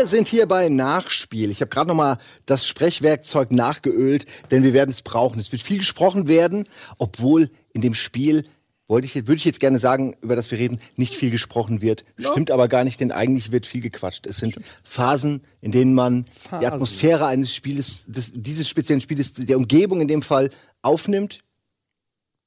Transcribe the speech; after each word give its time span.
Wir 0.00 0.06
sind 0.06 0.28
hier 0.28 0.46
bei 0.46 0.70
Nachspiel. 0.70 1.50
Ich 1.50 1.60
habe 1.60 1.68
gerade 1.68 1.88
noch 1.88 1.94
mal 1.94 2.16
das 2.46 2.66
Sprechwerkzeug 2.66 3.52
nachgeölt, 3.52 4.24
denn 4.50 4.62
wir 4.62 4.72
werden 4.72 4.88
es 4.88 5.02
brauchen. 5.02 5.38
Es 5.38 5.52
wird 5.52 5.60
viel 5.60 5.76
gesprochen 5.76 6.26
werden, 6.26 6.66
obwohl 6.96 7.50
in 7.74 7.82
dem 7.82 7.92
Spiel 7.92 8.46
wollte 8.88 9.04
ich, 9.04 9.14
würde 9.14 9.34
ich 9.34 9.44
jetzt 9.44 9.60
gerne 9.60 9.78
sagen, 9.78 10.16
über 10.22 10.36
das 10.36 10.50
wir 10.50 10.56
reden, 10.56 10.78
nicht 10.96 11.14
viel 11.14 11.30
gesprochen 11.30 11.82
wird. 11.82 12.06
Stimmt 12.18 12.50
aber 12.50 12.66
gar 12.66 12.82
nicht, 12.82 12.98
denn 13.00 13.12
eigentlich 13.12 13.52
wird 13.52 13.66
viel 13.66 13.82
gequatscht. 13.82 14.26
Es 14.26 14.38
sind 14.38 14.56
Phasen, 14.84 15.42
in 15.60 15.70
denen 15.70 15.92
man 15.92 16.24
die 16.62 16.66
Atmosphäre 16.66 17.26
eines 17.26 17.54
Spieles, 17.54 18.04
des, 18.06 18.32
dieses 18.34 18.70
speziellen 18.70 19.02
Spieles, 19.02 19.34
der 19.34 19.58
Umgebung 19.58 20.00
in 20.00 20.08
dem 20.08 20.22
Fall 20.22 20.48
aufnimmt, 20.80 21.40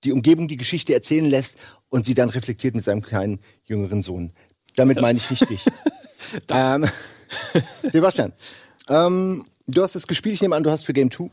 die 0.04 0.12
Umgebung 0.12 0.48
die 0.48 0.58
Geschichte 0.58 0.96
erzählen 0.96 1.30
lässt 1.30 1.62
und 1.90 2.08
sie 2.08 2.16
dann 2.16 2.30
reflektiert 2.30 2.74
mit 2.74 2.84
seinem 2.84 3.04
kleinen 3.04 3.41
jüngeren 3.63 4.02
Sohn. 4.02 4.32
Damit 4.76 4.99
meine 4.99 5.20
ich 5.20 5.30
nicht 5.30 5.48
dich. 5.52 5.63
ähm, 6.49 6.88
Sebastian, 7.92 8.34
ähm, 8.90 9.46
du 9.68 9.82
hast 9.82 9.96
es 9.96 10.08
gespielt, 10.08 10.36
ich 10.36 10.41
nehme 10.41 10.55
an, 10.55 10.64
du 10.64 10.72
hast 10.72 10.86
für 10.86 10.94
Game 10.94 11.12
2 11.12 11.30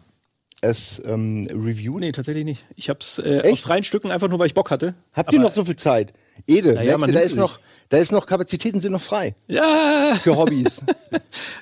es 0.62 1.00
ähm, 1.06 1.46
reviewed. 1.50 2.00
Nee, 2.00 2.12
tatsächlich 2.12 2.44
nicht. 2.44 2.64
Ich 2.76 2.88
hab's 2.90 3.18
äh, 3.18 3.38
Echt? 3.40 3.52
aus 3.52 3.60
freien 3.60 3.82
Stücken 3.84 4.10
einfach 4.10 4.28
nur, 4.28 4.38
weil 4.38 4.46
ich 4.46 4.54
Bock 4.54 4.70
hatte. 4.70 4.94
Habt 5.12 5.32
ihr 5.32 5.38
Aber- 5.38 5.48
noch 5.48 5.54
so 5.54 5.64
viel 5.64 5.76
Zeit? 5.76 6.12
Ede, 6.46 6.72
Naja, 6.74 6.96
merkst 6.96 7.08
du, 7.08 7.12
da 7.12 7.20
ist 7.20 7.36
noch, 7.36 7.58
da 7.90 7.98
ist 7.98 8.12
noch 8.12 8.26
Kapazitäten 8.26 8.80
sind 8.80 8.92
noch 8.92 9.02
frei 9.02 9.34
Ja! 9.46 10.16
für 10.22 10.36
Hobbys. 10.36 10.80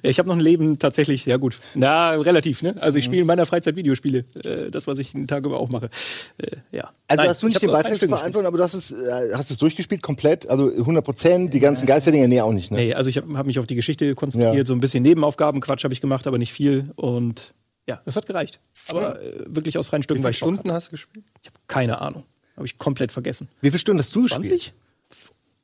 Ich 0.02 0.18
habe 0.18 0.28
noch 0.28 0.36
ein 0.36 0.40
Leben 0.40 0.78
tatsächlich, 0.78 1.26
ja 1.26 1.36
gut. 1.38 1.58
Na, 1.74 2.10
relativ, 2.12 2.62
ne? 2.62 2.72
Mhm. 2.72 2.78
Also 2.80 2.98
ich 2.98 3.04
spiele 3.04 3.22
in 3.22 3.26
meiner 3.26 3.44
Freizeit 3.46 3.74
Videospiele. 3.76 4.24
Äh, 4.44 4.70
das, 4.70 4.86
was 4.86 4.98
ich 5.00 5.12
den 5.12 5.26
Tag 5.26 5.44
über 5.44 5.58
auch 5.58 5.68
mache. 5.70 5.90
Äh, 6.38 6.56
ja. 6.70 6.90
Also 7.08 7.20
Nein, 7.22 7.28
hast 7.30 7.42
du 7.42 7.48
ich 7.48 7.54
nicht 7.54 7.62
den 7.62 7.70
freien 7.70 7.96
Stücken 7.96 8.10
Beitragsverantwortung, 8.12 8.46
aber 8.46 8.56
du 8.58 8.62
hast 8.62 8.74
es, 8.74 8.92
äh, 8.92 9.30
hast 9.34 9.50
es 9.50 9.58
durchgespielt 9.58 10.02
komplett, 10.02 10.48
also 10.48 10.70
100 10.70 11.04
Prozent, 11.04 11.54
die 11.54 11.60
ganzen 11.60 11.86
Geisterdinge, 11.86 12.28
nee, 12.28 12.40
auch 12.40 12.52
nicht, 12.52 12.70
ne? 12.70 12.76
Nee, 12.78 12.94
also 12.94 13.10
ich 13.10 13.16
habe 13.16 13.36
hab 13.36 13.46
mich 13.46 13.58
auf 13.58 13.66
die 13.66 13.74
Geschichte 13.74 14.14
konzentriert, 14.14 14.54
Ja. 14.56 14.64
so 14.64 14.72
ein 14.74 14.80
bisschen 14.80 15.02
Nebenaufgaben, 15.02 15.60
Quatsch 15.60 15.82
habe 15.84 15.92
ich 15.94 16.00
gemacht, 16.00 16.26
aber 16.26 16.38
nicht 16.38 16.52
viel. 16.52 16.84
Und 16.96 17.52
ja, 17.88 18.00
das 18.04 18.16
hat 18.16 18.26
gereicht. 18.26 18.60
Aber 18.90 19.20
äh, 19.22 19.44
wirklich 19.46 19.78
aus 19.78 19.88
freien 19.88 20.02
Stücken. 20.02 20.18
Wie 20.20 20.22
viele 20.22 20.30
ich 20.30 20.36
Stunden 20.36 20.70
hast 20.72 20.88
du 20.88 20.90
gespielt? 20.92 21.24
Ich 21.42 21.48
habe 21.48 21.58
keine 21.66 22.00
Ahnung. 22.00 22.24
Habe 22.56 22.66
ich 22.66 22.76
komplett 22.78 23.12
vergessen. 23.12 23.48
Wie 23.60 23.68
viele 23.70 23.78
Stunden 23.78 24.00
hast 24.00 24.14
du 24.14 24.22
gespielt? 24.22 24.46
20? 24.46 24.72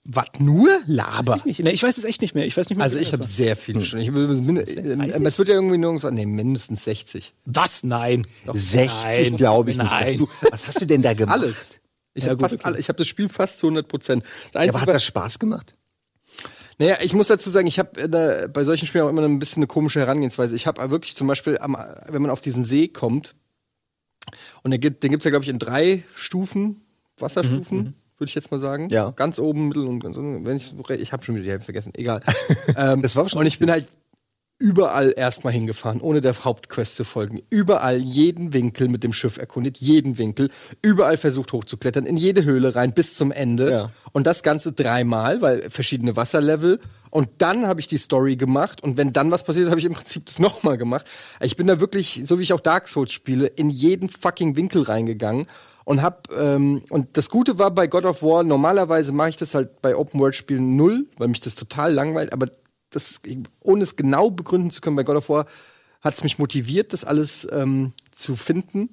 Was 0.06 0.26
nur? 0.38 0.80
Laber. 0.86 1.36
Ich, 1.38 1.44
nicht. 1.46 1.60
Nee, 1.60 1.70
ich 1.70 1.82
weiß 1.82 1.96
es 1.96 2.04
echt 2.04 2.20
nicht 2.20 2.34
mehr. 2.34 2.44
Ich 2.46 2.56
weiß 2.56 2.68
nicht 2.68 2.76
mehr. 2.76 2.84
Also 2.84 2.98
ich 2.98 3.12
habe 3.14 3.24
sehr 3.24 3.56
viele 3.56 3.82
Stunden. 3.84 4.04
Ich, 4.04 4.12
will- 4.14 4.28
min- 4.28 4.56
äh, 4.58 5.26
es 5.26 5.38
wird 5.38 5.48
ja 5.48 5.54
irgendwie 5.54 5.78
nirgends, 5.78 6.04
nee, 6.04 6.26
mindestens 6.26 6.84
60. 6.84 7.32
war. 7.46 7.64
Was? 7.64 7.84
Nein. 7.84 8.26
60 8.52 8.90
Nein. 8.92 9.36
glaube 9.36 9.70
ich 9.70 9.78
nicht. 9.78 9.90
Nein. 9.90 10.18
Du, 10.18 10.28
was 10.50 10.66
hast 10.68 10.80
du 10.80 10.84
denn 10.86 11.00
da 11.00 11.14
gemacht? 11.14 11.34
Alles. 11.40 11.80
Ich 12.12 12.24
Ja, 12.24 12.30
habe 12.32 12.44
okay. 12.44 12.74
ich 12.78 12.88
habe 12.88 12.98
das 12.98 13.08
Spiel 13.08 13.28
fast 13.30 13.58
zu 13.58 13.66
100 13.66 13.88
Prozent. 13.88 14.24
Ja, 14.54 14.60
aber 14.68 14.82
hat 14.82 14.88
das 14.88 15.04
Spaß 15.04 15.38
gemacht? 15.38 15.74
Naja, 16.78 16.98
ich 17.00 17.12
muss 17.12 17.28
dazu 17.28 17.50
sagen, 17.50 17.66
ich 17.66 17.78
habe 17.78 18.48
bei 18.48 18.64
solchen 18.64 18.86
Spielen 18.86 19.04
auch 19.04 19.08
immer 19.08 19.22
ein 19.22 19.38
bisschen 19.38 19.62
eine 19.62 19.66
komische 19.66 20.00
Herangehensweise. 20.00 20.56
Ich 20.56 20.66
habe 20.66 20.90
wirklich 20.90 21.14
zum 21.14 21.26
Beispiel, 21.26 21.58
am, 21.58 21.76
wenn 22.08 22.22
man 22.22 22.30
auf 22.30 22.40
diesen 22.40 22.64
See 22.64 22.88
kommt, 22.88 23.34
und 24.62 24.70
den 24.70 24.80
gibt 24.80 25.02
den 25.02 25.10
gibt's 25.10 25.24
ja, 25.24 25.30
glaube 25.30 25.44
ich, 25.44 25.50
in 25.50 25.58
drei 25.58 26.02
Stufen, 26.14 26.82
Wasserstufen, 27.18 27.94
würde 28.18 28.28
ich 28.28 28.34
jetzt 28.34 28.50
mal 28.50 28.58
sagen. 28.58 28.88
Ja. 28.90 29.10
Ganz 29.10 29.38
oben, 29.38 29.68
mittel 29.68 29.86
und 29.86 30.00
ganz 30.00 30.16
unten. 30.16 30.46
Wenn 30.46 30.56
ich, 30.56 30.74
ich 30.88 31.12
habe 31.12 31.22
schon 31.22 31.34
wieder 31.34 31.44
die 31.44 31.50
Hälfte 31.50 31.66
vergessen, 31.66 31.92
egal. 31.94 32.22
ähm, 32.76 33.02
Das 33.02 33.16
war 33.16 33.28
schon 33.28 33.40
und 33.40 33.46
ich 33.46 33.58
bin 33.58 33.70
halt 33.70 33.86
überall 34.58 35.12
erstmal 35.16 35.52
hingefahren, 35.52 36.00
ohne 36.00 36.20
der 36.20 36.44
Hauptquest 36.44 36.96
zu 36.96 37.04
folgen. 37.04 37.42
Überall 37.50 37.98
jeden 37.98 38.52
Winkel 38.52 38.88
mit 38.88 39.02
dem 39.02 39.12
Schiff 39.12 39.36
erkundet, 39.36 39.78
jeden 39.78 40.16
Winkel, 40.16 40.50
überall 40.80 41.16
versucht 41.16 41.52
hochzuklettern, 41.52 42.06
in 42.06 42.16
jede 42.16 42.44
Höhle 42.44 42.74
rein 42.74 42.94
bis 42.94 43.16
zum 43.16 43.32
Ende. 43.32 43.70
Ja. 43.70 43.90
Und 44.12 44.26
das 44.26 44.42
Ganze 44.42 44.72
dreimal, 44.72 45.42
weil 45.42 45.70
verschiedene 45.70 46.16
Wasserlevel. 46.16 46.80
Und 47.10 47.28
dann 47.38 47.66
habe 47.66 47.80
ich 47.80 47.88
die 47.88 47.96
Story 47.96 48.36
gemacht. 48.36 48.82
Und 48.82 48.96
wenn 48.96 49.12
dann 49.12 49.30
was 49.30 49.44
passiert 49.44 49.66
ist, 49.66 49.70
habe 49.70 49.80
ich 49.80 49.86
im 49.86 49.94
Prinzip 49.94 50.26
das 50.26 50.38
nochmal 50.40 50.78
gemacht. 50.78 51.06
Ich 51.40 51.56
bin 51.56 51.66
da 51.66 51.80
wirklich, 51.80 52.22
so 52.24 52.38
wie 52.38 52.42
ich 52.42 52.52
auch 52.52 52.60
Dark 52.60 52.88
Souls 52.88 53.12
spiele, 53.12 53.46
in 53.46 53.70
jeden 53.70 54.08
fucking 54.08 54.56
Winkel 54.56 54.82
reingegangen. 54.82 55.46
Und 55.84 56.00
hab, 56.00 56.28
ähm, 56.32 56.82
und 56.88 57.16
das 57.16 57.28
Gute 57.28 57.58
war 57.58 57.70
bei 57.70 57.86
God 57.86 58.06
of 58.06 58.22
War, 58.22 58.42
normalerweise 58.42 59.12
mache 59.12 59.30
ich 59.30 59.36
das 59.36 59.54
halt 59.54 59.82
bei 59.82 59.94
Open 59.94 60.18
World 60.18 60.34
Spielen 60.34 60.76
null, 60.76 61.06
weil 61.18 61.28
mich 61.28 61.40
das 61.40 61.56
total 61.56 61.92
langweilt, 61.92 62.32
aber 62.32 62.46
das, 62.94 63.20
ohne 63.60 63.82
es 63.82 63.96
genau 63.96 64.30
begründen 64.30 64.70
zu 64.70 64.80
können, 64.80 64.96
bei 64.96 65.04
God 65.04 65.16
of 65.16 65.28
War 65.28 65.46
hat 66.00 66.14
es 66.14 66.22
mich 66.22 66.38
motiviert, 66.38 66.92
das 66.92 67.04
alles 67.04 67.48
ähm, 67.50 67.92
zu 68.10 68.36
finden. 68.36 68.90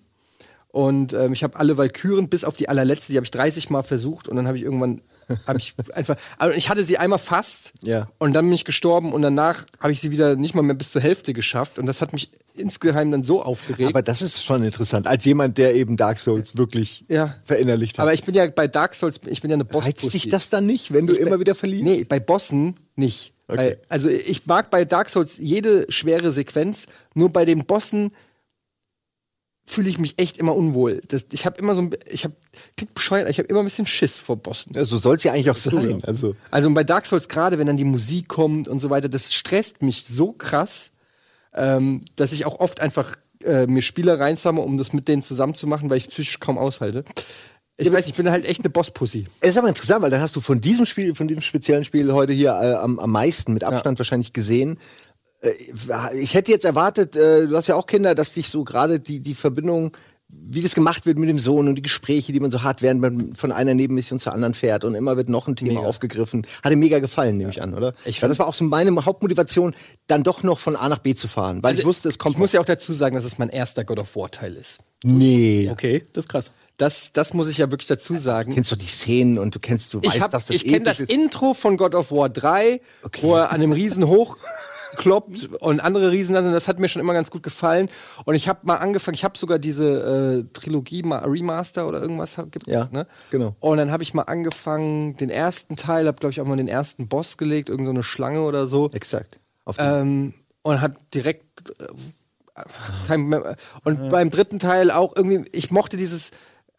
Und 0.69 1.11
ähm, 1.11 1.33
ich 1.33 1.43
habe 1.43 1.59
alle 1.59 1.77
Valkyren 1.77 2.29
bis 2.29 2.45
auf 2.45 2.55
die 2.55 2.69
allerletzte, 2.69 3.11
die 3.11 3.17
habe 3.17 3.25
ich 3.25 3.31
30 3.31 3.69
Mal 3.69 3.83
versucht 3.83 4.29
und 4.29 4.37
dann 4.37 4.47
habe 4.47 4.55
ich 4.57 4.63
irgendwann 4.63 5.01
habe 5.45 5.59
ich 5.59 5.75
einfach 5.93 6.15
also 6.37 6.55
ich 6.55 6.69
hatte 6.69 6.85
sie 6.85 6.97
einmal 6.97 7.19
fast 7.19 7.73
Ja. 7.83 8.07
und 8.19 8.31
dann 8.33 8.45
bin 8.45 8.53
ich 8.53 8.63
gestorben 8.63 9.11
und 9.11 9.21
danach 9.21 9.65
habe 9.81 9.91
ich 9.91 9.99
sie 9.99 10.11
wieder 10.11 10.37
nicht 10.37 10.55
mal 10.55 10.61
mehr 10.61 10.75
bis 10.75 10.93
zur 10.93 11.01
Hälfte 11.01 11.33
geschafft 11.33 11.77
und 11.77 11.87
das 11.87 12.01
hat 12.01 12.13
mich 12.13 12.31
insgeheim 12.53 13.11
dann 13.11 13.23
so 13.23 13.43
aufgeregt. 13.43 13.89
Aber 13.89 14.01
das 14.01 14.21
ist 14.21 14.43
schon 14.45 14.63
interessant, 14.63 15.07
als 15.07 15.25
jemand, 15.25 15.57
der 15.57 15.75
eben 15.75 15.97
Dark 15.97 16.17
Souls 16.17 16.55
wirklich 16.55 17.03
Ja. 17.09 17.35
verinnerlicht 17.43 17.97
hat. 17.97 18.03
Aber 18.03 18.13
ich 18.13 18.23
bin 18.23 18.33
ja 18.33 18.47
bei 18.49 18.69
Dark 18.69 18.93
Souls, 18.93 19.19
ich 19.25 19.41
bin 19.41 19.51
ja 19.51 19.55
eine 19.55 19.65
boss 19.65 19.85
Reizt 19.85 20.13
dich 20.13 20.29
das 20.29 20.49
dann 20.49 20.65
nicht, 20.65 20.93
wenn 20.93 21.05
du 21.05 21.13
immer 21.15 21.41
wieder 21.41 21.53
verlierst? 21.55 21.83
Nee, 21.83 22.05
bei 22.05 22.21
Bossen 22.21 22.75
nicht. 22.95 23.33
Okay. 23.51 23.77
Also 23.89 24.09
ich 24.09 24.45
mag 24.45 24.69
bei 24.71 24.85
Dark 24.85 25.09
Souls 25.09 25.37
jede 25.37 25.85
schwere 25.89 26.31
Sequenz, 26.31 26.87
nur 27.13 27.29
bei 27.29 27.45
den 27.45 27.65
Bossen 27.65 28.11
fühle 29.65 29.89
ich 29.89 29.99
mich 29.99 30.19
echt 30.19 30.37
immer 30.37 30.55
unwohl. 30.55 31.01
Das, 31.07 31.25
ich 31.31 31.45
habe 31.45 31.57
immer 31.59 31.75
so 31.75 31.83
ein, 31.83 31.91
ich 32.09 32.23
habe, 32.23 32.35
klingt 32.75 32.93
bescheuert, 32.93 33.29
ich 33.29 33.37
habe 33.37 33.47
immer 33.47 33.59
ein 33.59 33.65
bisschen 33.65 33.85
Schiss 33.85 34.17
vor 34.17 34.35
Bossen. 34.35 34.73
Ja, 34.75 34.85
so 34.85 34.97
soll 34.97 35.15
es 35.15 35.23
ja 35.23 35.31
eigentlich 35.31 35.49
auch 35.49 35.55
sein. 35.55 35.99
Also, 36.05 36.35
Also 36.49 36.69
bei 36.71 36.83
Dark 36.83 37.05
Souls 37.05 37.29
gerade, 37.29 37.57
wenn 37.57 37.67
dann 37.67 37.77
die 37.77 37.85
Musik 37.85 38.27
kommt 38.27 38.67
und 38.67 38.81
so 38.81 38.89
weiter, 38.89 39.07
das 39.07 39.33
stresst 39.33 39.81
mich 39.81 40.05
so 40.05 40.33
krass, 40.33 40.91
ähm, 41.53 42.03
dass 42.15 42.33
ich 42.33 42.45
auch 42.45 42.59
oft 42.59 42.81
einfach 42.81 43.15
äh, 43.43 43.65
mir 43.67 43.81
Spieler 43.81 44.19
reinsamme, 44.19 44.61
um 44.61 44.77
das 44.77 44.93
mit 44.93 45.07
denen 45.07 45.21
zusammen 45.21 45.55
zu 45.55 45.67
machen, 45.67 45.89
weil 45.89 45.97
ich 45.97 46.05
es 46.05 46.09
psychisch 46.09 46.39
kaum 46.39 46.57
aushalte. 46.57 47.03
Ich 47.77 47.91
weiß, 47.91 48.07
ich 48.07 48.13
bin 48.13 48.29
halt 48.29 48.45
echt 48.47 48.61
eine 48.61 48.69
Boss-Pussy. 48.69 49.27
es 49.39 49.49
ist 49.51 49.57
aber 49.57 49.67
interessant, 49.69 50.01
weil 50.03 50.11
dann 50.11 50.21
hast 50.21 50.35
du 50.35 50.41
von 50.41 50.61
diesem 50.61 50.85
Spiel, 50.85 51.15
von 51.15 51.27
diesem 51.27 51.41
speziellen 51.41 51.83
Spiel 51.83 52.11
heute 52.13 52.33
hier 52.33 52.51
äh, 52.51 52.73
am, 52.75 52.99
am 52.99 53.09
meisten 53.11 53.53
mit 53.53 53.63
Abstand 53.63 53.97
wahrscheinlich 53.97 54.33
gesehen. 54.33 54.77
Äh, 55.41 55.51
ich 56.19 56.35
hätte 56.35 56.51
jetzt 56.51 56.65
erwartet, 56.65 57.15
äh, 57.15 57.47
du 57.47 57.55
hast 57.55 57.67
ja 57.67 57.75
auch 57.75 57.87
Kinder, 57.87 58.13
dass 58.13 58.33
dich 58.33 58.49
so 58.49 58.63
gerade 58.63 58.99
die, 58.99 59.19
die 59.19 59.33
Verbindung, 59.33 59.97
wie 60.29 60.61
das 60.61 60.75
gemacht 60.75 61.05
wird 61.07 61.17
mit 61.17 61.27
dem 61.27 61.39
Sohn 61.39 61.67
und 61.67 61.75
die 61.75 61.81
Gespräche, 61.81 62.31
die 62.31 62.39
man 62.39 62.51
so 62.51 62.61
hat, 62.61 62.81
während 62.83 63.01
man 63.01 63.35
von 63.35 63.51
einer 63.51 63.73
Nebenmission 63.73 64.19
zur 64.19 64.31
anderen 64.33 64.53
fährt 64.53 64.85
und 64.85 64.93
immer 64.93 65.17
wird 65.17 65.27
noch 65.29 65.47
ein 65.47 65.55
Thema 65.55 65.73
Mega. 65.79 65.87
aufgegriffen. 65.87 66.45
Hat 66.63 66.71
dir 66.71 66.77
mega 66.77 66.99
gefallen, 66.99 67.37
nehme 67.37 67.49
ich 67.49 67.61
an, 67.63 67.73
oder? 67.73 67.93
Ich 68.05 68.19
fand- 68.19 68.29
das 68.31 68.37
war 68.39 68.47
auch 68.47 68.53
so 68.53 68.63
meine 68.63 68.93
Hauptmotivation, 69.05 69.73
dann 70.07 70.23
doch 70.23 70.43
noch 70.43 70.59
von 70.59 70.75
A 70.75 70.87
nach 70.87 70.99
B 70.99 71.15
zu 71.15 71.27
fahren, 71.27 71.63
weil 71.63 71.77
ich 71.77 71.83
wusste, 71.83 72.09
es 72.09 72.17
kommt 72.19 72.35
Also 72.35 72.37
Ich 72.37 72.39
muss 72.41 72.51
ja 72.53 72.61
auch 72.61 72.65
dazu 72.65 72.93
sagen, 72.93 73.15
dass 73.15 73.25
es 73.25 73.39
mein 73.39 73.49
erster 73.49 73.83
God 73.83 73.99
of 73.99 74.15
War-Teil 74.15 74.55
ist. 74.55 74.79
Nee. 75.03 75.67
Okay, 75.71 76.03
das 76.13 76.25
ist 76.25 76.29
krass. 76.29 76.51
Das, 76.81 77.13
das 77.13 77.33
muss 77.35 77.47
ich 77.47 77.59
ja 77.59 77.69
wirklich 77.69 77.87
dazu 77.87 78.15
sagen. 78.17 78.51
Du 78.51 78.55
kennst 78.55 78.71
doch 78.71 78.77
die 78.77 78.87
Szenen 78.87 79.37
und 79.37 79.53
du 79.53 79.59
kennst, 79.59 79.93
du 79.93 80.01
weißt, 80.03 80.15
Ich, 80.15 80.21
hab- 80.21 80.31
dass 80.31 80.47
das 80.47 80.55
ich 80.55 80.65
kenne 80.65 80.85
das 80.85 80.99
ist. 80.99 81.11
Intro 81.11 81.53
von 81.53 81.77
God 81.77 81.93
of 81.93 82.11
War 82.11 82.27
3, 82.29 82.81
Okay. 83.03 83.19
wo 83.21 83.35
er 83.35 83.51
an 83.51 83.61
dem 83.61 83.71
Riesen 83.71 84.07
hochkloppt 84.07 85.49
und 85.59 85.79
andere 85.79 86.11
Riesen 86.11 86.33
lassen. 86.33 86.51
Das 86.51 86.67
hat 86.67 86.79
mir 86.79 86.89
schon 86.89 86.99
immer 87.01 87.13
ganz 87.13 87.29
gut 87.31 87.43
gefallen. 87.43 87.89
Und 88.25 88.35
ich 88.35 88.47
habe 88.47 88.59
mal 88.63 88.77
angefangen, 88.77 89.15
ich 89.15 89.23
habe 89.23 89.37
sogar 89.37 89.59
diese 89.59 90.43
äh, 90.49 90.53
Trilogie 90.53 91.03
mal 91.03 91.19
Remaster 91.19 91.87
oder 91.87 92.01
irgendwas 92.01 92.37
hab- 92.37 92.51
gibt's, 92.51 92.71
Ja, 92.71 92.87
ne? 92.91 93.05
genau. 93.29 93.55
Und 93.59 93.77
dann 93.77 93.91
habe 93.91 94.01
ich 94.03 94.13
mal 94.13 94.23
angefangen, 94.23 95.15
den 95.17 95.29
ersten 95.29 95.75
Teil, 95.75 96.07
habe 96.07 96.17
glaube 96.17 96.31
ich 96.31 96.41
auch 96.41 96.45
mal 96.45 96.57
den 96.57 96.67
ersten 96.67 97.07
Boss 97.07 97.37
gelegt, 97.37 97.69
irgend 97.69 97.85
so 97.85 97.91
eine 97.91 98.03
Schlange 98.03 98.41
oder 98.41 98.65
so. 98.67 98.89
Exakt. 98.91 99.39
Ähm, 99.77 100.33
und 100.63 100.81
hat 100.81 100.93
direkt 101.13 101.69
äh, 101.79 102.63
kein, 103.07 103.31
und 103.83 104.09
beim 104.09 104.29
dritten 104.29 104.59
Teil 104.59 104.91
auch 104.91 105.15
irgendwie, 105.15 105.45
ich 105.51 105.71
mochte 105.71 105.95
dieses, 105.95 106.31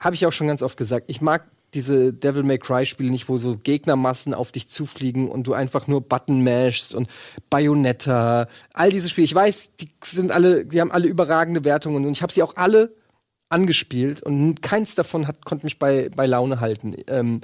habe 0.03 0.15
ich 0.15 0.27
auch 0.27 0.33
schon 0.33 0.49
ganz 0.49 0.63
oft 0.63 0.77
gesagt, 0.77 1.07
ich 1.09 1.21
mag 1.21 1.47
diese 1.75 2.13
Devil 2.13 2.43
May 2.43 2.59
Cry 2.59 2.85
Spiele 2.85 3.11
nicht, 3.11 3.29
wo 3.29 3.39
so 3.39 3.57
Gegnermassen 3.57 4.35
auf 4.35 4.53
dich 4.53 4.69
zufliegen 4.69 5.31
und 5.31 5.47
du 5.47 5.55
einfach 5.55 5.87
nur 5.87 6.03
Button 6.03 6.45
mashst 6.45 6.95
und 6.95 7.09
Bayonetta, 7.49 8.47
all 8.75 8.91
diese 8.91 9.09
Spiele. 9.09 9.25
Ich 9.25 9.35
weiß, 9.35 9.77
die 9.77 9.89
sind 10.05 10.33
alle, 10.33 10.67
die 10.67 10.81
haben 10.81 10.93
alle 10.93 11.09
überragende 11.09 11.65
Wertungen 11.65 12.05
und 12.05 12.13
ich 12.13 12.23
habe 12.23 12.33
sie 12.33 12.43
auch 12.43 12.57
alle 12.57 12.95
angespielt 13.49 14.23
und 14.23 14.61
keins 14.63 14.95
davon 14.95 15.27
hat, 15.27 15.45
konnte 15.45 15.65
mich 15.65 15.79
bei, 15.79 16.11
bei 16.15 16.27
Laune 16.27 16.61
halten. 16.61 16.95
Ähm, 17.09 17.43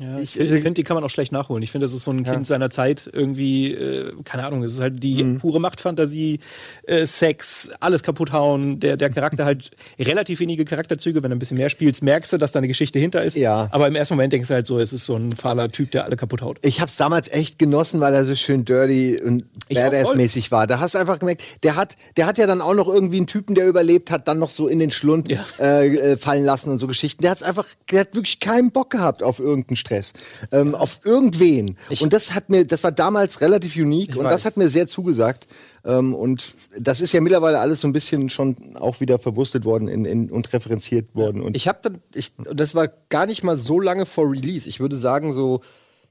Ja, 0.00 0.16
ich 0.18 0.38
Ich- 0.38 0.50
finde, 0.50 0.72
die 0.72 0.82
kann 0.82 0.94
man 0.94 1.04
auch 1.04 1.10
schlecht 1.10 1.32
nachholen. 1.32 1.62
Ich 1.62 1.70
finde, 1.70 1.84
das 1.84 1.92
ist 1.94 2.02
so 2.04 2.10
ein 2.10 2.24
Ja. 2.24 2.34
Kind 2.34 2.46
seiner 2.46 2.70
Zeit 2.70 3.08
irgendwie, 3.12 3.72
äh, 3.72 4.12
keine 4.24 4.44
Ahnung, 4.44 4.62
es 4.62 4.72
ist 4.72 4.80
halt 4.80 5.02
die 5.02 5.22
Mhm. 5.24 5.38
pure 5.38 5.60
Machtfantasie, 5.60 6.40
äh, 6.86 7.06
Sex, 7.06 7.70
alles 7.80 8.02
kaputt 8.02 8.32
hauen. 8.32 8.78
Der, 8.80 8.96
der 8.96 9.10
Charakter 9.10 9.44
halt 9.44 9.70
relativ 9.98 10.40
wenige 10.40 10.64
Charakterzüge. 10.64 11.22
Wenn 11.22 11.30
du 11.30 11.36
ein 11.36 11.38
bisschen 11.38 11.56
mehr 11.56 11.70
spielst, 11.70 12.02
merkst 12.02 12.32
du, 12.32 12.38
dass 12.38 12.52
da 12.52 12.58
eine 12.60 12.68
Geschichte 12.68 12.98
hinter 12.98 13.22
ist. 13.22 13.36
Ja. 13.36 13.68
Aber 13.70 13.86
im 13.88 13.94
ersten 13.94 14.14
Moment 14.14 14.32
denkst 14.32 14.48
du 14.48 14.54
halt 14.54 14.66
so, 14.66 14.78
es 14.78 14.92
ist 14.92 15.04
so 15.06 15.16
ein 15.16 15.32
fahler 15.32 15.68
Typ, 15.68 15.90
der 15.92 16.04
alle 16.04 16.16
kaputt 16.16 16.42
haut. 16.42 16.58
Ich 16.62 16.80
hab's 16.80 16.96
damals 16.96 17.28
echt 17.28 17.58
genossen, 17.58 18.00
weil 18.00 18.12
er 18.14 18.24
so 18.24 18.34
schön 18.34 18.64
dirty 18.64 19.20
und 19.24 19.44
badass-mäßig 19.70 20.50
war. 20.50 20.66
Da 20.66 20.80
hast 20.80 20.94
du 20.94 20.98
einfach 20.98 21.18
gemerkt, 21.18 21.42
der 21.62 21.76
hat, 21.76 21.96
der 22.16 22.26
hat 22.26 22.38
ja 22.38 22.46
dann 22.46 22.60
auch 22.60 22.74
noch 22.74 22.88
irgendwie 22.88 23.16
einen 23.18 23.26
Typen, 23.26 23.54
der 23.54 23.66
überlebt 23.66 24.10
hat, 24.10 24.28
dann 24.28 24.38
noch 24.38 24.50
so 24.50 24.68
in 24.68 24.78
den 24.78 24.90
Schlund 24.90 25.30
Ja. 25.30 25.44
äh, 25.58 26.12
äh, 26.12 26.16
fallen 26.16 26.44
lassen 26.44 26.70
und 26.70 26.78
so 26.78 26.86
Geschichten. 26.86 27.22
Der 27.22 27.30
hat's 27.30 27.42
einfach, 27.42 27.66
der 27.90 28.00
hat 28.00 28.14
wirklich 28.14 28.40
keinen 28.40 28.70
Bock 28.72 28.90
gehabt 28.90 29.22
auf 29.22 29.38
irgendeinen 29.38 29.76
Stress. 29.86 30.12
Ähm, 30.50 30.74
Auf 30.74 31.00
irgendwen. 31.04 31.76
und 32.00 32.12
das 32.12 32.34
hat 32.34 32.50
mir, 32.50 32.66
das 32.66 32.82
war 32.82 32.92
damals 32.92 33.40
relativ 33.40 33.76
unique 33.76 34.16
und 34.16 34.24
weiß. 34.24 34.32
das 34.32 34.44
hat 34.44 34.56
mir 34.56 34.68
sehr 34.68 34.86
zugesagt. 34.86 35.46
Ähm, 35.84 36.14
und 36.14 36.54
das 36.78 37.00
ist 37.00 37.12
ja 37.12 37.20
mittlerweile 37.20 37.60
alles 37.60 37.80
so 37.80 37.88
ein 37.88 37.92
bisschen 37.92 38.28
schon 38.28 38.76
auch 38.76 39.00
wieder 39.00 39.18
verwurstet 39.18 39.64
worden 39.64 39.88
in, 39.88 40.04
in, 40.04 40.30
und 40.30 40.52
referenziert 40.52 41.14
worden. 41.14 41.40
Und 41.40 41.56
Ich 41.56 41.68
habe 41.68 41.78
dann, 41.82 41.98
ich, 42.14 42.32
das 42.36 42.74
war 42.74 42.88
gar 43.08 43.26
nicht 43.26 43.44
mal 43.44 43.56
so 43.56 43.78
lange 43.80 44.06
vor 44.06 44.30
Release. 44.30 44.68
Ich 44.68 44.80
würde 44.80 44.96
sagen 44.96 45.32
so 45.32 45.60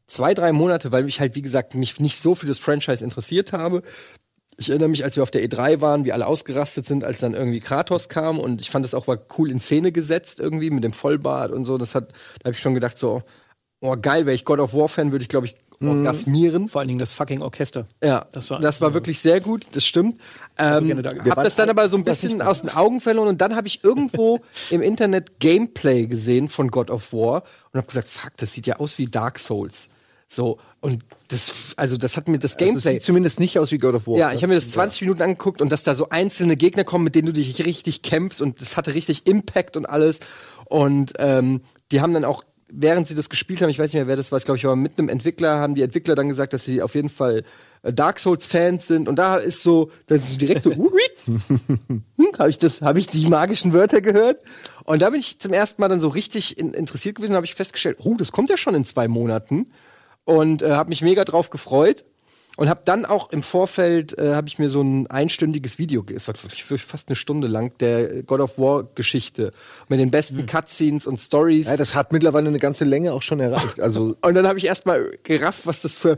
zwei, 0.08 0.34
drei 0.34 0.52
Monate, 0.52 0.92
weil 0.92 1.04
mich 1.04 1.20
halt, 1.20 1.36
wie 1.36 1.42
gesagt, 1.42 1.76
mich 1.76 2.00
nicht 2.00 2.20
so 2.20 2.36
für 2.36 2.46
das 2.46 2.60
Franchise 2.60 3.04
interessiert 3.04 3.52
habe. 3.52 3.82
Ich 4.58 4.70
erinnere 4.70 4.88
mich, 4.88 5.04
als 5.04 5.18
wir 5.18 5.24
auf 5.24 5.32
der 5.32 5.44
E3 5.44 5.82
waren, 5.82 6.06
wie 6.06 6.14
alle 6.14 6.28
ausgerastet 6.28 6.88
sind, 6.88 7.04
als 7.04 7.20
dann 7.20 7.34
irgendwie 7.34 7.60
Kratos 7.60 8.08
kam 8.08 8.40
und 8.40 8.62
ich 8.62 8.70
fand 8.70 8.86
das 8.86 8.94
auch 8.94 9.08
war 9.08 9.20
cool 9.38 9.52
in 9.52 9.60
Szene 9.60 9.92
gesetzt 9.92 10.40
irgendwie 10.40 10.70
mit 10.70 10.86
dem 10.86 10.94
Vollbart 10.94 11.52
und 11.52 11.66
so. 11.66 11.78
Das 11.78 11.94
hat, 11.94 12.14
da 12.40 12.46
habe 12.46 12.52
ich 12.52 12.60
schon 12.60 12.74
gedacht 12.74 12.98
so, 12.98 13.22
oh 13.86 13.96
geil, 14.02 14.26
wäre 14.26 14.36
ich 14.36 14.46
God 14.46 14.60
of 14.60 14.74
War 14.74 14.88
Fan, 14.90 15.12
würde 15.12 15.24
ich 15.24 15.30
glaube 15.30 15.48
ich 15.48 15.56
orgasmieren. 15.82 16.70
Vor 16.70 16.80
allen 16.80 16.88
Dingen 16.88 17.00
das 17.00 17.12
fucking 17.12 17.42
Orchester. 17.42 17.86
Ja, 18.04 18.26
Das 18.32 18.50
war- 18.50 18.60
das 18.60 18.80
war 18.82 18.94
wirklich 18.94 19.20
sehr 19.20 19.42
gut, 19.42 19.68
das 19.74 19.86
stimmt. 19.86 20.18
Ähm, 20.58 21.04
da 21.04 21.10
hab 21.32 21.44
das 21.44 21.56
dann 21.56 21.70
aber 21.70 21.90
so 21.90 21.98
ein 21.98 22.04
bisschen 22.06 22.42
aus 22.42 22.62
den 22.62 22.70
Augen 22.72 23.02
verloren 23.02 23.28
und 23.28 23.42
dann 23.42 23.56
habe 23.56 23.68
ich 23.68 23.84
irgendwo 23.84 24.40
im 24.70 24.82
Internet 24.82 25.40
Gameplay 25.40 26.08
gesehen 26.08 26.48
von 26.48 26.72
God 26.72 26.90
of 26.90 27.12
War 27.14 27.44
und 27.72 27.78
habe 27.78 27.88
gesagt, 27.88 28.08
fuck, 28.08 28.32
das 28.38 28.54
sieht 28.54 28.68
ja 28.68 28.78
aus 28.78 28.98
wie 28.98 29.08
Dark 29.08 29.38
Souls. 29.40 29.90
So 30.28 30.58
und 30.82 31.04
das, 31.28 31.74
also 31.78 31.98
das 31.98 32.18
hat 32.18 32.28
mir 32.28 32.40
das 32.40 32.52
das 32.52 32.58
Gameplay. 32.58 32.94
sieht 32.94 33.04
zumindest 33.04 33.40
nicht 33.40 33.60
aus 33.60 33.72
wie 33.72 33.78
God 33.78 33.96
of 33.96 34.08
War. 34.08 34.18
Ja, 34.18 34.32
ich 34.34 34.38
habe 34.42 34.48
mir 34.48 34.56
das 34.56 34.70
20 34.70 35.02
Minuten 35.02 35.22
angeguckt 35.22 35.62
und 35.62 35.72
dass 35.72 35.84
da 35.84 35.94
so 35.94 36.10
einzelne 36.10 36.56
Gegner 36.56 36.84
kommen, 36.84 37.04
mit 37.04 37.16
denen 37.16 37.28
du 37.28 37.34
dich 37.34 37.64
richtig 37.66 38.02
kämpfst 38.02 38.42
und 38.42 38.60
das 38.62 38.76
hatte 38.78 38.96
richtig 38.96 39.28
Impact 39.28 39.78
und 39.78 39.86
alles. 39.86 40.22
Und 40.66 41.14
ähm, 41.20 41.62
die 41.92 42.02
haben 42.02 42.14
dann 42.14 42.26
auch, 42.26 42.44
während 42.72 43.08
sie 43.08 43.16
das 43.16 43.30
gespielt 43.30 43.62
haben, 43.62 43.70
ich 43.70 43.78
weiß 43.78 43.88
nicht 43.88 43.96
mehr, 43.96 44.08
wer 44.08 44.16
das 44.16 44.32
war, 44.32 44.40
ich 44.40 44.46
glaube, 44.46 44.58
ich 44.58 44.64
war 44.64 44.76
mit 44.76 44.98
einem 44.98 45.10
Entwickler, 45.10 45.60
haben 45.60 45.76
die 45.76 45.84
Entwickler 45.84 46.16
dann 46.16 46.30
gesagt, 46.30 46.54
dass 46.54 46.66
sie 46.66 46.82
auf 46.82 46.96
jeden 46.96 47.10
Fall 47.10 47.44
äh, 47.84 47.94
Dark 47.94 48.20
Souls-Fans 48.20 48.88
sind. 48.88 49.08
Und 49.08 49.18
da 49.18 49.36
ist 49.36 49.62
so, 49.62 49.92
das 50.08 50.22
ist 50.22 50.32
so 50.32 50.38
direkt 50.38 50.64
so, 50.64 50.72
hm, 51.26 52.04
habe 52.40 52.50
ich 52.50 52.58
das, 52.58 52.82
habe 52.82 53.00
ich 53.00 53.08
die 53.08 53.28
magischen 53.28 53.74
Wörter 53.74 54.02
gehört? 54.02 54.42
Und 54.84 55.02
da 55.02 55.10
bin 55.10 55.20
ich 55.20 55.40
zum 55.40 55.54
ersten 55.54 55.82
Mal 55.82 55.90
dann 55.90 56.02
so 56.02 56.10
richtig 56.10 56.58
in, 56.58 56.74
interessiert 56.74 57.16
gewesen 57.16 57.34
und 57.34 57.38
habe 57.38 57.46
ich 57.46 57.56
festgestellt, 57.56 57.98
oh, 58.04 58.16
das 58.16 58.32
kommt 58.32 58.50
ja 58.50 58.58
schon 58.58 58.76
in 58.76 58.86
zwei 58.86 59.08
Monaten 59.08 59.68
und 60.24 60.64
äh, 60.64 60.72
habe 60.72 60.90
mich 60.90 61.02
mega 61.02 61.24
drauf 61.24 61.50
gefreut 61.50 62.04
und 62.58 62.70
habe 62.70 62.82
dann 62.86 63.06
auch 63.06 63.32
im 63.32 63.44
Vorfeld 63.44 64.18
äh, 64.18 64.34
habe 64.36 64.48
ich 64.48 64.60
mir 64.60 64.70
so 64.70 64.82
ein 64.82 65.08
einstündiges 65.08 65.78
Video, 65.80 66.06
es 66.14 66.28
war 66.28 66.36
fast 66.36 67.10
eine 67.10 67.16
Stunde 67.16 67.48
lang 67.48 67.78
der 67.80 68.24
God 68.24 68.40
of 68.40 68.58
War 68.58 68.84
Geschichte 68.96 69.52
mit 69.90 70.00
den 70.00 70.12
besten 70.12 70.46
Cutscenes 70.46 71.08
und 71.08 71.20
Stories. 71.20 71.68
ja, 71.68 71.78
das 71.78 71.96
hat 71.96 72.12
mittlerweile 72.14 72.48
eine 72.50 72.60
ganze 72.60 72.86
Länge 72.86 73.14
auch 73.14 73.22
schon 73.22 73.40
erreicht. 73.40 73.80
Also 73.80 74.16
und 74.22 74.34
dann 74.36 74.48
habe 74.48 74.58
ich 74.60 74.66
erstmal 74.66 75.12
gerafft, 75.24 75.66
was 75.66 75.82
das 75.82 75.98
für 75.98 76.18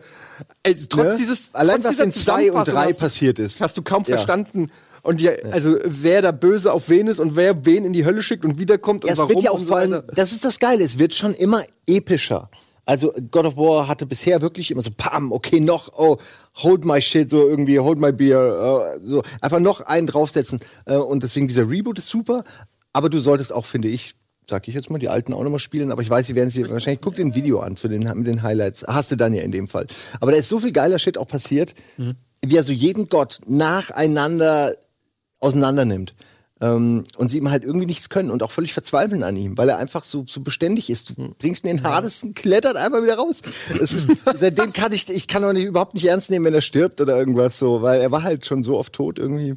äh, 0.64 0.76
trotz 0.76 1.06
Ne? 1.06 1.16
dieses 1.18 1.54
Allein, 1.56 1.82
trotz 1.82 1.98
was 1.98 2.06
in 2.06 2.12
zwei 2.12 2.52
und 2.52 2.68
drei 2.68 2.88
hast 2.88 3.00
passiert 3.00 3.40
ist. 3.40 3.62
hast 3.62 3.78
du 3.78 3.82
kaum 3.82 4.04
Ja. 4.08 4.16
verstanden. 4.16 4.70
Und 5.04 5.22
die, 5.22 5.30
also 5.30 5.78
wer 5.86 6.22
da 6.22 6.32
böse 6.32 6.74
auf 6.74 6.90
wen 6.90 7.08
ist 7.08 7.20
und 7.22 7.38
wer 7.38 7.66
wen 7.66 7.86
in 7.86 7.94
die 7.94 8.04
Hölle 8.04 8.22
schickt 8.22 8.44
und 8.44 8.60
wiederkommt 8.60 9.06
und 9.06 9.08
Ja, 9.08 9.14
es 9.14 9.20
warum 9.20 9.36
wird 9.36 9.44
ja 9.44 9.52
auch 9.52 9.60
und 9.60 9.66
so 9.66 10.02
das 10.14 10.34
ist 10.34 10.44
das 10.44 10.60
Geile, 10.60 10.84
es 10.84 11.00
wird 11.00 11.16
schon 11.16 11.34
immer 11.34 11.64
epischer. 11.88 12.50
Also 12.88 13.12
God 13.32 13.46
of 13.46 13.58
War 13.58 13.88
hatte 13.88 14.06
bisher 14.06 14.42
wirklich 14.42 14.72
immer 14.72 14.82
so, 14.82 14.92
pam, 14.96 15.34
okay, 15.34 15.60
noch, 15.60 15.92
oh, 15.98 16.18
hold 16.56 16.86
my 16.86 17.02
shit, 17.02 17.30
so 17.30 17.48
irgendwie, 17.48 17.80
hold 17.80 18.00
my 18.00 18.14
beer, 18.14 18.96
äh, 18.96 19.00
so 19.06 19.24
einfach 19.42 19.60
noch 19.60 19.82
einen 19.82 20.08
draufsetzen. 20.08 20.62
Äh, 20.86 20.96
und 20.96 21.22
deswegen 21.22 21.48
dieser 21.48 21.70
Reboot 21.70 22.00
ist 22.00 22.08
super, 22.08 22.46
aber 22.94 23.10
du 23.10 23.20
solltest 23.20 23.52
auch, 23.52 23.66
finde 23.66 23.90
ich, 23.90 24.16
sag 24.50 24.70
ich 24.70 24.74
jetzt 24.74 24.90
mal, 24.90 25.00
die 25.00 25.10
alten 25.10 25.34
auch 25.34 25.44
nochmal 25.44 25.60
spielen, 25.60 25.92
aber 25.92 26.02
ich 26.02 26.10
weiß, 26.10 26.28
sie 26.28 26.36
werden 26.36 26.50
sie 26.50 26.68
wahrscheinlich, 26.70 27.02
guck 27.02 27.16
dir 27.16 27.26
ein 27.26 27.36
Video 27.36 27.60
an 27.60 27.76
zu 27.76 27.90
den, 27.90 28.04
mit 28.04 28.26
den 28.26 28.42
Highlights. 28.42 28.86
Hast 28.88 29.12
du 29.12 29.18
dann 29.18 29.34
ja 29.34 29.42
in 29.42 29.52
dem 29.52 29.68
Fall. 29.68 29.88
Aber 30.22 30.32
da 30.32 30.38
ist 30.38 30.48
so 30.48 30.60
viel 30.60 30.72
geiler 30.72 30.98
Shit 30.98 31.18
auch 31.18 31.28
passiert, 31.28 31.76
wie 32.42 32.56
er 32.56 32.64
so 32.64 32.72
jeden 32.72 33.08
Gott 33.08 33.42
nacheinander 33.46 34.74
auseinander 35.42 35.84
nimmt. 35.84 36.14
Ähm, 36.60 37.04
und 37.18 37.30
sie 37.30 37.38
ihm 37.38 37.52
halt 37.52 37.64
irgendwie 37.64 37.86
nichts 37.86 38.10
können 38.10 38.32
und 38.32 38.42
auch 38.42 38.52
völlig 38.52 38.74
verzweifeln 38.74 39.24
an 39.24 39.38
ihm, 39.38 39.58
weil 39.58 39.70
er 39.70 39.78
einfach 39.78 40.04
so, 40.04 40.26
so 40.28 40.42
beständig 40.42 40.90
ist. 40.90 41.12
Du 41.12 41.36
bringst 41.38 41.66
ihn 41.66 41.70
in 41.70 41.78
den 41.78 41.84
Hadesten, 41.84 42.34
klettert 42.34 42.78
einfach 42.78 43.04
wieder 43.04 43.18
raus. 43.18 43.42
Es 43.80 43.94
ist, 43.94 44.10
seitdem 44.40 44.74
kann 44.74 44.92
ich, 44.92 45.08
ich 45.10 45.28
kann 45.28 45.44
auch 45.44 45.54
nicht, 45.54 45.66
überhaupt 45.66 45.94
nicht 45.94 46.06
ernst 46.06 46.32
nehmen, 46.32 46.46
wenn 46.46 46.54
er 46.54 46.62
stirbt 46.62 47.00
oder 47.00 47.16
irgendwas 47.16 47.60
so, 47.60 47.82
weil 47.82 48.02
er 48.02 48.12
war 48.12 48.24
halt 48.24 48.46
schon 48.46 48.64
so 48.64 48.78
oft 48.78 48.94
tot 48.94 49.20
irgendwie. 49.20 49.56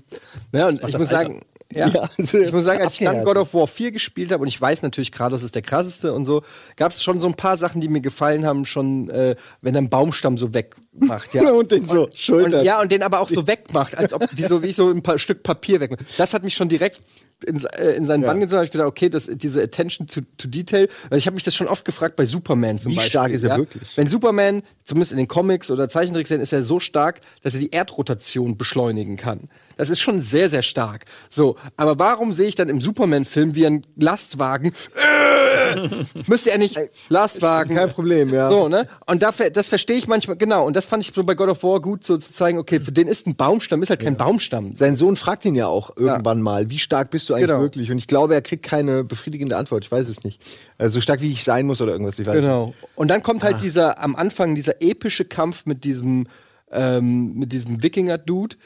Ja, 0.53 0.69
und 0.69 0.77
ich 0.77 0.83
muss 0.83 0.95
Alter. 0.95 1.07
sagen, 1.07 1.41
ja, 1.73 1.89
Ja, 1.89 2.09
also 2.19 2.39
ich 2.39 2.53
muss 2.53 2.65
sagen, 2.65 2.83
als 2.83 3.01
ich 3.01 3.07
dann. 3.07 3.25
God 3.25 3.37
of 3.37 3.55
War 3.55 3.67
4 3.67 3.93
gespielt 3.93 4.33
habe 4.33 4.43
und 4.43 4.49
ich 4.49 4.61
weiß 4.61 4.83
natürlich, 4.83 5.13
Kratos 5.13 5.43
ist 5.43 5.55
der 5.55 5.63
krasseste 5.63 6.13
und 6.13 6.25
so, 6.25 6.43
gab 6.77 6.93
es 6.93 7.03
schon 7.03 7.21
so 7.21 7.29
ein 7.29 7.35
paar 7.35 7.57
Sachen, 7.57 7.81
die 7.81 7.89
mir 7.89 8.01
gefallen 8.01 8.45
haben, 8.47 8.65
schon 8.65 9.09
äh, 9.11 9.37
wenn 9.61 9.75
er 9.75 9.79
einen 9.79 9.91
Baumstamm 9.91 10.39
so 10.39 10.55
wegmacht, 10.55 11.35
ja. 11.35 11.51
Und 11.61 11.71
den 11.73 11.87
so 11.87 12.09
schultert. 12.15 12.61
Und, 12.61 12.65
ja, 12.65 12.81
und 12.81 12.91
den 12.91 13.03
aber 13.03 13.21
auch 13.21 13.29
so 13.29 13.47
wegmacht, 13.47 13.97
als 13.97 14.13
ob 14.13 14.27
wie 14.35 14.43
so, 14.43 14.63
wie 14.63 14.73
so 14.73 14.91
ein 14.91 15.03
paar 15.03 15.19
Stück 15.19 15.43
Papier 15.43 15.81
wegmacht. 15.81 16.05
Das 16.17 16.35
hat 16.35 16.43
mich 16.43 16.55
schon 16.55 16.69
direkt 16.69 17.01
in, 17.47 17.63
äh, 17.65 17.93
in 17.93 18.05
seinen 18.05 18.23
Bann 18.23 18.41
gezogen. 18.41 18.59
habe 18.59 18.67
ich 18.67 18.73
gedacht, 18.73 18.89
okay, 18.89 19.09
das, 19.09 19.27
diese 19.27 19.63
Attention 19.63 20.07
to, 20.07 20.21
to 20.37 20.49
Detail. 20.49 20.89
Weil 21.09 21.19
ich 21.19 21.27
habe 21.27 21.35
mich 21.35 21.45
das 21.45 21.55
schon 21.55 21.69
oft 21.69 21.85
gefragt 21.85 22.17
bei 22.17 22.25
Superman 22.25 22.79
zum 22.79 22.93
Wie 22.93 22.97
Beispiel. 22.97 23.11
stark 23.11 23.33
ist 23.33 23.43
er 23.43 23.51
ja? 23.51 23.59
wirklich? 23.59 23.97
Wenn 23.97 24.07
Superman, 24.07 24.63
zumindest 24.85 25.13
in 25.13 25.19
den 25.19 25.29
Comics 25.29 25.71
oder 25.71 25.89
Zeichentrickserien, 25.89 26.43
ist 26.43 26.53
er 26.53 26.65
so 26.65 26.81
stark, 26.81 27.21
dass 27.43 27.55
er 27.55 27.61
die 27.61 27.71
Erdrotation 27.71 28.57
beschleunigen 28.57 29.17
kann. 29.17 29.49
Das 29.77 29.89
ist 29.91 30.01
schon 30.01 30.21
sehr, 30.21 30.49
sehr 30.51 30.63
stark. 30.63 31.05
So, 31.29 31.57
aber 31.77 31.99
warum 31.99 32.33
sehe 32.33 32.49
ich 32.49 32.55
dann 32.55 32.69
im 32.69 32.81
Superman-Film, 32.81 33.55
wie 33.55 33.67
ein 33.67 33.83
Lastwagen 33.97 34.73
äh, 34.97 36.05
müsste 36.27 36.51
er 36.51 36.59
nicht 36.59 36.77
Lastwagen. 37.09 37.77
Kein 37.77 37.89
Problem, 37.91 38.33
ja. 38.33 38.49
So, 38.49 38.69
ne? 38.69 38.87
Und 39.07 39.23
da, 39.23 39.33
ver- 39.33 39.51
das 39.51 39.69
verstehe 39.69 39.97
ich 39.97 40.07
manchmal, 40.09 40.37
genau. 40.37 40.67
Und 40.67 40.75
das 40.77 40.87
fand 40.87 41.03
ich 41.03 41.13
so 41.15 41.25
bei 41.25 41.35
God 41.35 41.49
of 41.49 41.63
War 41.63 41.81
gut, 41.81 42.05
so 42.05 42.17
zu 42.17 42.33
zeigen, 42.33 42.59
okay, 42.59 42.81
für 42.81 42.93
den 42.93 43.09
ist 43.09 43.27
ein 43.27 43.37
Baumstamm, 43.37 43.83
ist 43.83 43.91
halt 43.91 44.01
kein 44.01 44.17
Baumstamm. 44.17 44.73
Sein 44.73 44.97
Sohn 44.97 45.17
fragt 45.17 45.45
ihn 45.45 45.55
ja 45.55 45.67
auch 45.67 45.97
irgendwann 45.97 46.41
mal, 46.43 46.71
wie 46.71 46.79
stark 46.79 47.11
bist 47.11 47.29
du 47.29 47.35
eigentlich 47.35 47.49
Genau. 47.49 47.61
wirklich? 47.61 47.91
Und 47.91 47.99
ich 47.99 48.07
glaube, 48.07 48.35
er 48.35 48.43
kriegt 48.43 48.65
keine 48.65 49.05
befriedigende 49.05 49.57
Antwort. 49.57 49.85
Ich 49.85 49.91
weiß 49.93 50.09
es 50.09 50.25
nicht. 50.25 50.41
Also 50.79 50.95
so 50.95 51.01
stark 51.01 51.21
wie 51.21 51.31
ich 51.31 51.45
sein 51.45 51.67
muss 51.67 51.81
oder 51.81 51.93
irgendwas. 51.93 52.19
Ich 52.19 52.27
weiß 52.27 52.35
Genau. 52.37 52.75
Und 52.95 53.09
dann 53.09 53.23
kommt 53.23 53.43
Ah. 53.43 53.47
halt 53.47 53.63
dieser, 53.63 54.03
am 54.03 54.17
Anfang 54.17 54.55
dieser 54.55 54.81
epische 54.83 55.25
Kampf 55.25 55.67
mit 55.67 55.85
diesem, 55.85 56.27
ähm, 56.73 57.35
mit 57.35 57.53
diesem 57.53 57.83
Wikinger-Dude. 57.83 58.57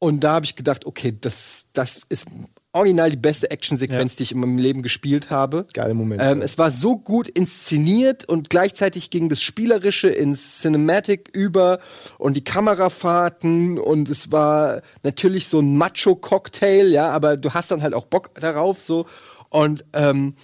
Und 0.00 0.24
da 0.24 0.32
habe 0.32 0.46
ich 0.46 0.56
gedacht, 0.56 0.86
okay, 0.86 1.16
das, 1.20 1.66
das 1.72 2.00
ist 2.08 2.26
original 2.72 3.10
die 3.10 3.16
beste 3.16 3.50
Actionsequenz, 3.50 4.14
Ja. 4.14 4.16
die 4.18 4.22
ich 4.22 4.32
in 4.32 4.40
meinem 4.40 4.56
Leben 4.58 4.82
gespielt 4.82 5.28
habe. 5.30 5.66
Geile 5.74 5.92
Momente. 5.92 6.24
Ähm, 6.24 6.40
es 6.40 6.56
war 6.56 6.70
so 6.70 6.96
gut 6.96 7.28
inszeniert 7.28 8.24
und 8.24 8.48
gleichzeitig 8.48 9.10
ging 9.10 9.28
das 9.28 9.42
Spielerische 9.42 10.08
ins 10.08 10.60
Cinematic 10.60 11.30
über 11.36 11.80
und 12.16 12.34
die 12.36 12.44
Kamerafahrten 12.44 13.78
und 13.78 14.08
es 14.08 14.32
war 14.32 14.82
natürlich 15.02 15.48
so 15.48 15.58
ein 15.60 15.76
Macho-Cocktail, 15.76 16.88
ja, 16.90 17.10
aber 17.10 17.36
du 17.36 17.52
hast 17.52 17.70
dann 17.70 17.82
halt 17.82 17.92
auch 17.94 18.06
Bock 18.06 18.34
darauf 18.40 18.80
so 18.80 19.06
und 19.48 19.84
ähm, 19.92 20.34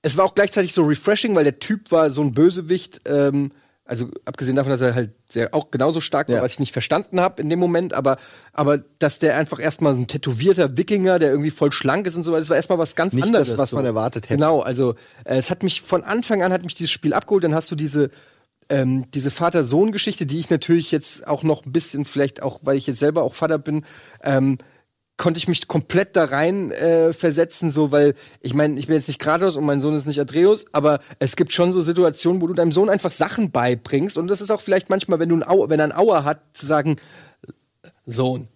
es 0.00 0.16
war 0.16 0.24
auch 0.24 0.34
gleichzeitig 0.34 0.72
so 0.72 0.84
refreshing, 0.84 1.34
weil 1.34 1.44
der 1.44 1.58
Typ 1.58 1.90
war 1.90 2.10
so 2.10 2.22
ein 2.22 2.32
Bösewicht, 2.32 3.00
ähm, 3.06 3.50
also 3.88 4.08
abgesehen 4.26 4.54
davon, 4.54 4.70
dass 4.70 4.80
er 4.82 4.94
halt 4.94 5.10
sehr, 5.28 5.52
auch 5.54 5.70
genauso 5.72 6.00
stark 6.00 6.28
war, 6.28 6.36
Ja. 6.36 6.42
was 6.42 6.52
ich 6.52 6.60
nicht 6.60 6.72
verstanden 6.72 7.20
habe 7.20 7.42
in 7.42 7.48
dem 7.50 7.58
Moment, 7.58 7.94
aber, 7.94 8.18
aber 8.52 8.78
dass 8.98 9.18
der 9.18 9.36
einfach 9.36 9.58
erstmal 9.58 9.94
so 9.94 10.00
ein 10.00 10.06
tätowierter 10.06 10.76
Wikinger, 10.76 11.18
der 11.18 11.30
irgendwie 11.30 11.50
voll 11.50 11.72
schlank 11.72 12.06
ist 12.06 12.14
und 12.14 12.22
so 12.22 12.30
weiter, 12.32 12.40
das 12.40 12.50
war 12.50 12.56
erstmal 12.56 12.78
was 12.78 12.94
ganz 12.94 13.14
Nicht 13.14 13.24
anderes. 13.24 13.58
was 13.58 13.70
so. 13.70 13.76
man 13.76 13.84
erwartet 13.86 14.26
hätte. 14.26 14.34
Genau, 14.34 14.60
also 14.60 14.94
äh, 15.24 15.38
es 15.38 15.50
hat 15.50 15.62
mich 15.62 15.80
von 15.82 16.04
Anfang 16.04 16.42
an 16.42 16.52
hat 16.52 16.62
mich 16.62 16.74
dieses 16.74 16.90
Spiel 16.92 17.14
abgeholt, 17.14 17.42
dann 17.44 17.54
hast 17.54 17.70
du 17.70 17.74
diese 17.74 18.10
ähm, 18.70 19.06
diese 19.14 19.30
Vater-Sohn-Geschichte, 19.30 20.26
die 20.26 20.38
ich 20.38 20.50
natürlich 20.50 20.90
jetzt 20.92 21.26
auch 21.26 21.42
noch 21.42 21.64
ein 21.64 21.72
bisschen, 21.72 22.04
vielleicht 22.04 22.42
auch, 22.42 22.60
weil 22.62 22.76
ich 22.76 22.86
jetzt 22.86 23.00
selber 23.00 23.22
auch 23.22 23.34
Vater 23.34 23.58
bin, 23.58 23.86
ähm, 24.22 24.58
konnte 25.18 25.36
ich 25.38 25.48
mich 25.48 25.68
komplett 25.68 26.16
da 26.16 26.24
rein 26.24 26.70
äh, 26.70 27.12
versetzen, 27.12 27.70
so 27.70 27.92
weil 27.92 28.14
ich 28.40 28.54
meine, 28.54 28.78
ich 28.78 28.86
bin 28.86 28.96
jetzt 28.96 29.08
nicht 29.08 29.18
Kratos 29.18 29.56
und 29.56 29.64
mein 29.64 29.82
Sohn 29.82 29.94
ist 29.94 30.06
nicht 30.06 30.20
Atreus, 30.20 30.66
aber 30.72 31.00
es 31.18 31.36
gibt 31.36 31.52
schon 31.52 31.72
so 31.72 31.80
Situationen, 31.82 32.40
wo 32.40 32.46
du 32.46 32.54
deinem 32.54 32.72
Sohn 32.72 32.88
einfach 32.88 33.10
Sachen 33.10 33.50
beibringst 33.50 34.16
und 34.16 34.28
das 34.28 34.40
ist 34.40 34.50
auch 34.50 34.60
vielleicht 34.60 34.88
manchmal, 34.88 35.18
wenn 35.18 35.28
du 35.28 35.36
ein 35.36 35.42
Au 35.42 35.68
wenn 35.68 35.80
er 35.80 35.86
ein 35.86 35.92
Auer 35.92 36.24
hat, 36.24 36.40
zu 36.54 36.64
sagen, 36.64 36.96
Sohn, 38.06 38.48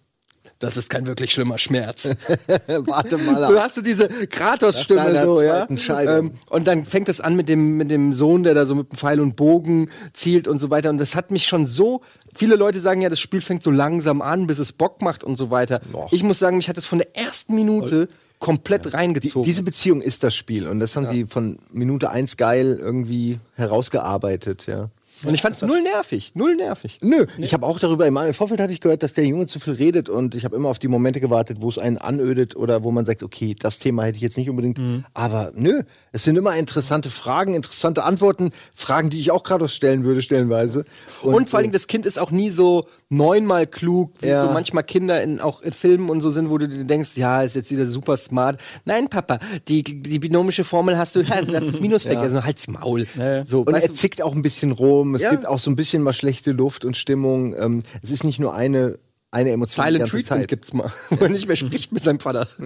das 0.63 0.77
ist 0.77 0.89
kein 0.89 1.05
wirklich 1.05 1.33
schlimmer 1.33 1.57
Schmerz. 1.57 2.05
Warte 2.67 3.17
mal 3.17 3.35
Du 3.47 3.57
ab. 3.57 3.63
hast 3.65 3.77
du 3.77 3.81
diese 3.81 4.07
Kratos-Stimme 4.07 5.21
so, 5.21 5.41
ja. 5.41 5.67
Ähm, 6.01 6.31
und 6.49 6.65
dann 6.67 6.85
fängt 6.85 7.09
es 7.09 7.19
an 7.21 7.35
mit 7.35 7.49
dem, 7.49 7.77
mit 7.77 7.89
dem 7.89 8.13
Sohn, 8.13 8.43
der 8.43 8.53
da 8.53 8.65
so 8.65 8.73
mit 8.75 8.91
dem 8.91 8.97
Pfeil 8.97 9.19
und 9.19 9.35
Bogen 9.35 9.89
zielt 10.13 10.47
und 10.47 10.59
so 10.59 10.69
weiter. 10.69 10.89
Und 10.89 10.97
das 10.99 11.15
hat 11.15 11.31
mich 11.31 11.45
schon 11.45 11.67
so. 11.67 12.01
Viele 12.33 12.55
Leute 12.55 12.79
sagen 12.79 13.01
ja, 13.01 13.09
das 13.09 13.19
Spiel 13.19 13.41
fängt 13.41 13.61
so 13.61 13.71
langsam 13.71 14.21
an, 14.21 14.47
bis 14.47 14.59
es 14.59 14.71
Bock 14.71 15.01
macht 15.01 15.23
und 15.23 15.35
so 15.35 15.51
weiter. 15.51 15.81
Ich 16.11 16.23
muss 16.23 16.39
sagen, 16.39 16.57
mich 16.57 16.69
hat 16.69 16.77
es 16.77 16.85
von 16.85 16.99
der 16.99 17.15
ersten 17.15 17.55
Minute 17.55 18.07
komplett 18.39 18.85
Die, 18.85 18.89
reingezogen. 18.89 19.45
diese 19.45 19.63
Beziehung 19.63 20.01
ist 20.01 20.23
das 20.23 20.35
Spiel 20.35 20.67
und 20.67 20.79
das 20.79 20.95
haben 20.95 21.07
sie 21.09 21.25
von 21.25 21.57
Minute 21.71 22.09
eins 22.09 22.35
geil 22.35 22.77
irgendwie 22.81 23.39
herausgearbeitet, 23.55 24.65
ja. 24.67 24.89
Und 25.25 25.33
ich 25.33 25.41
fand 25.41 25.55
es 25.55 25.61
null 25.61 25.81
nervig, 25.81 26.31
null 26.35 26.55
nervig. 26.55 26.99
Nö, 27.01 27.25
ich 27.37 27.53
habe 27.53 27.65
auch 27.65 27.79
darüber, 27.79 28.07
im 28.07 28.33
Vorfeld 28.33 28.59
hatte 28.59 28.73
ich 28.73 28.81
gehört, 28.81 29.03
dass 29.03 29.13
der 29.13 29.25
Junge 29.25 29.47
zu 29.47 29.59
viel 29.59 29.73
redet 29.73 30.09
und 30.09 30.35
ich 30.35 30.45
habe 30.45 30.55
immer 30.55 30.69
auf 30.69 30.79
die 30.79 30.87
Momente 30.87 31.19
gewartet, 31.19 31.57
wo 31.61 31.69
es 31.69 31.77
einen 31.77 31.97
anödet 31.97 32.55
oder 32.55 32.83
wo 32.83 32.91
man 32.91 33.05
sagt, 33.05 33.23
okay, 33.23 33.55
das 33.57 33.79
Thema 33.79 34.03
hätte 34.03 34.17
ich 34.17 34.21
jetzt 34.21 34.37
nicht 34.37 34.49
unbedingt. 34.49 34.79
Aber 35.13 35.51
nö, 35.55 35.83
es 36.11 36.23
sind 36.23 36.35
immer 36.37 36.55
interessante 36.55 37.09
Fragen, 37.09 37.53
interessante 37.55 38.03
Antworten, 38.03 38.49
Fragen, 38.73 39.09
die 39.09 39.19
ich 39.19 39.31
auch 39.31 39.43
gerade 39.43 39.69
stellen 39.69 40.03
würde, 40.03 40.21
stellenweise. 40.21 40.85
Und, 41.21 41.49
vor 41.49 41.57
allen 41.57 41.63
Dingen, 41.65 41.73
das 41.73 41.87
Kind 41.87 42.05
ist 42.05 42.19
auch 42.19 42.31
nie 42.31 42.49
so 42.49 42.85
neunmal 43.09 43.67
klug, 43.67 44.11
wie 44.21 44.27
Ja. 44.27 44.41
so 44.47 44.51
manchmal 44.51 44.83
Kinder 44.83 45.21
in, 45.21 45.39
auch 45.39 45.61
in 45.61 45.71
Filmen 45.71 46.09
und 46.09 46.21
so 46.21 46.29
sind, 46.29 46.49
wo 46.49 46.57
du 46.57 46.67
dir 46.67 46.83
denkst, 46.83 47.11
ja, 47.15 47.43
ist 47.43 47.55
jetzt 47.55 47.69
wieder 47.71 47.85
super 47.85 48.17
smart. 48.17 48.59
Nein, 48.85 49.07
Papa, 49.07 49.39
die, 49.67 49.83
die 49.83 50.19
binomische 50.19 50.63
Formel 50.63 50.97
hast 50.97 51.15
du, 51.15 51.21
ja, 51.21 51.41
du 51.41 51.55
hast 51.55 51.67
das 51.67 51.79
Minus 51.79 52.03
vergessen, 52.03 52.43
halt's 52.43 52.67
Maul. 52.67 53.05
ja. 53.17 53.45
So, 53.45 53.61
Und 53.61 53.73
er 53.75 53.93
zickt 53.93 54.21
auch 54.21 54.33
ein 54.35 54.41
bisschen 54.41 54.71
rum. 54.71 55.12
Es 55.15 55.21
Ja. 55.21 55.31
gibt 55.31 55.45
auch 55.45 55.59
so 55.59 55.69
ein 55.71 55.75
bisschen 55.75 56.01
mal 56.03 56.13
schlechte 56.13 56.51
Luft 56.51 56.85
und 56.85 56.97
Stimmung. 56.97 57.55
Ähm, 57.57 57.83
es 58.01 58.11
ist 58.11 58.23
nicht 58.23 58.39
nur 58.39 58.53
eine, 58.53 58.97
eine 59.31 59.49
Emotion. 59.51 59.83
die 59.85 59.89
Silent 59.93 59.99
ganze 60.01 60.11
Treatment 60.17 60.41
Zeit. 60.41 60.47
gibt's 60.47 60.73
mal, 60.73 60.91
wo 61.09 61.23
er 61.25 61.29
nicht 61.29 61.47
mehr 61.47 61.55
spricht 61.55 61.91
mit 61.91 62.03
seinem 62.03 62.19
Vater. 62.19 62.47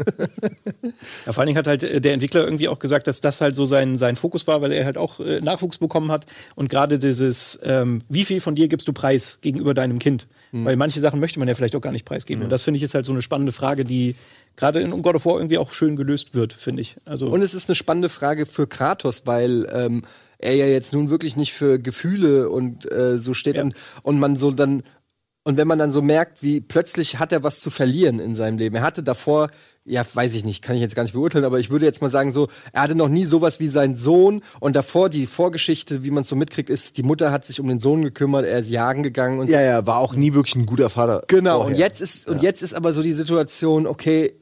Ja, 1.25 1.34
vor 1.34 1.42
allen 1.42 1.48
Dingen 1.48 1.58
hat 1.58 1.68
halt 1.68 1.84
äh, 1.84 2.00
der 2.01 2.13
Entwickler 2.13 2.44
irgendwie 2.44 2.68
auch 2.70 2.80
gesagt, 2.80 3.08
dass 3.08 3.22
das 3.22 3.42
halt 3.42 3.56
so 3.56 3.66
sein, 3.66 3.96
sein 3.98 4.16
Fokus 4.16 4.48
war, 4.48 4.62
weil 4.62 4.72
er 4.72 4.86
halt 4.86 4.98
auch 4.98 5.20
äh, 5.20 5.42
Nachwuchs 5.42 5.77
bekommen 5.77 6.12
hat. 6.12 6.25
Und 6.56 6.70
gerade 6.70 6.98
dieses, 7.00 7.60
ähm, 7.63 8.04
wie 8.10 8.24
viel 8.25 8.39
von 8.39 8.56
dir 8.56 8.68
gibst 8.68 8.88
du 8.88 8.94
preis 8.94 9.39
gegenüber 9.42 9.74
deinem 9.74 10.00
Kind? 10.00 10.27
Weil 10.54 10.77
manche 10.77 11.01
Sachen 11.01 11.20
möchte 11.20 11.39
man 11.39 11.48
ja 11.50 11.56
vielleicht 11.56 11.75
auch 11.75 11.82
gar 11.82 11.92
nicht 11.92 12.06
preisgeben. 12.06 12.44
Und 12.46 12.50
das 12.50 12.63
finde 12.63 12.77
ich 12.77 12.84
ist 12.84 12.94
halt 12.96 13.06
so 13.06 13.12
eine 13.12 13.22
spannende 13.22 13.51
Frage, 13.51 13.84
die 13.84 14.16
gerade 14.56 14.80
in 14.80 14.89
God 15.01 15.16
of 15.16 15.25
War 15.25 15.36
irgendwie 15.36 15.58
auch 15.58 15.74
schön 15.74 15.98
gelöst 15.98 16.34
wird, 16.36 16.54
finde 16.54 16.82
ich. 16.82 16.96
Also 17.04 17.27
Und 17.27 17.42
es 17.42 17.54
ist 17.54 17.70
eine 17.70 17.75
spannende 17.75 18.08
Frage 18.08 18.46
für 18.46 18.66
Kratos, 18.66 19.24
weil 19.25 19.68
ähm, 19.74 20.04
er 20.39 20.56
ja 20.56 20.65
jetzt 20.67 20.94
nun 20.94 21.10
wirklich 21.10 21.36
nicht 21.36 21.53
für 21.53 21.79
Gefühle 21.79 22.50
und 22.50 22.91
äh, 22.91 23.17
so 23.17 23.34
steht 23.34 23.56
Ja. 23.58 23.63
und, 23.63 23.75
und 24.03 24.20
man 24.20 24.36
so 24.36 24.51
dann 24.51 24.84
und 25.44 25.56
wenn 25.56 25.67
man 25.70 25.79
dann 25.79 25.94
so 25.94 26.01
merkt, 26.01 26.44
wie 26.44 26.60
plötzlich 26.60 27.20
hat 27.20 27.32
er 27.32 27.41
was 27.41 27.62
zu 27.62 27.70
verlieren 27.70 28.20
in 28.20 28.36
seinem 28.36 28.58
Leben. 28.58 28.75
Er 28.75 28.82
hatte 28.82 29.01
davor, 29.01 29.50
ja, 29.86 30.06
weiß 30.13 30.36
ich 30.36 30.44
nicht, 30.44 30.62
kann 30.62 30.75
ich 30.75 30.82
jetzt 30.82 30.94
gar 30.94 31.03
nicht 31.03 31.13
beurteilen, 31.13 31.46
aber 31.46 31.58
ich 31.58 31.70
würde 31.70 31.86
jetzt 31.86 32.01
mal 32.01 32.10
sagen, 32.10 32.34
so, 32.34 32.50
er 32.74 32.82
hatte 32.82 32.96
noch 32.96 33.08
nie 33.08 33.24
sowas 33.24 33.62
wie 33.62 33.67
sein 33.67 33.96
Sohn 33.96 34.41
und 34.60 34.75
davor 34.75 35.08
die 35.08 35.25
Vorgeschichte, 35.25 36.03
wie 36.03 36.12
man 36.12 36.24
es 36.24 36.27
so 36.29 36.36
mitkriegt, 36.36 36.70
ist, 36.70 36.98
die 36.98 37.03
Mutter 37.03 37.32
hat 37.32 37.46
sich 37.46 37.62
um 37.62 37.67
den 37.70 37.79
Sohn 37.79 38.03
gekümmert, 38.03 38.46
er 38.46 38.60
ist 38.60 38.70
jagen 38.70 39.03
gegangen 39.03 39.39
und 39.39 39.50
Ja, 39.50 39.62
ja, 39.62 39.88
war 39.88 40.00
auch 40.00 40.13
nie 40.15 40.34
wirklich 40.34 40.56
ein 40.58 40.65
guter 40.65 40.89
Vater. 40.89 41.24
Genau, 41.29 41.60
vorher. 41.60 41.75
und 41.75 41.79
jetzt 41.79 42.01
ist, 42.01 42.27
und 42.27 42.44
jetzt 42.44 42.62
ist 42.62 42.74
aber 42.74 42.91
so 42.91 43.01
die 43.01 43.13
Situation, 43.13 43.88
okay, 43.88 44.34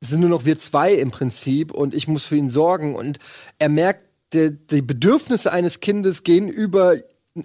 es 0.00 0.08
sind 0.08 0.18
nur 0.22 0.28
noch 0.30 0.44
wir 0.44 0.58
zwei 0.58 0.92
im 0.94 1.12
Prinzip 1.12 1.70
und 1.72 1.94
ich 1.94 2.08
muss 2.08 2.26
für 2.26 2.34
ihn 2.34 2.48
sorgen. 2.48 2.96
Und 2.96 3.18
er 3.60 3.68
merkt, 3.68 4.02
der, 4.32 4.50
die 4.50 4.82
Bedürfnisse 4.82 5.52
eines 5.52 5.80
Kindes 5.80 6.22
gehen 6.22 6.48
über 6.48 6.96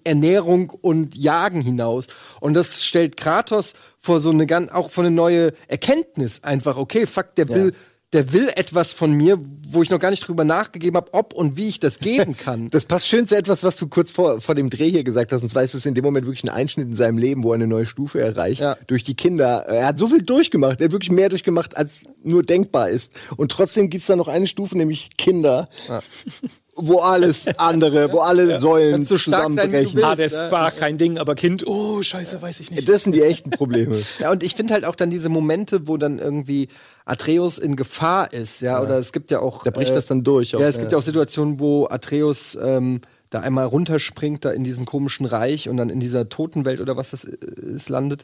Ernährung 0.04 0.70
und 0.70 1.16
Jagen 1.16 1.62
hinaus. 1.62 2.08
Und 2.42 2.54
das 2.54 2.84
stellt 2.84 3.18
Kratos 3.18 3.76
vor 4.00 4.20
so 4.20 4.30
eine 4.30 4.46
ganz, 4.46 4.72
auch 4.72 4.90
vor 4.90 5.04
eine 5.04 5.16
neue 5.16 5.54
Erkenntnis 5.68 6.44
einfach, 6.44 6.78
okay, 6.78 7.06
fuck, 7.06 7.36
der 7.36 7.50
will, 7.50 7.74
der 8.14 8.32
will 8.34 8.50
etwas 8.56 8.94
von 8.94 9.12
mir, 9.12 9.40
wo 9.70 9.82
ich 9.82 9.90
noch 9.90 10.00
gar 10.00 10.12
nicht 10.12 10.26
drüber 10.26 10.44
nachgegeben 10.44 10.98
habe, 10.98 11.14
ob 11.14 11.34
und 11.34 11.58
wie 11.58 11.68
ich 11.68 11.80
das 11.80 12.00
geben 12.00 12.38
kann. 12.38 12.70
Das 12.78 12.86
passt 12.86 13.08
schön 13.08 13.28
zu 13.28 13.36
etwas, 13.36 13.64
was 13.64 13.76
du 13.78 13.88
kurz 13.88 14.12
vor, 14.12 14.42
vor 14.42 14.56
dem 14.56 14.70
Dreh 14.70 14.90
hier 14.90 15.04
gesagt 15.04 15.32
hast. 15.32 15.42
Und 15.42 15.50
zwar 15.50 15.64
ist 15.64 15.74
es 15.74 15.86
in 15.86 15.94
dem 15.94 16.04
Moment 16.04 16.26
wirklich 16.26 16.44
ein 16.44 16.50
Einschnitt 16.50 16.88
in 16.88 16.96
seinem 16.96 17.18
Leben, 17.18 17.44
wo 17.44 17.52
er 17.52 17.56
eine 17.56 17.68
neue 17.68 17.86
Stufe 17.86 18.20
erreicht. 18.20 18.62
Ja. 18.62 18.78
Durch 18.88 19.04
die 19.04 19.16
Kinder. 19.16 19.66
Er 19.68 19.88
hat 19.88 19.98
so 19.98 20.08
viel 20.08 20.22
durchgemacht. 20.22 20.80
Er 20.80 20.86
hat 20.86 20.92
wirklich 20.92 21.12
mehr 21.12 21.30
durchgemacht, 21.30 21.76
als 21.76 22.06
nur 22.24 22.44
denkbar 22.44 22.90
ist. 22.90 23.14
Und 23.36 23.52
trotzdem 23.52 23.90
gibt's 23.90 24.08
da 24.08 24.16
noch 24.16 24.28
eine 24.28 24.48
Stufe, 24.48 24.78
nämlich 24.78 25.18
Kinder. 25.18 25.70
Wo 26.80 27.00
alles 27.00 27.48
andere, 27.58 28.12
wo 28.12 28.20
alle 28.20 28.60
Säulen 28.62 28.92
Kannst 28.92 29.10
so 29.10 29.18
zusammenbrechen. 29.18 29.96
willst. 29.96 30.06
Hades 30.06 30.34
Ja, 30.38 30.52
war 30.52 30.72
kein 30.72 30.98
Ding, 31.00 31.18
aber 31.18 31.34
Kind, 31.36 31.66
oh, 31.66 32.02
scheiße, 32.04 32.40
weiß 32.42 32.60
ich 32.60 32.70
nicht. 32.72 32.88
Das 32.88 33.04
sind 33.04 33.14
die 33.16 33.24
echten 33.24 33.50
Probleme. 33.50 34.02
Ja, 34.20 34.32
und 34.32 34.44
ich 34.44 34.54
finde 34.56 34.74
halt 34.74 34.86
auch 34.86 34.96
dann 34.96 35.10
diese 35.10 35.30
Momente, 35.30 35.88
wo 35.88 35.98
dann 35.98 36.20
irgendwie 36.20 36.68
Atreus 37.06 37.58
in 37.58 37.76
Gefahr 37.76 38.32
ist, 38.32 38.62
ja, 38.62 38.82
oder 38.82 38.98
es 39.00 39.12
gibt 39.12 39.32
ja 39.32 39.40
auch. 39.40 39.64
Da 39.64 39.72
bricht 39.72 39.92
das 39.96 40.06
dann 40.06 40.24
durch 40.24 40.56
auch, 40.56 40.60
Ja, 40.60 40.68
es 40.68 40.76
ja. 40.76 40.82
gibt 40.82 40.92
ja 40.92 40.98
auch 40.98 41.02
Situationen, 41.04 41.60
wo 41.60 41.88
Atreus 41.88 42.58
ähm, 42.62 43.02
da 43.30 43.40
einmal 43.42 43.66
runterspringt, 43.66 44.46
da 44.46 44.52
in 44.52 44.64
diesem 44.64 44.86
komischen 44.86 45.26
Reich 45.26 45.68
und 45.70 45.78
dann 45.78 45.90
in 45.90 46.00
dieser 46.00 46.30
Totenwelt 46.30 46.80
oder 46.80 46.96
was 46.96 47.10
das 47.12 47.24
ist, 47.24 47.90
landet. 47.90 48.24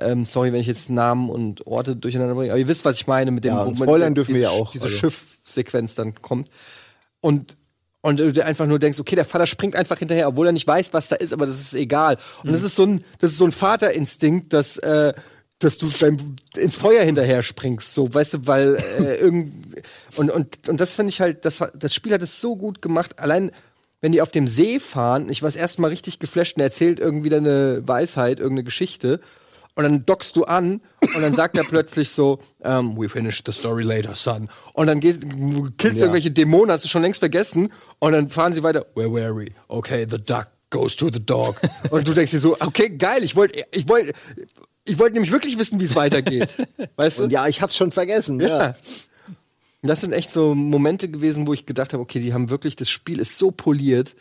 Ähm, 0.00 0.24
sorry, 0.24 0.52
wenn 0.52 0.60
ich 0.60 0.66
jetzt 0.68 0.88
Namen 0.90 1.28
und 1.28 1.66
Orte 1.66 1.96
durcheinander 1.96 2.34
bringe, 2.34 2.52
aber 2.52 2.60
ihr 2.60 2.68
wisst, 2.68 2.84
was 2.84 2.96
ich 2.96 3.06
meine 3.08 3.30
mit 3.32 3.44
dem 3.44 3.54
Ja, 3.54 3.74
spoilern 3.74 4.14
dürfen 4.14 4.32
diese, 4.34 4.44
wir 4.44 4.50
ja 4.52 4.56
auch, 4.56 4.70
Diese 4.70 4.84
also. 4.86 4.96
Schiffsequenz 4.96 5.94
dann 5.96 6.14
kommt. 6.22 6.48
Und 7.20 7.56
und 8.00 8.18
du 8.18 8.44
einfach 8.44 8.66
nur 8.66 8.78
denkst, 8.78 9.00
okay, 9.00 9.16
der 9.16 9.24
Vater 9.24 9.46
springt 9.46 9.74
einfach 9.76 9.98
hinterher, 9.98 10.28
obwohl 10.28 10.46
er 10.46 10.52
nicht 10.52 10.66
weiß, 10.66 10.92
was 10.92 11.08
da 11.08 11.16
ist, 11.16 11.32
aber 11.32 11.46
das 11.46 11.60
ist 11.60 11.74
egal. 11.74 12.16
Und 12.42 12.50
Mhm. 12.50 12.52
das 12.52 12.62
ist 12.62 12.76
so 12.76 12.84
ein, 12.84 13.04
das 13.18 13.32
ist 13.32 13.38
so 13.38 13.44
ein 13.44 13.52
Vaterinstinkt, 13.52 14.52
dass, 14.52 14.76
äh, 14.78 15.12
dass 15.58 15.78
du 15.78 15.90
beim, 16.00 16.36
ins 16.56 16.76
Feuer 16.76 17.02
hinterher 17.02 17.42
springst, 17.42 17.92
so, 17.94 18.12
weißt 18.14 18.34
du, 18.34 18.46
weil 18.46 18.76
äh, 19.00 19.16
irgend 19.20 19.52
und 20.16 20.30
und 20.30 20.68
und 20.68 20.80
das 20.80 20.94
finde 20.94 21.10
ich 21.10 21.20
halt, 21.20 21.44
das 21.44 21.62
das 21.74 21.94
Spiel 21.94 22.12
hat 22.12 22.22
es 22.22 22.40
so 22.40 22.54
gut 22.56 22.80
gemacht. 22.82 23.18
Allein 23.18 23.50
wenn 24.00 24.12
die 24.12 24.22
auf 24.22 24.30
dem 24.30 24.46
See 24.46 24.78
fahren, 24.78 25.28
ich 25.28 25.42
war 25.42 25.48
das 25.48 25.56
erste 25.56 25.80
Mal 25.82 25.88
richtig 25.88 26.20
geflasht 26.20 26.56
und 26.56 26.60
er 26.60 26.66
erzählt 26.66 27.00
irgendwie 27.00 27.34
eine 27.34 27.82
Weisheit, 27.86 28.38
irgendeine 28.38 28.62
Geschichte. 28.62 29.18
Und 29.78 29.84
dann 29.84 30.04
dockst 30.04 30.34
du 30.34 30.42
an 30.42 30.80
und 31.14 31.22
dann 31.22 31.34
sagt 31.34 31.56
er 31.56 31.62
plötzlich 31.62 32.10
so, 32.10 32.40
ähm, 32.64 32.96
we 32.96 33.08
finished 33.08 33.46
the 33.46 33.52
story 33.52 33.84
later, 33.84 34.12
son. 34.16 34.50
Und 34.72 34.88
dann 34.88 34.98
gehst, 34.98 35.22
du 35.22 35.70
killst 35.78 36.00
Ja. 36.00 36.06
irgendwelche 36.06 36.32
Dämonen, 36.32 36.72
hast 36.72 36.82
du 36.82 36.88
schon 36.88 37.02
längst 37.02 37.20
vergessen. 37.20 37.72
Und 38.00 38.10
dann 38.10 38.28
fahren 38.28 38.52
sie 38.52 38.64
weiter, 38.64 38.86
where 38.96 39.12
were 39.12 39.36
we? 39.36 39.46
Okay, 39.68 40.04
the 40.10 40.18
duck 40.18 40.48
goes 40.70 40.96
to 40.96 41.10
the 41.12 41.24
dog. 41.24 41.60
und 41.90 42.08
du 42.08 42.12
denkst 42.12 42.32
dir 42.32 42.40
so, 42.40 42.56
okay, 42.58 42.88
geil, 42.90 43.22
ich 43.22 43.36
wollte, 43.36 43.64
ich 43.70 43.88
wollte, 43.88 44.14
ich 44.84 44.98
wollte 44.98 45.12
nämlich 45.12 45.30
wirklich 45.30 45.56
wissen, 45.60 45.78
wie 45.78 45.84
es 45.84 45.94
weitergeht. 45.94 46.48
Weißt 46.96 47.18
du? 47.18 47.22
Und 47.22 47.30
ja, 47.30 47.46
ich 47.46 47.62
hab's 47.62 47.76
schon 47.76 47.92
vergessen. 47.92 48.40
Ja. 48.40 48.48
Ja. 48.48 48.76
Das 49.82 50.00
sind 50.00 50.12
echt 50.12 50.32
so 50.32 50.56
Momente 50.56 51.08
gewesen, 51.08 51.46
wo 51.46 51.52
ich 51.54 51.66
gedacht 51.66 51.92
habe, 51.92 52.02
okay, 52.02 52.18
die 52.18 52.34
haben 52.34 52.50
wirklich, 52.50 52.74
das 52.74 52.90
Spiel 52.90 53.20
ist 53.20 53.38
so 53.38 53.52
poliert. 53.52 54.16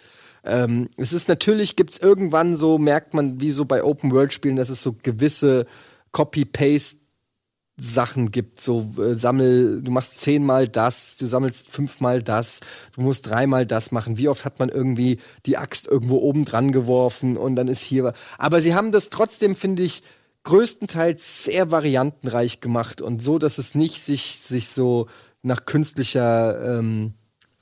Ähm, 0.47 0.89
es 0.97 1.13
ist 1.13 1.27
natürlich, 1.27 1.75
gibt's 1.75 1.97
irgendwann 1.97 2.55
so, 2.55 2.77
merkt 2.77 3.13
man, 3.13 3.41
wie 3.41 3.51
so 3.51 3.65
bei 3.65 3.83
Open-World-Spielen, 3.83 4.55
dass 4.55 4.69
es 4.69 4.81
so 4.81 4.95
gewisse 5.03 5.65
Copy-Paste 6.11 6.99
Sachen 7.79 8.31
gibt, 8.31 8.59
so 8.59 8.91
äh, 8.97 9.13
sammel, 9.13 9.83
du 9.83 9.91
machst 9.91 10.19
zehnmal 10.19 10.67
das, 10.67 11.15
du 11.15 11.27
sammelst 11.27 11.69
fünfmal 11.69 12.23
das, 12.23 12.61
du 12.95 13.01
musst 13.01 13.27
dreimal 13.29 13.67
das 13.67 13.91
machen. 13.91 14.17
Wie 14.17 14.29
oft 14.29 14.45
hat 14.45 14.57
man 14.59 14.69
irgendwie 14.69 15.19
die 15.45 15.57
Axt 15.57 15.85
irgendwo 15.85 16.17
oben 16.17 16.43
dran 16.43 16.71
geworfen 16.71 17.37
und 17.37 17.55
dann 17.55 17.67
ist 17.67 17.81
hier. 17.81 18.13
Aber 18.39 18.61
sie 18.61 18.73
haben 18.73 18.91
das 18.91 19.11
trotzdem, 19.11 19.55
finde 19.55 19.83
ich, 19.83 20.01
größtenteils 20.43 21.43
sehr 21.43 21.69
variantenreich 21.69 22.61
gemacht 22.61 23.01
und 23.01 23.21
so, 23.21 23.37
dass 23.37 23.59
es 23.59 23.75
nicht 23.75 24.01
sich, 24.01 24.39
sich 24.39 24.69
so 24.69 25.07
nach 25.43 25.65
künstlicher 25.65 26.79
ähm, 26.79 27.13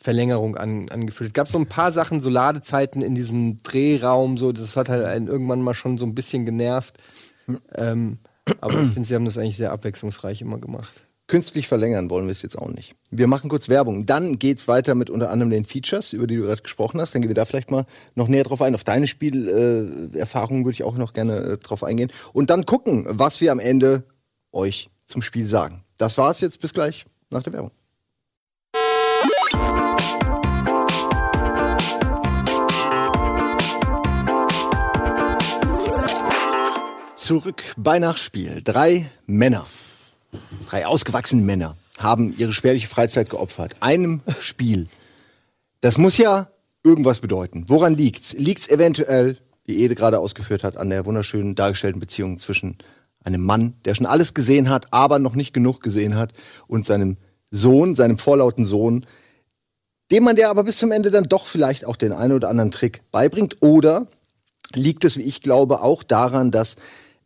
Verlängerung 0.06 0.56
an, 0.56 0.88
angefühlt. 0.90 1.30
Es 1.32 1.34
gab 1.34 1.48
so 1.48 1.58
ein 1.58 1.66
paar 1.66 1.92
Sachen, 1.92 2.20
so 2.20 2.30
Ladezeiten 2.30 3.02
in 3.02 3.16
diesem 3.16 3.58
Drehraum, 3.64 4.38
so, 4.38 4.52
das 4.52 4.78
hat 4.78 4.88
halt 4.88 5.04
einen 5.04 5.28
irgendwann 5.28 5.64
mal 5.64 5.74
schon 5.74 5.98
so 5.98 6.06
ein 6.06 6.14
bisschen 6.14 6.46
genervt. 6.46 6.98
Ähm, 7.74 8.20
aber 8.62 8.82
ich 8.84 8.92
finde, 8.92 9.08
sie 9.08 9.16
haben 9.16 9.26
das 9.26 9.40
eigentlich 9.40 9.58
sehr 9.58 9.72
abwechslungsreich 9.72 10.42
immer 10.42 10.60
gemacht. 10.60 11.04
Künstlich 11.28 11.68
verlängern 11.68 12.12
wollen 12.12 12.26
wir 12.26 12.34
es 12.34 12.44
jetzt 12.44 12.56
auch 12.56 12.70
nicht. 12.70 12.94
Wir 13.10 13.26
machen 13.26 13.50
kurz 13.50 13.68
Werbung. 13.68 14.06
Dann 14.06 14.38
geht's 14.38 14.68
weiter 14.68 14.94
mit 14.94 15.10
unter 15.10 15.32
anderem 15.32 15.50
den 15.50 15.66
Features, 15.66 16.14
über 16.14 16.28
die 16.28 16.36
du 16.36 16.44
gerade 16.44 16.62
gesprochen 16.62 17.02
hast. 17.02 17.16
Dann 17.16 17.24
gehen 17.24 17.30
wir 17.30 17.36
da 17.36 17.46
vielleicht 17.46 17.72
mal 17.72 17.88
noch 18.14 18.28
näher 18.28 18.44
drauf 18.44 18.62
ein. 18.62 18.76
Auf 18.76 18.84
deine 18.84 19.08
Spielerfahrungen 19.08 20.62
äh, 20.62 20.66
würde 20.66 20.76
ich 20.76 20.84
auch 20.84 20.98
noch 20.98 21.14
gerne 21.14 21.38
äh, 21.38 21.58
drauf 21.58 21.84
eingehen. 21.84 22.12
Und 22.32 22.52
dann 22.52 22.68
gucken, 22.68 23.08
was 23.10 23.42
wir 23.42 23.52
am 23.52 23.60
Ende 23.60 24.04
euch 24.52 24.92
zum 25.08 25.24
Spiel 25.24 25.48
sagen. 25.48 25.84
Das 25.98 26.20
war's 26.20 26.42
jetzt. 26.42 26.62
Bis 26.62 26.74
gleich 26.74 27.08
nach 27.32 27.42
der 27.42 27.54
Werbung. 27.54 27.72
Zurück 37.25 37.63
bei 37.75 37.98
Nachspiel. 37.98 38.62
Drei 38.63 39.10
Männer, 39.25 39.65
drei 40.70 40.86
ausgewachsene 40.86 41.41
Männer 41.41 41.75
haben 41.98 42.38
ihre 42.38 42.53
spärliche 42.53 42.88
Freizeit 42.88 43.32
geopfert. 43.32 43.77
Einem 43.79 44.22
Spiel. 44.41 44.86
Das 45.82 45.98
muss 45.98 46.17
ja 46.20 46.50
irgendwas 46.84 47.22
bedeuten. 47.22 47.65
Woran 47.67 47.96
liegt's? 47.96 48.34
Liegt's 48.34 48.70
eventuell, 48.70 49.39
wie 49.63 49.75
Ede 49.77 49.96
gerade 49.96 50.20
ausgeführt 50.20 50.63
hat, 50.63 50.77
an 50.77 50.91
der 50.91 51.08
wunderschönen 51.08 51.55
dargestellten 51.55 52.00
Beziehung 52.00 52.38
zwischen 52.38 52.77
einem 53.24 53.44
Mann, 53.44 53.74
der 53.86 53.96
schon 53.96 54.05
alles 54.05 54.36
gesehen 54.36 54.70
hat, 54.70 54.94
aber 54.94 55.17
noch 55.17 55.34
nicht 55.34 55.51
genug 55.51 55.82
gesehen 55.82 56.15
hat, 56.17 56.32
und 56.67 56.86
seinem 56.86 57.17
Sohn, 57.50 57.96
seinem 57.96 58.20
vorlauten 58.20 58.65
Sohn, 58.65 59.03
dem 60.12 60.25
man 60.25 60.36
der 60.36 60.51
aber 60.51 60.63
bis 60.63 60.77
zum 60.77 60.91
Ende 60.91 61.10
dann 61.10 61.24
doch 61.24 61.48
vielleicht 61.48 61.86
auch 61.86 61.96
den 61.96 62.12
einen 62.12 62.34
oder 62.34 62.50
anderen 62.50 62.70
Trick 62.70 63.01
beibringt? 63.10 63.63
Oder 63.63 64.05
liegt 64.75 65.05
es, 65.05 65.17
wie 65.17 65.24
ich 65.24 65.41
glaube, 65.41 65.82
auch 65.82 66.03
daran, 66.03 66.51
dass 66.51 66.75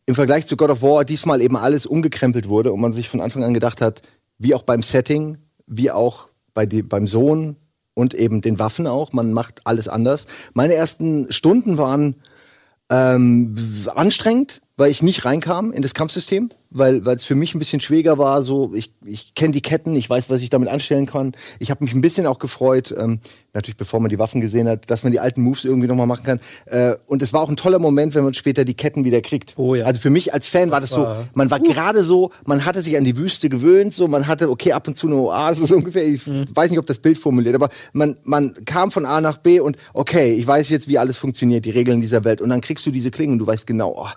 im 0.10 0.16
Vergleich 0.16 0.48
zu 0.48 0.58
God 0.58 0.72
of 0.72 0.82
War 0.82 1.06
diesmal 1.06 1.40
eben 1.40 1.56
alles 1.56 1.86
umgekrempelt 1.86 2.50
wurde 2.50 2.74
und 2.74 2.82
man 2.82 2.94
sich 2.94 3.08
von 3.08 3.22
Anfang 3.22 3.44
an 3.44 3.54
gedacht 3.54 3.80
hat, 3.80 4.02
wie 4.40 4.56
auch 4.56 4.64
beim 4.64 4.82
Setting, 4.82 5.38
wie 5.68 5.92
auch 5.92 6.30
bei 6.56 6.66
die, 6.66 6.82
beim 6.82 7.06
Sohn 7.06 7.58
und 7.94 8.16
eben 8.16 8.42
den 8.42 8.58
Waffen 8.58 8.88
auch. 8.88 9.14
Man 9.14 9.34
macht 9.34 9.68
alles 9.68 9.88
anders. 9.88 10.26
Meine 10.56 10.74
ersten 10.74 11.32
Stunden 11.32 11.78
waren 11.78 12.16
ähm, 12.90 13.54
anstrengend, 13.94 14.62
weil 14.80 14.90
ich 14.92 15.04
nicht 15.04 15.26
reinkam 15.26 15.72
in 15.72 15.82
das 15.82 15.94
Kampfsystem, 15.94 16.50
weil 16.72 17.06
weil 17.06 17.16
es 17.18 17.26
für 17.26 17.36
mich 17.36 17.54
ein 17.54 17.60
bisschen 17.60 17.82
schwieriger 17.82 18.18
war. 18.18 18.42
So, 18.44 18.72
ich, 18.74 18.94
ich 19.06 19.36
kenne 19.36 19.52
die 19.52 19.62
Ketten, 19.62 19.96
ich 19.96 20.10
weiß, 20.10 20.30
was 20.30 20.42
ich 20.42 20.50
damit 20.50 20.70
anstellen 20.70 21.06
kann. 21.06 21.34
Ich 21.60 21.70
habe 21.70 21.84
mich 21.84 21.94
ein 21.94 22.02
bisschen 22.02 22.26
auch 22.26 22.40
gefreut, 22.40 22.94
ähm, 22.98 23.20
natürlich 23.54 23.78
bevor 23.78 24.00
man 24.00 24.10
die 24.10 24.20
Waffen 24.20 24.40
gesehen 24.42 24.68
hat, 24.68 24.90
dass 24.90 25.04
man 25.04 25.12
die 25.12 25.20
alten 25.20 25.42
Moves 25.42 25.66
irgendwie 25.66 25.88
nochmal 25.88 26.08
machen 26.08 26.24
kann. 26.24 26.40
Äh, 26.66 26.96
und 27.08 27.22
es 27.22 27.34
war 27.34 27.42
auch 27.42 27.50
ein 27.50 27.58
toller 27.58 27.80
Moment, 27.80 28.16
wenn 28.16 28.24
man 28.24 28.34
später 28.34 28.64
die 28.64 28.74
Ketten 28.76 29.04
wieder 29.04 29.22
kriegt. 29.22 29.56
Oh 29.58 29.76
ja. 29.76 29.86
Also 29.86 30.00
für 30.00 30.10
mich 30.10 30.34
als 30.34 30.48
Fan 30.48 30.72
war 30.72 30.80
das 30.80 30.92
war- 30.94 31.24
so, 31.24 31.28
man 31.34 31.52
war 31.52 31.60
gerade 31.60 32.04
so, 32.04 32.32
man 32.46 32.64
hatte 32.66 32.82
sich 32.82 32.96
an 32.98 33.04
die 33.04 33.18
Wüste 33.18 33.50
gewöhnt, 33.50 33.94
so 33.94 34.08
man 34.08 34.28
hatte 34.28 34.50
okay 34.50 34.72
ab 34.74 34.88
und 34.88 34.96
zu 34.96 35.08
eine 35.08 35.18
Oase 35.18 35.66
so 35.68 35.76
ungefähr. 35.76 36.04
Ich 36.08 36.26
weiß 36.28 36.70
nicht, 36.70 36.80
ob 36.80 36.86
das 36.86 37.00
Bild 37.00 37.18
formuliert, 37.18 37.56
aber 37.56 37.70
man 37.94 38.16
man 38.24 38.54
kam 38.66 38.92
von 38.92 39.06
A 39.06 39.20
nach 39.20 39.40
B 39.40 39.60
und 39.60 39.76
okay, 39.94 40.34
ich 40.34 40.48
weiß 40.48 40.70
jetzt, 40.70 40.88
wie 40.88 40.98
alles 40.98 41.18
funktioniert, 41.18 41.66
die 41.66 41.72
Regeln 41.72 42.00
dieser 42.00 42.24
Welt. 42.24 42.40
Und 42.42 42.50
dann 42.50 42.62
kriegst 42.62 42.86
du 42.86 42.92
diese 42.92 43.12
Klingen, 43.12 43.34
und 43.34 43.40
du 43.40 43.48
weißt 43.48 43.68
genau, 43.68 43.96
oh, 43.98 44.08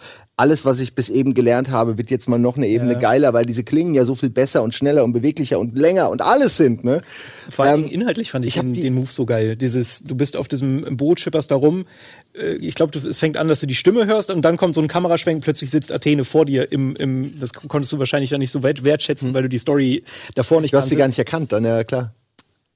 alles, 0.42 0.64
was 0.64 0.80
ich 0.80 0.94
bis 0.94 1.08
eben 1.08 1.34
gelernt 1.34 1.70
habe, 1.70 1.96
wird 1.98 2.10
jetzt 2.10 2.28
mal 2.28 2.38
noch 2.38 2.56
eine 2.56 2.66
Ebene 2.66 2.98
geiler, 2.98 3.32
weil 3.32 3.44
diese 3.46 3.62
Klingen 3.62 3.94
ja 3.94 4.04
so 4.04 4.14
viel 4.16 4.28
besser 4.30 4.62
und 4.64 4.74
schneller 4.74 5.04
und 5.04 5.12
beweglicher 5.12 5.58
und 5.60 5.78
länger 5.78 6.10
und 6.10 6.20
alles 6.20 6.56
sind. 6.56 6.82
Ne? 6.84 7.00
Vor 7.48 7.64
allem 7.64 7.84
Ähm, 7.84 7.90
inhaltlich 7.90 8.32
fand 8.32 8.44
ich, 8.44 8.56
ich 8.56 8.60
den, 8.60 8.72
die- 8.72 8.82
den 8.82 8.94
Move 8.94 9.12
so 9.12 9.24
geil. 9.24 9.54
Dieses, 9.56 10.02
du 10.02 10.14
bist 10.16 10.36
auf 10.36 10.48
diesem 10.48 10.96
Boot, 10.96 11.20
schipperst 11.20 11.50
da 11.50 11.54
rum. 11.54 11.86
Äh, 12.34 12.54
Ich 12.56 12.74
glaube, 12.74 12.98
es 12.98 13.18
fängt 13.20 13.36
an, 13.36 13.46
dass 13.46 13.60
du 13.60 13.66
die 13.68 13.74
Stimme 13.76 14.06
hörst 14.06 14.30
und 14.30 14.42
dann 14.44 14.56
kommt 14.56 14.74
so 14.74 14.80
ein 14.82 14.88
Kameraschwenk, 14.88 15.42
plötzlich 15.44 15.70
sitzt 15.70 15.92
Athene 15.92 16.24
vor 16.24 16.44
dir 16.44 16.72
im, 16.72 16.96
im 16.96 17.38
das 17.38 17.52
konntest 17.52 17.92
du 17.92 17.98
wahrscheinlich 18.00 18.30
dann 18.30 18.40
nicht 18.40 18.50
so 18.50 18.62
weit 18.64 18.82
wertschätzen, 18.84 19.32
weil 19.34 19.42
du 19.44 19.48
die 19.48 19.58
Story 19.58 20.02
davor 20.34 20.60
nicht 20.60 20.72
Du 20.74 20.78
hast 20.78 20.88
sie 20.88 20.96
gar 20.96 21.06
nicht 21.06 21.18
erkannt, 21.18 21.52
dann 21.52 21.64
ja 21.64 21.84
klar. 21.84 22.14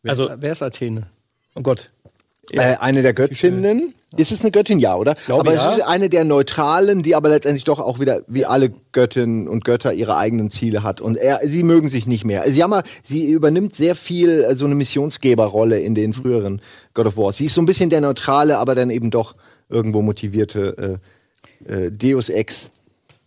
Also, 0.07 0.31
wer 0.39 0.53
ist 0.53 0.63
Athene? 0.63 1.09
oh 1.57 1.63
Gott. 1.63 1.91
Äh, 2.53 2.77
eine 2.77 3.03
der 3.03 3.13
Göttinnen. 3.13 3.95
Ist 4.17 4.33
es 4.33 4.41
eine 4.41 4.51
Göttin, 4.51 4.79
ja, 4.79 4.95
oder? 4.97 5.15
glaube, 5.27 5.41
aber 5.41 5.55
ja. 5.55 5.73
es 5.73 5.79
ist 5.79 5.85
eine 5.85 6.09
der 6.09 6.25
neutralen, 6.25 7.03
die 7.03 7.15
aber 7.15 7.29
letztendlich 7.29 7.65
doch 7.65 7.81
auch 7.81 7.99
wieder, 7.99 8.23
wie 8.29 8.47
alle 8.47 8.73
Göttinnen 8.93 9.49
und 9.49 9.65
Götter, 9.65 9.93
ihre 9.93 10.17
eigenen 10.17 10.51
Ziele 10.51 10.83
hat. 10.83 11.01
Und 11.01 11.17
er, 11.17 11.41
sie 11.45 11.65
mögen 11.65 11.89
sich 11.89 12.07
nicht 12.07 12.25
mehr. 12.25 12.45
Sie, 12.47 12.63
haben 12.63 12.71
mal, 12.71 12.85
sie 13.03 13.29
übernimmt 13.29 13.75
sehr 13.75 13.95
viel 13.95 14.45
äh, 14.45 14.57
so 14.57 14.65
eine 14.65 14.77
Missionsgeberrolle 14.77 15.81
in 15.81 15.95
den 15.95 16.13
früheren 16.13 16.61
God 16.95 17.07
of 17.07 17.17
War. 17.17 17.33
Sie 17.33 17.47
ist 17.47 17.55
so 17.55 17.61
ein 17.61 17.67
bisschen 17.67 17.91
der 17.91 18.01
neutrale, 18.01 18.59
aber 18.59 18.75
dann 18.75 18.91
eben 18.91 19.11
doch 19.11 19.35
irgendwo 19.69 20.01
motivierte 20.03 21.01
äh, 21.67 21.87
äh, 21.87 21.91
Deus 21.91 22.29
Ex. 22.29 22.71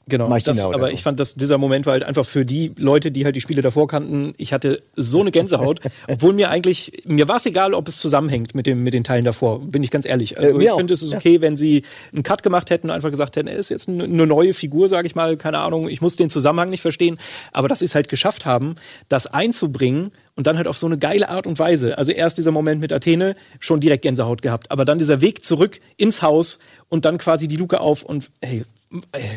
Genau, 0.10 0.28
das, 0.40 0.60
oder 0.66 0.76
aber 0.76 0.88
so. 0.88 0.94
ich 0.94 1.04
fand, 1.04 1.20
dass 1.20 1.36
dieser 1.36 1.58
Moment 1.58 1.86
war 1.86 1.94
halt 1.94 2.04
einfach 2.04 2.26
für 2.26 2.46
die 2.46 2.74
Leute, 2.78 3.12
die 3.12 3.26
halt 3.26 3.36
die 3.36 3.42
Spiele 3.42 3.62
davor 3.62 3.88
kannten, 3.88 4.34
ich 4.38 4.54
hatte 4.54 4.82
so 4.96 5.22
eine 5.22 5.32
Gänsehaut, 5.32 5.80
obwohl 6.08 6.34
mir 6.34 6.50
eigentlich, 6.50 7.04
mir 7.06 7.28
war 7.28 7.38
es 7.38 7.46
egal, 7.46 7.74
ob 7.74 7.88
es 7.88 7.98
zusammenhängt 7.98 8.56
mit, 8.56 8.68
dem, 8.68 8.84
mit 8.84 8.94
den 8.94 9.04
Teilen 9.04 9.24
davor, 9.24 9.60
bin 9.60 9.84
ich 9.84 9.92
ganz 9.92 10.08
ehrlich. 10.08 10.38
Also 10.38 10.60
Äh, 10.60 10.66
ich 10.66 10.72
finde, 10.72 10.94
es 10.94 11.02
ist 11.02 11.12
Ja. 11.12 11.18
okay, 11.18 11.42
wenn 11.42 11.56
sie 11.56 11.84
einen 12.14 12.24
Cut 12.24 12.44
gemacht 12.44 12.70
hätten 12.70 12.88
und 12.88 12.96
einfach 12.96 13.10
gesagt 13.10 13.36
hätten, 13.36 13.48
er 13.48 13.56
ist 13.56 13.70
jetzt 13.70 13.88
eine, 13.88 14.08
neue 14.08 14.54
Figur, 14.54 14.90
sage 14.90 15.08
ich 15.08 15.16
mal, 15.16 15.38
keine 15.38 15.60
Ahnung, 15.60 15.90
ich 15.90 16.02
muss 16.02 16.16
den 16.16 16.30
Zusammenhang 16.30 16.70
nicht 16.70 16.82
verstehen, 16.82 17.20
aber 17.52 17.68
dass 17.68 17.80
sie 17.80 17.86
es 17.86 17.96
halt 17.96 18.10
geschafft 18.10 18.46
haben, 18.46 18.76
das 19.08 19.28
einzubringen 19.28 20.12
und 20.36 20.48
dann 20.48 20.58
halt 20.58 20.68
auf 20.68 20.78
so 20.78 20.86
eine 20.86 20.98
geile 20.98 21.30
Art 21.30 21.48
und 21.48 21.60
Weise. 21.60 21.98
Also 21.98 22.12
erst 22.12 22.38
dieser 22.38 22.52
Moment 22.52 22.82
mit 22.82 22.94
Athene, 22.94 23.36
schon 23.60 23.80
direkt 23.80 24.04
Gänsehaut 24.04 24.42
gehabt, 24.42 24.72
aber 24.72 24.86
dann 24.86 24.98
dieser 24.98 25.22
Weg 25.22 25.44
zurück 25.44 25.80
ins 25.98 26.22
Haus 26.22 26.60
und 26.88 27.06
dann 27.06 27.18
quasi 27.18 27.48
die 27.48 27.58
Luke 27.58 27.80
auf 27.80 28.04
und 28.04 28.30
hey, 28.42 28.64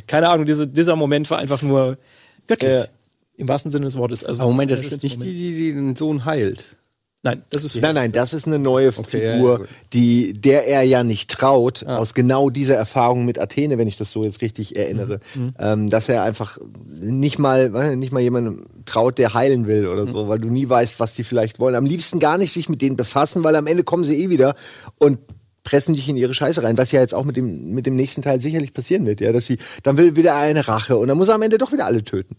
keine 0.07 0.29
Ahnung, 0.29 0.47
diese, 0.47 0.67
dieser 0.67 0.97
Moment 0.97 1.31
war 1.31 1.39
einfach 1.39 1.63
nur 1.63 1.99
göttlich. 2.47 2.71
Ja. 2.71 2.87
Im 3.37 3.49
wahrsten 3.49 3.73
Sinne 3.73 3.87
des 3.87 3.97
Wortes. 3.97 4.25
Also 4.25 4.45
Moment, 4.45 4.71
das 4.71 4.85
ist 4.85 5.03
nicht 5.03 5.17
die, 5.17 5.19
Moment. 5.19 5.39
die, 5.39 5.55
die 5.55 5.73
den 5.73 5.97
Sohn 5.97 6.25
heilt. 6.25 6.77
Nein, 7.25 7.45
das 7.51 7.65
ist 7.65 7.77
Nein, 7.77 7.95
nein, 7.95 8.11
das 8.11 8.35
ist 8.35 8.49
eine 8.49 8.59
neue 8.59 8.87
ja, 8.87 8.91
Figur, 8.91 9.61
ja, 9.61 9.67
die, 9.93 10.33
der 10.33 10.67
er 10.67 10.83
ja 10.83 11.05
nicht 11.05 11.31
traut, 11.31 11.87
aus 11.87 12.15
genau 12.15 12.51
dieser 12.51 12.75
Erfahrung 12.75 13.25
mit 13.25 13.39
Athene, 13.39 13.79
wenn 13.79 13.87
ich 13.87 13.97
das 13.97 14.11
so 14.11 14.25
jetzt 14.25 14.43
richtig 14.43 14.75
erinnere, 14.75 15.21
ähm, 15.57 15.89
dass 15.89 16.09
er 16.09 16.25
einfach 16.25 16.59
nicht 16.85 17.39
mal, 17.39 17.71
nicht, 17.71 17.97
nicht 17.97 18.13
mal 18.13 18.21
jemandem 18.21 18.65
traut, 18.87 19.19
der 19.19 19.35
heilen 19.35 19.69
will 19.69 19.87
oder 19.87 20.05
so, 20.05 20.29
weil 20.29 20.41
du 20.41 20.49
nie 20.49 20.69
weißt, 20.69 20.99
was 20.99 21.15
die 21.15 21.23
vielleicht 21.23 21.61
wollen. 21.61 21.77
Am 21.77 21.87
liebsten 21.87 22.19
gar 22.19 22.39
nicht 22.39 22.53
sich 22.53 22.69
mit 22.69 22.83
denen 22.83 22.97
befassen, 22.97 23.45
weil 23.45 23.55
am 23.55 23.69
Ende 23.69 23.85
kommen 23.85 24.05
sie 24.05 24.17
eh 24.17 24.29
wieder 24.29 24.57
und 24.99 25.21
pressen 25.65 25.95
dich 25.95 26.09
in 26.09 26.17
ihre 26.17 26.35
Scheiße 26.35 26.63
rein, 26.63 26.77
was 26.79 26.93
ja 26.93 27.01
jetzt 27.01 27.15
auch 27.15 27.25
mit 27.25 27.37
dem, 27.37 27.73
mit 27.75 27.87
dem 27.87 27.95
nächsten 27.95 28.23
Teil 28.23 28.41
sicherlich 28.41 28.73
passieren 28.73 29.07
wird, 29.07 29.21
ja, 29.21 29.33
dass 29.33 29.47
sie, 29.47 29.59
dann 29.83 29.97
will 29.97 30.17
wieder 30.17 30.35
eine 30.35 30.67
Rache 30.67 30.97
und 30.97 31.09
dann 31.09 31.19
muss 31.19 31.29
er 31.29 31.35
am 31.37 31.43
Ende 31.43 31.59
doch 31.59 31.73
wieder 31.73 31.87
alle 31.87 32.03
töten. 32.03 32.37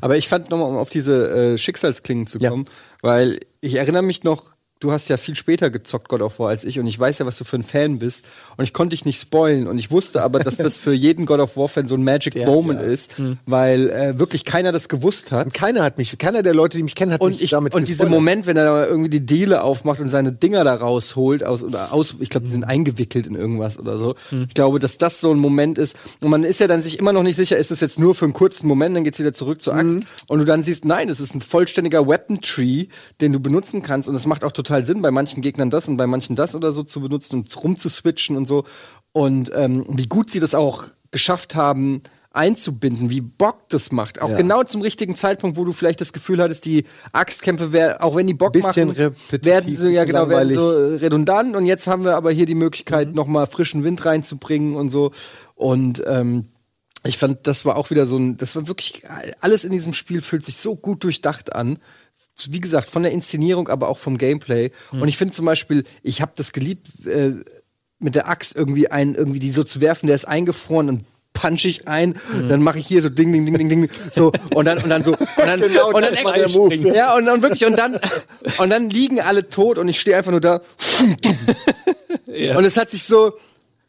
Aber 0.00 0.16
ich 0.16 0.28
fand 0.28 0.50
nochmal, 0.50 0.68
um 0.68 0.76
auf 0.76 0.90
diese 0.90 1.54
äh, 1.54 1.58
Schicksalsklingen 1.58 2.26
zu 2.26 2.38
Ja. 2.38 2.50
kommen, 2.50 2.66
weil 3.02 3.40
ich 3.60 3.74
erinnere 3.76 4.02
mich 4.02 4.24
noch, 4.24 4.55
du 4.80 4.92
hast 4.92 5.08
ja 5.08 5.16
viel 5.16 5.34
später 5.34 5.70
gezockt 5.70 6.08
God 6.08 6.20
of 6.20 6.38
War 6.38 6.50
als 6.50 6.64
ich 6.64 6.78
und 6.78 6.86
ich 6.86 6.98
weiß 6.98 7.18
ja, 7.18 7.26
was 7.26 7.38
du 7.38 7.44
für 7.44 7.56
ein 7.56 7.62
Fan 7.62 7.98
bist 7.98 8.26
und 8.56 8.64
ich 8.64 8.72
konnte 8.72 8.94
dich 8.94 9.04
nicht 9.04 9.20
spoilen 9.20 9.66
und 9.66 9.78
ich 9.78 9.90
wusste 9.90 10.22
aber, 10.22 10.38
dass 10.38 10.56
das 10.56 10.76
für 10.78 10.92
jeden 10.92 11.24
God 11.24 11.40
of 11.40 11.56
War 11.56 11.68
Fan 11.68 11.86
so 11.86 11.94
ein 11.94 12.04
Magic 12.04 12.36
Moment 12.46 12.82
ist, 12.82 13.14
weil 13.46 13.88
äh, 13.90 14.18
wirklich 14.18 14.44
keiner 14.44 14.72
das 14.72 14.88
gewusst 14.88 15.32
hat. 15.32 15.46
Und 15.46 15.54
keiner 15.54 15.82
hat 15.82 15.98
mich, 15.98 16.16
keiner 16.18 16.42
der 16.42 16.54
Leute, 16.54 16.76
die 16.76 16.82
mich 16.82 16.94
kennen, 16.94 17.12
hat 17.12 17.20
Und, 17.20 17.32
mich 17.32 17.42
ich, 17.42 17.50
damit 17.50 17.74
und 17.74 17.88
dieser. 17.88 18.06
Moment, 18.06 18.46
wenn 18.46 18.56
er 18.56 18.64
da 18.64 18.86
irgendwie 18.86 19.10
die 19.10 19.24
Diele 19.24 19.62
aufmacht 19.62 20.00
und 20.00 20.10
seine 20.10 20.32
Dinger 20.32 20.62
da 20.62 20.74
rausholt, 20.74 21.42
aus, 21.42 21.64
oder 21.64 21.92
aus, 21.92 22.16
ich 22.20 22.30
glaube, 22.30 22.46
die 22.46 22.52
sind 22.52 22.64
eingewickelt 22.64 23.26
in 23.26 23.34
irgendwas 23.34 23.78
oder 23.78 23.98
so. 23.98 24.14
Ich 24.46 24.54
glaube, 24.54 24.78
dass 24.78 24.98
das 24.98 25.20
so 25.20 25.32
ein 25.32 25.38
Moment 25.38 25.78
ist. 25.78 25.96
Und 26.20 26.30
man 26.30 26.44
ist 26.44 26.60
ja 26.60 26.66
dann 26.66 26.82
sich 26.82 26.98
immer 26.98 27.12
noch 27.12 27.22
nicht 27.22 27.36
sicher, 27.36 27.56
ist 27.56 27.70
es 27.70 27.80
jetzt 27.80 27.98
nur 27.98 28.14
für 28.14 28.26
einen 28.26 28.34
kurzen 28.34 28.68
Moment, 28.68 28.94
dann 28.94 29.04
geht's 29.04 29.18
wieder 29.18 29.34
zurück 29.34 29.60
zur 29.62 29.74
Axt. 29.74 30.00
Und 30.28 30.38
du 30.38 30.44
dann 30.44 30.62
siehst, 30.62 30.84
nein, 30.84 31.08
es 31.08 31.20
ist 31.20 31.34
ein 31.34 31.40
vollständiger 31.40 32.06
Weapon 32.06 32.40
Tree, 32.40 32.86
den 33.20 33.32
du 33.32 33.40
benutzen 33.40 33.82
kannst. 33.82 34.08
Und 34.08 34.14
es 34.14 34.26
macht 34.26 34.44
auch 34.44 34.52
total 34.52 34.65
Sinn, 34.84 35.02
bei 35.02 35.10
manchen 35.10 35.42
Gegnern 35.42 35.70
das 35.70 35.88
und 35.88 35.96
bei 35.96 36.06
manchen 36.06 36.36
das 36.36 36.54
oder 36.54 36.72
so 36.72 36.82
zu 36.82 37.00
benutzen 37.00 37.36
und 37.36 37.64
rumzuswitchen 37.64 38.36
und 38.36 38.46
so. 38.46 38.64
Und 39.12 39.50
ähm, 39.54 39.84
wie 39.88 40.06
gut 40.06 40.30
sie 40.30 40.40
das 40.40 40.54
auch 40.54 40.84
geschafft 41.10 41.54
haben, 41.54 42.02
einzubinden, 42.36 43.08
wie 43.08 43.22
Bock 43.22 43.68
das 43.70 43.90
macht. 43.90 44.20
Auch 44.20 44.28
Ja. 44.28 44.36
genau 44.36 44.62
zum 44.62 44.82
richtigen 44.82 45.14
Zeitpunkt, 45.14 45.56
wo 45.56 45.64
du 45.64 45.72
vielleicht 45.72 46.00
das 46.00 46.12
Gefühl 46.12 46.42
hattest, 46.42 46.66
die 46.66 46.84
Axtkämpfe, 47.12 47.72
wär, 47.72 48.04
auch 48.04 48.14
wenn 48.14 48.26
die 48.26 48.34
Bock 48.34 48.52
Bisschen 48.52 48.88
machen, 48.88 49.16
werden 49.30 49.74
so, 49.74 49.88
ja 49.88 50.04
genau, 50.04 50.28
werden 50.28 50.52
so 50.52 50.68
redundant. 50.68 51.56
Und 51.56 51.66
jetzt 51.66 51.86
haben 51.86 52.04
wir 52.04 52.14
aber 52.14 52.30
hier 52.30 52.46
die 52.46 52.54
Möglichkeit, 52.54 53.14
noch 53.14 53.26
mal 53.26 53.46
frischen 53.46 53.84
Wind 53.84 54.04
reinzubringen 54.04 54.76
und 54.76 54.90
so. 54.90 55.12
Und 55.54 56.02
ähm, 56.06 56.48
ich 57.04 57.18
fand, 57.18 57.46
das 57.46 57.64
war 57.64 57.76
auch 57.76 57.90
wieder 57.90 58.04
so 58.04 58.18
ein, 58.18 58.36
das 58.36 58.54
war 58.54 58.68
wirklich, 58.68 59.02
alles 59.40 59.64
in 59.64 59.72
diesem 59.72 59.94
Spiel 59.94 60.20
fühlt 60.20 60.44
sich 60.44 60.58
so 60.58 60.76
gut 60.76 61.04
durchdacht 61.04 61.54
an. 61.54 61.78
Wie 62.50 62.60
gesagt, 62.60 62.88
von 62.90 63.02
der 63.02 63.12
Inszenierung, 63.12 63.68
aber 63.68 63.88
auch 63.88 63.98
vom 63.98 64.18
Gameplay. 64.18 64.70
Und 64.92 65.08
ich 65.08 65.16
finde 65.16 65.32
zum 65.34 65.46
Beispiel, 65.46 65.84
ich 66.02 66.20
habe 66.20 66.32
das 66.36 66.52
geliebt, 66.52 66.88
äh, 67.06 67.32
mit 67.98 68.14
der 68.14 68.28
Axt 68.28 68.54
irgendwie 68.54 68.90
einen, 68.90 69.14
irgendwie 69.14 69.38
die 69.38 69.50
so 69.50 69.64
zu 69.64 69.80
werfen, 69.80 70.06
der 70.06 70.14
ist 70.16 70.26
eingefroren 70.28 70.88
und 70.90 71.04
punch 71.32 71.64
ich 71.66 71.86
ein, 71.88 72.18
dann 72.48 72.62
mache 72.62 72.78
ich 72.78 72.86
hier 72.86 73.00
so 73.02 73.08
ding, 73.10 73.30
ding, 73.32 73.44
ding, 73.44 73.56
ding, 73.58 73.68
ding, 73.68 73.90
so 74.14 74.32
und 74.54 74.64
dann 74.64 74.82
und 74.82 74.88
dann 74.88 75.04
so 75.04 75.12
und 75.12 75.20
dann 75.36 75.60
Genau, 75.60 75.88
und 75.88 76.02
dann 76.02 76.14
das 76.14 76.24
war 76.24 76.32
der 76.32 76.48
Move. 76.50 76.74
ja 76.94 77.14
und, 77.14 77.28
und 77.28 77.42
wirklich 77.42 77.64
und 77.66 77.76
dann 77.78 77.98
und 78.58 78.70
dann 78.70 78.88
liegen 78.88 79.20
alle 79.20 79.48
tot 79.48 79.76
und 79.78 79.88
ich 79.88 80.00
stehe 80.00 80.16
einfach 80.16 80.30
nur 80.30 80.40
da 80.40 80.60
Ja. 82.26 82.56
und 82.56 82.64
es 82.64 82.76
hat 82.76 82.90
sich 82.90 83.04
so 83.04 83.34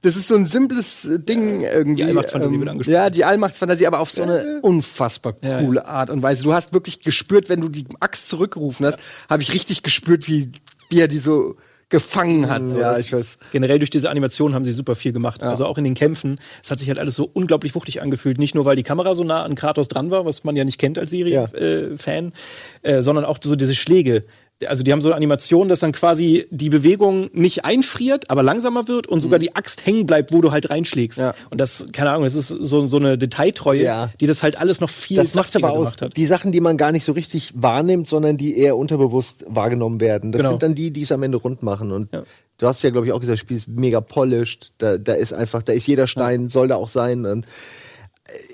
das 0.08 0.16
ist 0.16 0.28
so 0.30 0.36
ein 0.36 0.46
simples 0.46 1.06
äh, 1.06 1.20
Ding 1.20 1.62
irgendwie. 1.62 1.78
ähm, 1.80 1.96
Die 1.98 2.04
Allmachtsfantasie 2.06 2.60
wird 2.60 2.70
angesprochen. 2.70 2.94
Ja, 2.94 3.10
die 3.10 3.26
Allmachtsfantasie, 3.26 3.88
aber 3.88 4.00
auf 4.00 4.10
so 4.10 4.24
eine 4.24 4.60
unfassbar 4.62 5.36
Ja, 5.44 5.60
coole 5.62 5.86
Art 5.86 6.10
und 6.10 6.24
Weise. 6.24 6.44
Du 6.44 6.54
hast 6.54 6.74
wirklich 6.74 7.02
gespürt, 7.02 7.50
wenn 7.50 7.62
du 7.62 7.70
die 7.70 7.86
Axt 8.00 8.28
zurückgerufen 8.28 8.86
hast, 8.86 9.00
habe 9.30 9.44
ich 9.44 9.54
richtig 9.54 9.84
gespürt, 9.84 10.28
wie, 10.28 10.52
wie 10.90 11.00
er 11.00 11.08
die 11.08 11.18
so 11.18 11.56
gefangen 11.90 12.50
hat. 12.50 12.62
So, 12.70 12.80
Ja, 12.80 12.98
ich 13.00 13.14
weiß. 13.14 13.38
generell 13.54 13.80
durch 13.80 13.90
diese 13.90 14.10
Animation 14.10 14.54
haben 14.54 14.66
sie 14.66 14.74
super 14.74 14.96
viel 14.96 15.14
gemacht. 15.14 15.42
Also 15.42 15.66
auch 15.66 15.78
in 15.78 15.86
den 15.86 15.94
Kämpfen. 15.94 16.38
Es 16.62 16.70
hat 16.70 16.80
sich 16.80 16.90
halt 16.90 17.00
alles 17.00 17.16
so 17.16 17.30
unglaublich 17.32 17.76
wuchtig 17.76 18.02
angefühlt. 18.02 18.40
Nicht 18.40 18.56
nur, 18.56 18.66
weil 18.66 18.76
die 18.76 18.84
Kamera 18.84 19.14
so 19.16 19.24
nah 19.24 19.44
an 19.44 19.56
Kratos 19.56 19.88
dran 19.88 20.12
war, 20.12 20.26
was 20.26 20.44
man 20.44 20.56
ja 20.58 20.66
nicht 20.66 20.80
kennt 20.80 20.98
als 21.00 21.12
Serie-Fan, 21.12 22.34
äh, 22.82 23.02
sondern 23.02 23.24
auch 23.26 23.38
so 23.42 23.56
diese 23.56 23.74
Schläge. 23.76 24.26
Also 24.66 24.84
die 24.84 24.92
haben 24.92 25.02
so 25.02 25.10
eine 25.10 25.16
Animation, 25.16 25.68
dass 25.68 25.82
dann 25.82 25.92
quasi 25.92 26.48
die 26.50 26.70
Bewegung 26.72 27.30
nicht 27.32 27.64
einfriert, 27.64 28.32
aber 28.32 28.42
langsamer 28.42 28.88
wird 28.88 29.06
und 29.06 29.20
sogar 29.20 29.38
die 29.38 29.56
Axt 29.56 29.86
hängen 29.86 30.08
bleibt, 30.08 30.32
wo 30.32 30.42
du 30.42 30.52
halt 30.52 30.72
reinschlägst. 30.72 31.20
Mhm. 31.20 31.26
Ja. 31.26 31.34
Und 31.52 31.62
das, 31.62 31.90
keine 31.94 32.10
Ahnung, 32.10 32.24
das 32.24 32.34
ist 32.34 32.48
so, 32.48 32.88
so 32.88 32.98
eine 32.98 33.20
Detailtreue, 33.20 33.84
Ja. 33.84 34.10
die 34.20 34.26
das 34.26 34.42
halt 34.42 34.58
alles 34.58 34.82
noch 34.82 34.90
viel 34.90 35.18
Das 35.18 35.36
macht's 35.36 35.56
aber 35.56 35.72
aus. 35.74 35.94
Die 36.16 36.26
Sachen, 36.26 36.52
die 36.52 36.60
man 36.60 36.76
gar 36.78 36.92
nicht 36.92 37.04
so 37.04 37.12
richtig 37.12 37.54
wahrnimmt, 37.56 38.08
sondern 38.08 38.38
die 38.38 38.58
eher 38.58 38.78
unterbewusst 38.78 39.46
wahrgenommen 39.48 40.02
werden. 40.02 40.32
Das 40.32 40.40
Genau. 40.40 40.52
sind 40.54 40.64
dann 40.64 40.74
die, 40.74 40.90
die 40.90 41.02
es 41.02 41.12
am 41.12 41.22
Ende 41.22 41.38
rund 41.38 41.62
machen. 41.62 41.92
Und 41.92 42.12
Ja. 42.12 42.24
du 42.58 42.68
hast 42.68 42.82
ja, 42.82 42.90
glaube 42.90 43.06
ich, 43.06 43.14
auch 43.14 43.20
gesagt, 43.20 43.36
das 43.36 43.42
Spiel 43.42 43.58
ist 43.58 43.68
mega 43.68 44.02
polished. 44.02 44.74
Da, 44.80 44.98
da 44.98 45.14
ist 45.14 45.34
einfach, 45.34 45.62
da 45.62 45.74
ist 45.74 45.86
jeder 45.86 46.08
Stein, 46.08 46.50
soll 46.50 46.68
da 46.68 46.78
auch 46.78 46.90
sein. 46.90 47.26
Und 47.28 47.46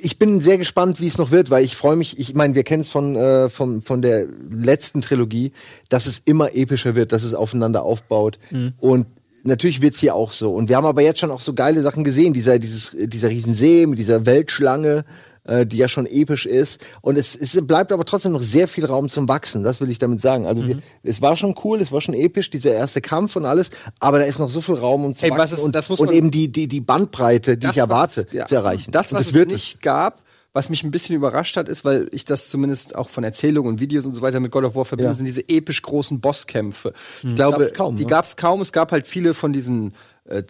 ich 0.01 0.19
bin 0.19 0.41
sehr 0.41 0.57
gespannt, 0.57 0.99
wie 1.01 1.07
es 1.07 1.17
noch 1.17 1.31
wird, 1.31 1.49
weil 1.49 1.63
ich 1.63 1.75
freue 1.75 1.95
mich, 1.95 2.19
ich 2.19 2.33
meine, 2.33 2.55
wir 2.55 2.63
kennen 2.63 2.81
es 2.81 2.89
von, 2.89 3.15
äh, 3.15 3.49
von, 3.49 3.81
von 3.81 4.01
der 4.01 4.27
letzten 4.51 5.01
Trilogie, 5.01 5.51
dass 5.89 6.05
es 6.05 6.19
immer 6.19 6.55
epischer 6.55 6.95
wird, 6.95 7.11
dass 7.11 7.23
es 7.23 7.33
aufeinander 7.33 7.83
aufbaut. 7.83 8.39
Und 8.79 9.07
natürlich 9.43 9.81
wird's 9.81 9.99
hier 9.99 10.15
auch 10.15 10.31
so. 10.31 10.53
Und 10.53 10.69
wir 10.69 10.75
haben 10.77 10.85
aber 10.85 11.01
jetzt 11.01 11.19
schon 11.19 11.31
auch 11.31 11.41
so 11.41 11.53
geile 11.53 11.81
Sachen 11.81 12.03
gesehen, 12.03 12.33
dieser, 12.33 12.59
dieses, 12.59 12.95
dieser 12.97 13.29
Riesensee 13.29 13.85
mit 13.85 13.99
dieser 13.99 14.25
Weltschlange. 14.25 15.05
Äh, 15.45 15.65
die 15.65 15.77
ja 15.77 15.87
schon 15.87 16.05
episch 16.05 16.45
ist. 16.45 16.81
Und 17.01 17.17
es, 17.17 17.35
es 17.35 17.59
bleibt 17.65 17.91
aber 17.91 18.05
trotzdem 18.05 18.31
noch 18.31 18.41
sehr 18.41 18.67
viel 18.67 18.85
Raum 18.85 19.09
zum 19.09 19.27
Wachsen. 19.27 19.63
Das 19.63 19.81
will 19.81 19.89
ich 19.89 19.99
damit 19.99 20.21
sagen. 20.21 20.45
Also 20.45 20.65
wir, 20.67 20.77
es 21.03 21.21
war 21.21 21.35
schon 21.35 21.55
cool, 21.63 21.81
es 21.81 21.91
war 21.91 22.01
schon 22.01 22.13
episch, 22.13 22.49
dieser 22.49 22.73
erste 22.73 23.01
Kampf 23.01 23.35
und 23.35 23.45
alles. 23.45 23.71
Aber 23.99 24.19
da 24.19 24.25
ist 24.25 24.39
noch 24.39 24.49
so 24.49 24.61
viel 24.61 24.75
Raum, 24.75 25.05
um 25.05 25.15
zu 25.15 25.25
Ey, 25.25 25.31
was 25.31 25.39
wachsen 25.39 25.53
ist- 25.55 25.63
und, 25.65 25.75
das 25.75 25.89
muss 25.89 25.99
und 25.99 26.07
man- 26.07 26.15
eben 26.15 26.31
die, 26.31 26.51
die, 26.51 26.67
die 26.67 26.81
Bandbreite, 26.81 27.57
die 27.57 27.65
ich 27.67 27.71
was 27.71 27.77
erwarte, 27.77 28.21
es- 28.21 28.31
ja, 28.31 28.45
zu 28.45 28.55
erreichen. 28.55 28.91
Das, 28.91 29.11
was 29.13 29.27
das 29.31 29.35
es 29.35 29.47
nicht 29.47 29.81
gab, 29.81 30.21
was 30.55 30.69
mich 30.69 30.83
ein 30.83 30.91
bisschen 30.91 31.15
überrascht 31.15 31.57
hat, 31.57 31.67
ist, 31.67 31.83
weil 31.83 32.07
ich 32.11 32.25
das 32.25 32.49
zumindest 32.49 32.95
auch 32.95 33.09
von 33.09 33.23
Erzählungen 33.23 33.69
und 33.73 33.79
Videos 33.79 34.05
und 34.05 34.13
so 34.13 34.21
weiter 34.21 34.39
mit 34.39 34.51
God 34.51 34.63
of 34.65 34.75
War 34.75 34.85
verbinde, 34.85 35.09
Ja. 35.11 35.15
sind 35.15 35.25
diese 35.25 35.49
episch 35.49 35.81
großen 35.81 36.21
Bosskämpfe. 36.21 36.93
Ich 37.23 37.33
glaube, 37.33 37.65
Gab's 37.65 37.73
kaum, 37.77 37.95
die 37.95 38.03
ne? 38.03 38.09
gab 38.09 38.25
es 38.25 38.35
kaum. 38.37 38.61
Es 38.61 38.71
gab 38.71 38.91
halt 38.91 39.07
viele 39.07 39.33
von 39.33 39.51
diesen 39.51 39.95
äh, 40.25 40.43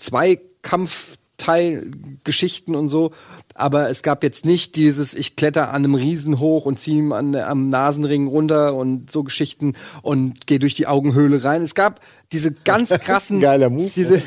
Zweikampfteilgeschichten 1.43 2.75
und 2.75 2.87
so. 2.87 3.11
Aber 3.55 3.89
es 3.89 4.01
gab 4.01 4.23
jetzt 4.23 4.45
nicht 4.45 4.75
dieses, 4.77 5.13
ich 5.13 5.35
kletter 5.35 5.69
an 5.69 5.83
einem 5.83 5.95
Riesen 5.95 6.39
hoch 6.39 6.65
und 6.65 6.79
ziehe 6.79 6.97
ihm 6.97 7.11
an, 7.11 7.35
am 7.35 7.69
Nasenring 7.69 8.27
runter 8.27 8.73
und 8.75 9.11
so 9.11 9.23
Geschichten 9.23 9.73
und 10.01 10.47
gehe 10.47 10.59
durch 10.59 10.73
die 10.73 10.87
Augenhöhle 10.87 11.43
rein. 11.43 11.61
Es 11.61 11.75
gab 11.75 11.99
diese 12.33 12.51
ganz 12.51 12.89
krassen. 12.89 13.39
Geiler 13.39 13.69
Move. 13.69 13.91
Diese, 13.95 14.21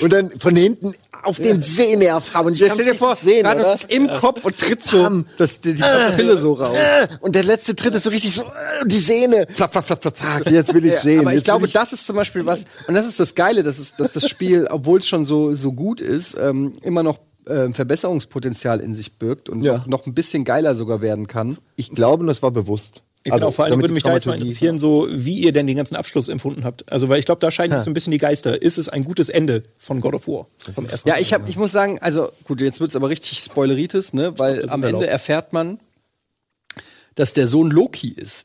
und 0.00 0.12
dann 0.12 0.30
von 0.38 0.56
hinten 0.56 0.94
auf 1.22 1.38
den 1.38 1.60
Sehnerv 1.62 2.32
haben. 2.34 2.46
Und 2.46 2.52
ich 2.54 2.60
Ja, 2.60 2.68
stell 2.70 2.84
dir 2.86 2.94
vor, 2.94 3.16
sehen, 3.16 3.44
oder? 3.46 3.74
ist 3.74 3.92
im 3.92 4.06
Kopf 4.08 4.44
und 4.44 4.56
tritt 4.58 4.82
so 4.84 5.02
Bam. 5.02 5.26
das, 5.38 5.60
die, 5.60 5.74
die 5.74 5.82
Pille 6.14 6.36
so 6.36 6.52
raus. 6.54 6.76
Äh, 6.76 7.08
Und 7.20 7.34
der 7.34 7.42
letzte 7.42 7.74
Tritt 7.74 7.94
ist 7.96 8.04
so 8.04 8.10
richtig 8.10 8.32
so, 8.34 8.42
äh, 8.42 8.86
die 8.86 8.98
Sehne. 8.98 9.46
Flapp, 9.52 9.72
flapp, 9.72 9.86
flapp, 9.86 10.02
flapp, 10.02 10.16
flapp. 10.16 10.50
Jetzt 10.50 10.72
will 10.72 10.84
ich 10.86 10.94
Ja, 10.94 11.00
sehen. 11.00 11.20
Aber 11.20 11.34
ich 11.34 11.42
glaube, 11.44 11.66
ich- 11.66 11.72
das 11.72 11.92
ist 11.92 12.06
zum 12.06 12.14
Beispiel 12.16 12.46
was, 12.46 12.64
und 12.86 12.94
das 12.94 13.06
ist 13.06 13.18
das 13.18 13.34
Geile, 13.34 13.62
dass, 13.64 13.78
es, 13.78 13.96
dass 13.96 14.12
das 14.12 14.28
Spiel, 14.28 14.68
obwohl 14.70 15.00
es 15.00 15.08
schon 15.08 15.24
so, 15.24 15.52
so 15.54 15.72
gut 15.72 16.00
ist, 16.00 16.36
ähm, 16.40 16.72
immer 16.82 17.02
noch 17.02 17.18
ähm, 17.48 17.74
Verbesserungspotenzial 17.74 18.80
in 18.80 18.92
sich 18.92 19.18
birgt 19.18 19.48
und 19.48 19.62
Ja. 19.62 19.78
noch, 19.78 19.86
noch 19.86 20.06
ein 20.06 20.14
bisschen 20.14 20.44
geiler 20.44 20.74
sogar 20.74 21.00
werden 21.00 21.26
kann. 21.28 21.58
Ich 21.76 21.90
glaube, 21.92 22.26
das 22.26 22.42
war 22.42 22.50
bewusst. 22.50 23.02
Ja, 23.26 23.34
genau, 23.34 23.50
vor 23.50 23.64
allem 23.64 23.80
würde 23.80 23.92
mich 23.92 24.02
da 24.02 24.14
jetzt 24.14 24.26
mal 24.26 24.34
interessieren, 24.34 24.78
so 24.78 25.08
wie 25.10 25.40
ihr 25.40 25.52
denn 25.52 25.66
den 25.66 25.76
ganzen 25.76 25.96
Abschluss 25.96 26.28
empfunden 26.28 26.64
habt. 26.64 26.90
Also, 26.90 27.08
weil 27.08 27.18
ich 27.18 27.26
glaube, 27.26 27.40
da 27.40 27.50
scheiden 27.50 27.74
sich 27.74 27.84
so 27.84 27.90
ein 27.90 27.94
bisschen 27.94 28.10
die 28.12 28.18
Geister. 28.18 28.60
Ist 28.60 28.78
es 28.78 28.88
ein 28.88 29.04
gutes 29.04 29.28
Ende 29.28 29.64
von 29.78 30.00
God 30.00 30.14
of 30.14 30.28
War? 30.28 30.46
Vom 30.74 30.86
ersten 30.86 31.08
Ja, 31.08 31.16
ich, 31.18 31.34
hab, 31.34 31.48
ich 31.48 31.56
muss 31.56 31.72
sagen, 31.72 31.98
also 32.00 32.30
gut, 32.44 32.60
jetzt 32.60 32.80
wird's 32.80 32.96
aber 32.96 33.08
richtig 33.08 33.38
spoileritis, 33.38 34.12
ne? 34.12 34.38
weil 34.38 34.60
das 34.62 34.70
am 34.70 34.80
ist 34.80 34.86
Ende 34.86 34.98
erlaubt. 34.98 35.12
erfährt 35.12 35.52
man, 35.52 35.80
dass 37.14 37.32
der 37.32 37.46
Sohn 37.46 37.70
Loki 37.70 38.08
ist. 38.08 38.44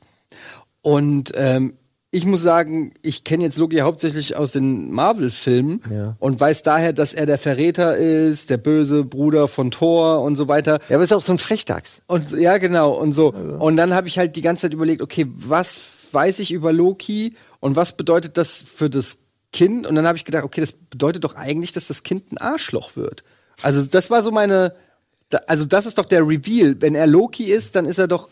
Und 0.81 1.31
ähm, 1.35 1.75
ich 2.13 2.25
muss 2.25 2.41
sagen, 2.41 2.93
ich 3.01 3.23
kenne 3.23 3.43
jetzt 3.45 3.57
Loki 3.57 3.77
hauptsächlich 3.77 4.35
aus 4.35 4.51
den 4.51 4.91
Marvel-Filmen 4.91 5.81
Ja. 5.89 6.15
und 6.19 6.39
weiß 6.39 6.61
daher, 6.63 6.91
dass 6.91 7.13
er 7.13 7.25
der 7.25 7.37
Verräter 7.37 7.95
ist, 7.95 8.49
der 8.49 8.57
böse 8.57 9.05
Bruder 9.05 9.47
von 9.47 9.71
Thor 9.71 10.21
und 10.21 10.35
so 10.35 10.47
weiter. 10.49 10.79
Ja, 10.89 10.97
aber 10.97 11.03
ist 11.05 11.13
auch 11.13 11.21
so 11.21 11.31
ein 11.31 11.37
Frechdachs. 11.37 12.03
Und 12.07 12.31
ja, 12.33 12.57
genau, 12.57 12.91
und 12.91 13.13
so. 13.13 13.29
Und 13.33 13.77
dann 13.77 13.93
habe 13.93 14.07
ich 14.09 14.17
halt 14.17 14.35
die 14.35 14.41
ganze 14.41 14.63
Zeit 14.63 14.73
überlegt, 14.73 15.01
okay, 15.01 15.25
was 15.33 15.79
weiß 16.11 16.39
ich 16.39 16.51
über 16.51 16.73
Loki 16.73 17.35
und 17.61 17.77
was 17.77 17.95
bedeutet 17.95 18.37
das 18.37 18.61
für 18.61 18.89
das 18.89 19.19
Kind? 19.53 19.87
Und 19.87 19.95
dann 19.95 20.05
habe 20.05 20.17
ich 20.17 20.25
gedacht, 20.25 20.43
okay, 20.43 20.59
das 20.59 20.73
bedeutet 20.73 21.23
doch 21.23 21.35
eigentlich, 21.35 21.71
dass 21.71 21.87
das 21.87 22.03
Kind 22.03 22.31
ein 22.33 22.37
Arschloch 22.37 22.97
wird. 22.97 23.23
Also 23.61 23.85
das 23.85 24.09
war 24.09 24.21
so 24.21 24.31
meine, 24.31 24.73
also 25.47 25.63
das 25.63 25.85
ist 25.85 25.97
doch 25.97 26.05
der 26.05 26.27
Reveal. 26.27 26.75
Wenn 26.81 26.95
er 26.95 27.07
Loki 27.07 27.45
ist, 27.45 27.75
dann 27.77 27.85
ist 27.85 27.99
er 27.99 28.09
doch 28.09 28.27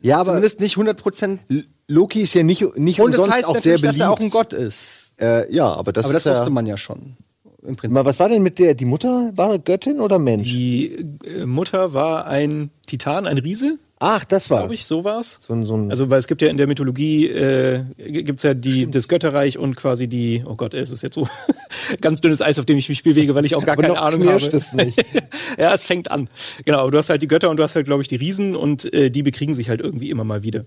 Ja, 0.00 0.16
aber 0.18 0.30
zumindest 0.30 0.58
nicht 0.58 0.72
100 0.76 0.96
Prozent. 1.00 1.40
L- 1.48 1.66
Loki 1.90 2.20
ist 2.20 2.34
ja 2.34 2.42
nicht, 2.42 2.76
nicht 2.76 3.00
Und 3.00 3.12
das 3.12 3.28
heißt 3.28 3.48
auch 3.48 3.54
sehr 3.54 3.72
natürlich, 3.74 3.82
beliebt. 3.82 4.00
dass 4.00 4.06
er 4.06 4.10
auch 4.10 4.20
ein 4.20 4.30
Gott 4.30 4.52
ist. 4.52 5.14
äh, 5.20 5.52
ja, 5.52 5.72
aber 5.72 5.92
das 5.92 6.04
Aber 6.04 6.14
das 6.14 6.22
ist 6.22 6.26
ja, 6.26 6.32
wusste 6.32 6.50
man 6.50 6.66
ja 6.66 6.76
schon. 6.76 7.16
Im 7.62 7.76
Prinzip. 7.76 7.94
Mal, 7.94 8.04
was 8.04 8.18
war 8.18 8.28
denn 8.28 8.42
mit 8.42 8.58
der, 8.58 8.74
die 8.74 8.84
Mutter, 8.86 9.32
war 9.34 9.58
Göttin 9.58 10.00
oder 10.00 10.18
Mensch? 10.18 10.44
Die 10.44 10.94
äh, 11.24 11.44
Mutter 11.44 11.92
war 11.92 12.26
ein 12.26 12.70
Titan, 12.86 13.26
ein 13.26 13.38
Riese, 13.38 13.78
Ach, 14.02 14.24
das 14.24 14.48
war's. 14.48 14.60
glaube 14.60 14.74
ich, 14.74 14.86
so 14.86 15.04
war's. 15.04 15.40
So 15.46 15.62
so 15.62 15.74
Also, 15.90 16.08
weil 16.08 16.18
es 16.18 16.26
gibt 16.26 16.40
ja 16.40 16.48
in 16.48 16.56
der 16.56 16.66
Mythologie, 16.66 17.26
äh, 17.28 17.84
gibt's 17.98 18.42
ja 18.44 18.54
die, 18.54 18.90
das 18.90 19.08
Götterreich 19.08 19.58
und 19.58 19.76
quasi 19.76 20.08
die, 20.08 20.42
oh 20.46 20.54
Gott, 20.54 20.72
es 20.72 20.90
ist 20.90 21.02
jetzt 21.02 21.16
so 21.16 21.28
ganz 22.00 22.22
dünnes 22.22 22.40
Eis, 22.40 22.58
auf 22.58 22.64
dem 22.64 22.78
ich 22.78 22.88
mich 22.88 23.02
bewege, 23.02 23.34
weil 23.34 23.44
ich 23.44 23.54
auch 23.54 23.62
gar 23.66 23.74
aber 23.74 23.82
keine 23.82 23.94
noch 23.94 24.00
Ahnung 24.02 24.26
habe. 24.26 24.36
es 24.46 24.72
nicht. 24.72 25.04
ja, 25.64 25.74
es 25.74 25.84
fängt 25.84 26.10
an. 26.10 26.28
Genau, 26.64 26.78
aber 26.78 26.90
du 26.90 26.98
hast 26.98 27.10
halt 27.10 27.22
die 27.22 27.28
Götter 27.28 27.50
und 27.50 27.56
du 27.56 27.62
hast 27.62 27.74
halt, 27.74 27.86
glaube 27.86 28.02
ich, 28.02 28.08
die 28.08 28.16
Riesen 28.16 28.56
und 28.56 28.92
äh, 28.92 29.10
die 29.10 29.22
bekriegen 29.22 29.54
sich 29.54 29.68
halt 29.68 29.80
irgendwie 29.80 30.10
immer 30.10 30.24
mal 30.24 30.42
wieder. 30.42 30.64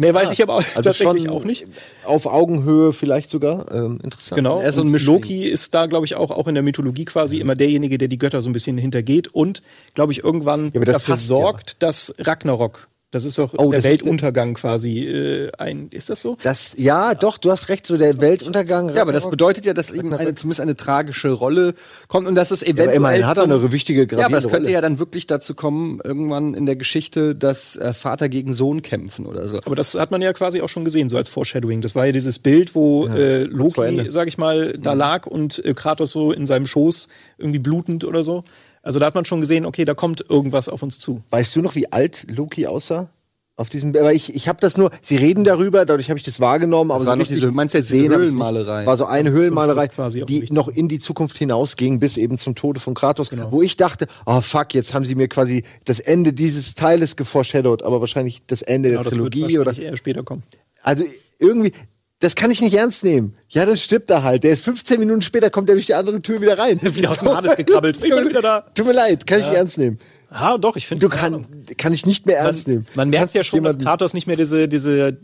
Mehr 0.00 0.14
weiß 0.14 0.32
ich 0.32 0.42
aber 0.42 0.54
auch, 0.54 0.64
Also 0.74 0.82
tatsächlich 0.82 1.28
auch 1.28 1.44
nicht. 1.44 1.66
Auf 2.04 2.26
Augenhöhe 2.26 2.92
vielleicht 2.92 3.30
sogar. 3.30 3.72
Ähm, 3.72 4.00
interessant. 4.02 4.36
Genau. 4.36 4.60
Er 4.60 4.70
ist 4.70 4.76
so 4.76 4.82
ein 4.82 4.92
und. 4.92 5.04
Loki 5.04 5.44
ist 5.46 5.74
da, 5.74 5.86
glaube 5.86 6.06
ich, 6.06 6.16
auch, 6.16 6.30
auch 6.30 6.48
in 6.48 6.54
der 6.54 6.62
Mythologie 6.62 7.04
quasi 7.04 7.38
immer 7.38 7.54
derjenige, 7.54 7.98
der 7.98 8.08
die 8.08 8.18
Götter 8.18 8.42
so 8.42 8.50
ein 8.50 8.52
bisschen 8.52 8.78
hintergeht 8.78 9.28
und, 9.28 9.60
glaube 9.94 10.12
ich, 10.12 10.24
irgendwann 10.24 10.72
das 10.72 10.84
dafür 10.84 11.14
passt 11.14 11.22
ja. 11.24 11.28
sorgt, 11.28 11.82
dass 11.82 12.14
Ragnarok, 12.18 12.88
das 13.10 13.24
ist 13.24 13.38
auch 13.38 13.52
Oh, 13.56 13.70
der 13.70 13.80
das 13.80 13.86
ist 13.86 13.90
Weltuntergang 13.90 14.54
quasi 14.54 15.00
äh, 15.06 15.50
ein, 15.58 15.88
ist 15.90 16.10
das 16.10 16.20
so? 16.20 16.36
Das, 16.42 16.74
ja, 16.76 17.14
doch, 17.14 17.38
du 17.38 17.50
hast 17.50 17.68
recht, 17.68 17.84
so 17.86 17.96
der 17.96 18.20
Weltuntergang. 18.20 18.94
ja, 18.94 19.02
aber 19.02 19.12
das 19.12 19.28
bedeutet 19.28 19.66
ja, 19.66 19.74
dass 19.74 19.90
ihm 19.90 20.12
eine, 20.12 20.34
zumindest 20.36 20.60
eine 20.60 20.76
tragische 20.76 21.30
Rolle 21.30 21.74
kommt 22.08 22.28
und 22.28 22.34
dass 22.36 22.50
es 22.52 22.62
eventuell 22.62 22.88
aber 22.88 22.96
immerhin 22.96 23.26
hat 23.26 23.38
er 23.38 23.44
eine 23.44 23.72
wichtige, 23.72 24.02
Ja, 24.02 24.26
aber 24.26 24.36
es 24.38 24.44
gravierende 24.44 24.48
könnte 24.48 24.56
Rolle. 24.66 24.70
ja 24.72 24.80
dann 24.80 24.98
wirklich 24.98 25.26
dazu 25.26 25.54
kommen, 25.54 26.00
irgendwann 26.04 26.54
in 26.54 26.66
der 26.66 26.76
Geschichte, 26.76 27.34
dass 27.34 27.76
äh, 27.76 27.94
Vater 27.94 28.28
gegen 28.28 28.52
Sohn 28.52 28.82
kämpfen 28.82 29.26
oder 29.26 29.48
so. 29.48 29.58
Aber 29.66 29.74
das 29.74 29.94
hat 29.94 30.10
man 30.12 30.22
ja 30.22 30.32
quasi 30.32 30.60
auch 30.60 30.68
schon 30.68 30.84
gesehen, 30.84 31.08
so 31.08 31.16
als 31.16 31.28
Foreshadowing. 31.28 31.80
Das 31.80 31.94
war 31.94 32.06
ja 32.06 32.12
dieses 32.12 32.38
Bild, 32.38 32.74
wo 32.74 33.06
äh, 33.08 33.48
vor 33.48 33.86
Loki, 33.90 34.10
sag 34.10 34.28
ich 34.28 34.38
mal, 34.38 34.74
da 34.78 34.92
lag 34.92 35.26
und 35.26 35.64
äh, 35.64 35.74
Kratos 35.74 36.12
so 36.12 36.32
in 36.32 36.46
seinem 36.46 36.66
Schoß 36.66 37.08
irgendwie 37.38 37.58
blutend 37.58 38.04
oder 38.04 38.22
so. 38.22 38.44
Also 38.82 38.98
da 38.98 39.06
hat 39.06 39.14
man 39.14 39.24
schon 39.24 39.40
gesehen, 39.40 39.66
okay, 39.66 39.84
da 39.84 39.94
kommt 39.94 40.24
irgendwas 40.28 40.68
auf 40.68 40.82
uns 40.82 40.98
zu. 40.98 41.22
Weißt 41.30 41.54
du 41.54 41.60
noch, 41.62 41.74
wie 41.74 41.92
alt 41.92 42.24
Loki 42.28 42.66
aussah? 42.66 43.10
Auf 43.56 43.68
diesem, 43.68 43.90
aber 43.94 44.14
ich, 44.14 44.34
ich 44.34 44.48
habe 44.48 44.58
das 44.62 44.78
nur, 44.78 44.90
sie 45.02 45.16
reden 45.16 45.44
darüber, 45.44 45.84
dadurch 45.84 46.08
habe 46.08 46.18
ich 46.18 46.24
das 46.24 46.40
wahrgenommen, 46.40 46.90
aber 46.90 47.04
war 47.04 47.12
so 47.12 47.18
noch 47.18 47.26
diese- 47.28 47.50
meinst 47.50 47.74
du 47.74 47.78
jetzt 47.78 47.90
diese. 47.92 48.08
Höhlenmalerei? 48.08 48.86
War 48.86 48.96
so 48.96 49.04
eine 49.04 49.28
Das 49.28 49.38
Höhlenmalerei, 49.38 49.88
quasi 49.88 50.24
die 50.24 50.46
noch 50.50 50.68
in 50.68 50.88
die 50.88 50.98
Zukunft 50.98 51.36
hinausging, 51.36 52.00
bis 52.00 52.16
eben 52.16 52.38
zum 52.38 52.54
Tode 52.54 52.80
von 52.80 52.94
Kratos, 52.94 53.28
Genau. 53.28 53.52
wo 53.52 53.60
ich 53.60 53.76
dachte, 53.76 54.06
oh 54.24 54.40
fuck, 54.40 54.72
jetzt 54.72 54.94
haben 54.94 55.04
sie 55.04 55.14
mir 55.14 55.28
quasi 55.28 55.64
das 55.84 56.00
Ende 56.00 56.32
dieses 56.32 56.74
Teiles 56.74 57.16
geforeshadowed, 57.16 57.82
aber 57.82 58.00
wahrscheinlich 58.00 58.40
das 58.46 58.62
Ende 58.62 58.88
Genau, 58.88 59.02
der 59.02 59.10
das 59.10 59.18
wird 59.18 59.30
Trilogie 59.34 59.58
oder 59.58 59.76
eher 59.76 59.96
später 59.98 60.22
kommen. 60.22 60.42
also 60.82 61.04
irgendwie, 61.38 61.72
das 62.20 62.36
kann 62.36 62.50
ich 62.50 62.60
nicht 62.60 62.74
ernst 62.74 63.02
nehmen. 63.02 63.34
Ja, 63.48 63.66
dann 63.66 63.76
stirbt 63.76 64.10
er 64.10 64.22
halt. 64.22 64.44
Der 64.44 64.52
ist 64.52 64.62
15 64.62 65.00
Minuten 65.00 65.22
später, 65.22 65.50
kommt 65.50 65.68
er 65.68 65.74
durch 65.74 65.86
die 65.86 65.94
andere 65.94 66.20
Tür 66.22 66.40
wieder 66.40 66.58
rein. 66.58 66.78
Wieder 66.94 67.10
aus 67.10 67.20
dem 67.20 67.28
Hades 67.30 67.56
gekrabbelt. 67.56 67.96
Ich 68.02 68.14
bin 68.14 68.28
wieder 68.28 68.42
da. 68.42 68.60
Tut 68.74 68.86
mir 68.86 68.92
leid, 68.92 69.26
kann 69.26 69.40
ich 69.40 69.46
nicht 69.46 69.56
ernst 69.56 69.78
nehmen. 69.78 69.98
Ah, 70.32 70.58
doch, 70.58 70.76
ich 70.76 70.86
finde. 70.86 71.06
Du 71.06 71.14
kann, 71.14 71.44
kann 71.76 71.92
ich 71.92 72.06
nicht 72.06 72.24
mehr 72.24 72.38
ernst 72.38 72.68
man, 72.68 72.74
nehmen. 72.74 72.86
man 72.94 73.10
merkt 73.10 73.20
Kannst 73.20 73.34
ja 73.34 73.42
du 73.42 73.48
schon, 73.48 73.64
dass 73.64 73.78
Kratos 73.78 74.14
nicht 74.14 74.28
mehr 74.28 74.36
diese, 74.36 74.68
diese 74.68 75.16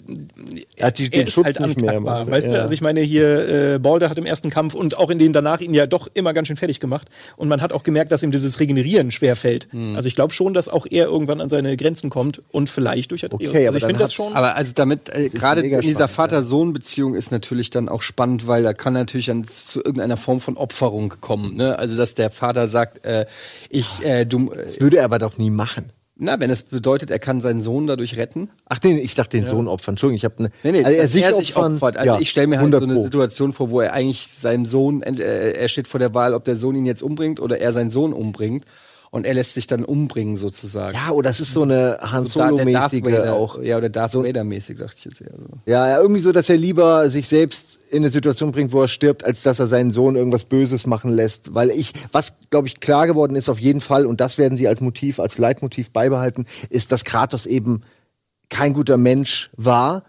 Er 0.77 0.89
hat 0.89 0.99
die, 0.99 1.05
er 1.05 1.11
den 1.11 1.27
ist 1.29 1.33
Schutz 1.33 1.45
halt 1.45 1.61
nicht 1.61 1.81
mehr. 1.81 2.01
du? 2.01 2.05
weißt 2.05 2.49
du? 2.49 2.55
Ja. 2.55 2.63
Also 2.63 2.75
ich 2.75 2.81
meine 2.81 3.01
hier, 3.01 3.75
äh, 3.75 3.79
Balder 3.79 4.11
hat 4.11 4.19
im 4.19 4.27
ersten 4.27 4.51
Kampf 4.51 4.75
und 4.75 4.99
auch 4.99 5.11
in 5.11 5.19
denen 5.19 5.33
danach 5.33 5.61
ihn 5.61 5.75
ja 5.75 5.87
doch 5.87 6.09
immer 6.15 6.33
ganz 6.33 6.49
schön 6.49 6.57
fertig 6.57 6.81
gemacht. 6.81 7.09
Und 7.37 7.49
man 7.49 7.63
hat 7.63 7.73
auch 7.73 7.85
gemerkt, 7.85 8.11
dass 8.11 8.25
ihm 8.25 8.33
dieses 8.33 8.59
Regenerieren 8.59 9.13
schwer 9.13 9.37
fällt. 9.37 9.69
Hm. 9.71 9.95
Also 9.95 10.09
ich 10.09 10.17
glaube 10.17 10.33
schon, 10.33 10.55
dass 10.55 10.69
auch 10.69 10.87
er 10.91 11.07
irgendwann 11.07 11.41
an 11.41 11.49
seine 11.49 11.77
Grenzen 11.77 12.11
kommt 12.11 12.43
und 12.51 12.69
vielleicht 12.69 13.13
durch 13.13 13.25
Atreus. 13.25 13.51
Okay, 13.51 13.59
aber 13.59 13.67
also 13.67 13.79
ich 13.79 13.85
finde 13.85 14.01
das 14.01 14.13
schon. 14.13 14.35
Aber 14.35 14.57
also 14.57 14.73
damit, 14.75 15.09
äh, 15.11 15.29
gerade 15.29 15.61
in 15.61 15.81
dieser 15.83 16.09
Vater-Sohn-Beziehung 16.09 17.15
ist 17.15 17.31
natürlich 17.31 17.71
dann 17.71 17.89
auch 17.89 18.03
spannend, 18.03 18.49
weil 18.49 18.65
da 18.65 18.73
kann 18.73 18.93
natürlich 18.93 19.27
dann 19.27 19.45
zu 19.45 19.79
irgendeiner 19.79 20.17
Form 20.17 20.41
von 20.41 20.57
Opferung 20.57 21.15
kommen. 21.21 21.55
Ne? 21.55 21.79
Also 21.79 21.97
dass 21.97 22.15
der 22.15 22.31
Vater 22.31 22.67
sagt, 22.67 23.05
äh, 23.05 23.27
ich, 23.71 24.03
äh, 24.03 24.25
du, 24.25 24.51
äh, 24.53 24.65
Das 24.65 24.77
würde 24.97 25.01
er 25.01 25.05
aber 25.05 25.19
doch 25.19 25.37
nie 25.39 25.51
machen. 25.51 25.93
na, 26.19 26.41
wenn 26.41 26.51
es 26.51 26.63
bedeutet, 26.63 27.11
er 27.11 27.19
kann 27.19 27.43
seinen 27.43 27.61
Sohn 27.61 27.87
dadurch 27.87 28.17
retten. 28.17 28.49
Ach, 28.65 28.79
den, 28.79 28.97
ich 28.97 29.15
dachte 29.15 29.37
den 29.37 29.45
Sohn 29.45 29.69
opfern. 29.69 29.93
Entschuldigung, 29.93 30.17
ich 30.17 30.25
habe 30.25 30.43
ne, 30.43 30.51
Nee, 30.63 30.73
nee, 30.73 30.85
also 30.85 30.97
dass 30.99 31.15
er 31.15 31.33
sich 31.35 31.57
opfern, 31.57 31.75
opfert. 31.75 31.97
Also 31.99 32.15
ja, 32.15 32.21
ich 32.21 32.31
stelle 32.31 32.47
mir 32.47 32.57
halt 32.57 32.73
100 32.73 32.81
so 32.81 32.87
eine 32.87 32.95
Pro. 32.95 33.03
Situation 33.03 33.53
vor, 33.53 33.69
wo 33.69 33.81
er 33.83 33.93
eigentlich 33.93 34.27
seinen 34.29 34.65
Sohn, 34.65 35.03
äh, 35.03 35.51
er 35.53 35.69
steht 35.69 35.89
vor 35.89 36.01
der 36.01 36.15
Wahl, 36.15 36.33
ob 36.33 36.45
der 36.45 36.57
Sohn 36.57 36.75
ihn 36.75 36.87
jetzt 36.87 37.03
umbringt 37.03 37.39
oder 37.39 37.59
er 37.59 37.75
seinen 37.75 37.91
Sohn 37.91 38.15
umbringt. 38.15 38.65
Und 39.11 39.27
er 39.27 39.35
lässt 39.35 39.55
sich 39.55 39.67
dann 39.67 39.85
umbringen 39.85 40.37
sozusagen. 40.37 40.97
Ja, 40.97 41.13
oder 41.13 41.31
es 41.31 41.41
ist 41.41 41.53
so 41.53 41.63
eine 41.63 41.99
Han 42.01 42.27
So 42.27 42.41
Solo-mäßige 42.41 43.05
Vader 43.05 43.35
auch. 43.35 43.63
Ja, 43.63 43.79
oder 43.79 43.89
Darth 43.89 44.15
Vader-mäßig, 44.15 44.79
dachte 44.79 44.97
ich 44.99 45.05
jetzt 45.05 45.21
eher 45.21 45.35
so. 45.39 45.47
Ja, 45.67 46.01
irgendwie 46.01 46.21
so, 46.21 46.33
dass 46.33 46.49
er 46.49 46.57
lieber 46.57 47.09
sich 47.11 47.29
selbst 47.29 47.79
in 47.91 47.99
eine 47.99 48.11
Situation 48.11 48.53
bringt, 48.53 48.73
wo 48.73 48.83
er 48.83 48.89
stirbt, 48.89 49.25
als 49.25 49.43
dass 49.43 49.59
er 49.59 49.69
seinen 49.69 49.93
Sohn 49.93 50.17
irgendwas 50.17 50.45
Böses 50.45 50.87
machen 50.87 51.13
lässt. 51.13 51.55
Weil 51.55 51.71
ich, 51.71 51.93
was 52.13 52.37
glaube 52.51 52.69
ich 52.69 52.81
klar 52.81 53.07
geworden 53.07 53.37
ist 53.37 53.49
auf 53.49 53.61
jeden 53.61 53.81
Fall, 53.81 54.07
und 54.07 54.21
das 54.21 54.39
werden 54.39 54.59
sie 54.59 54.69
als 54.69 54.81
Motiv, 54.81 55.21
als 55.21 55.39
Leitmotiv 55.39 55.91
beibehalten, 55.91 56.47
ist, 56.69 56.93
dass 56.93 57.05
Kratos 57.05 57.47
eben 57.47 57.83
kein 58.49 58.75
guter 58.75 58.97
Mensch 58.97 59.51
war 59.57 60.05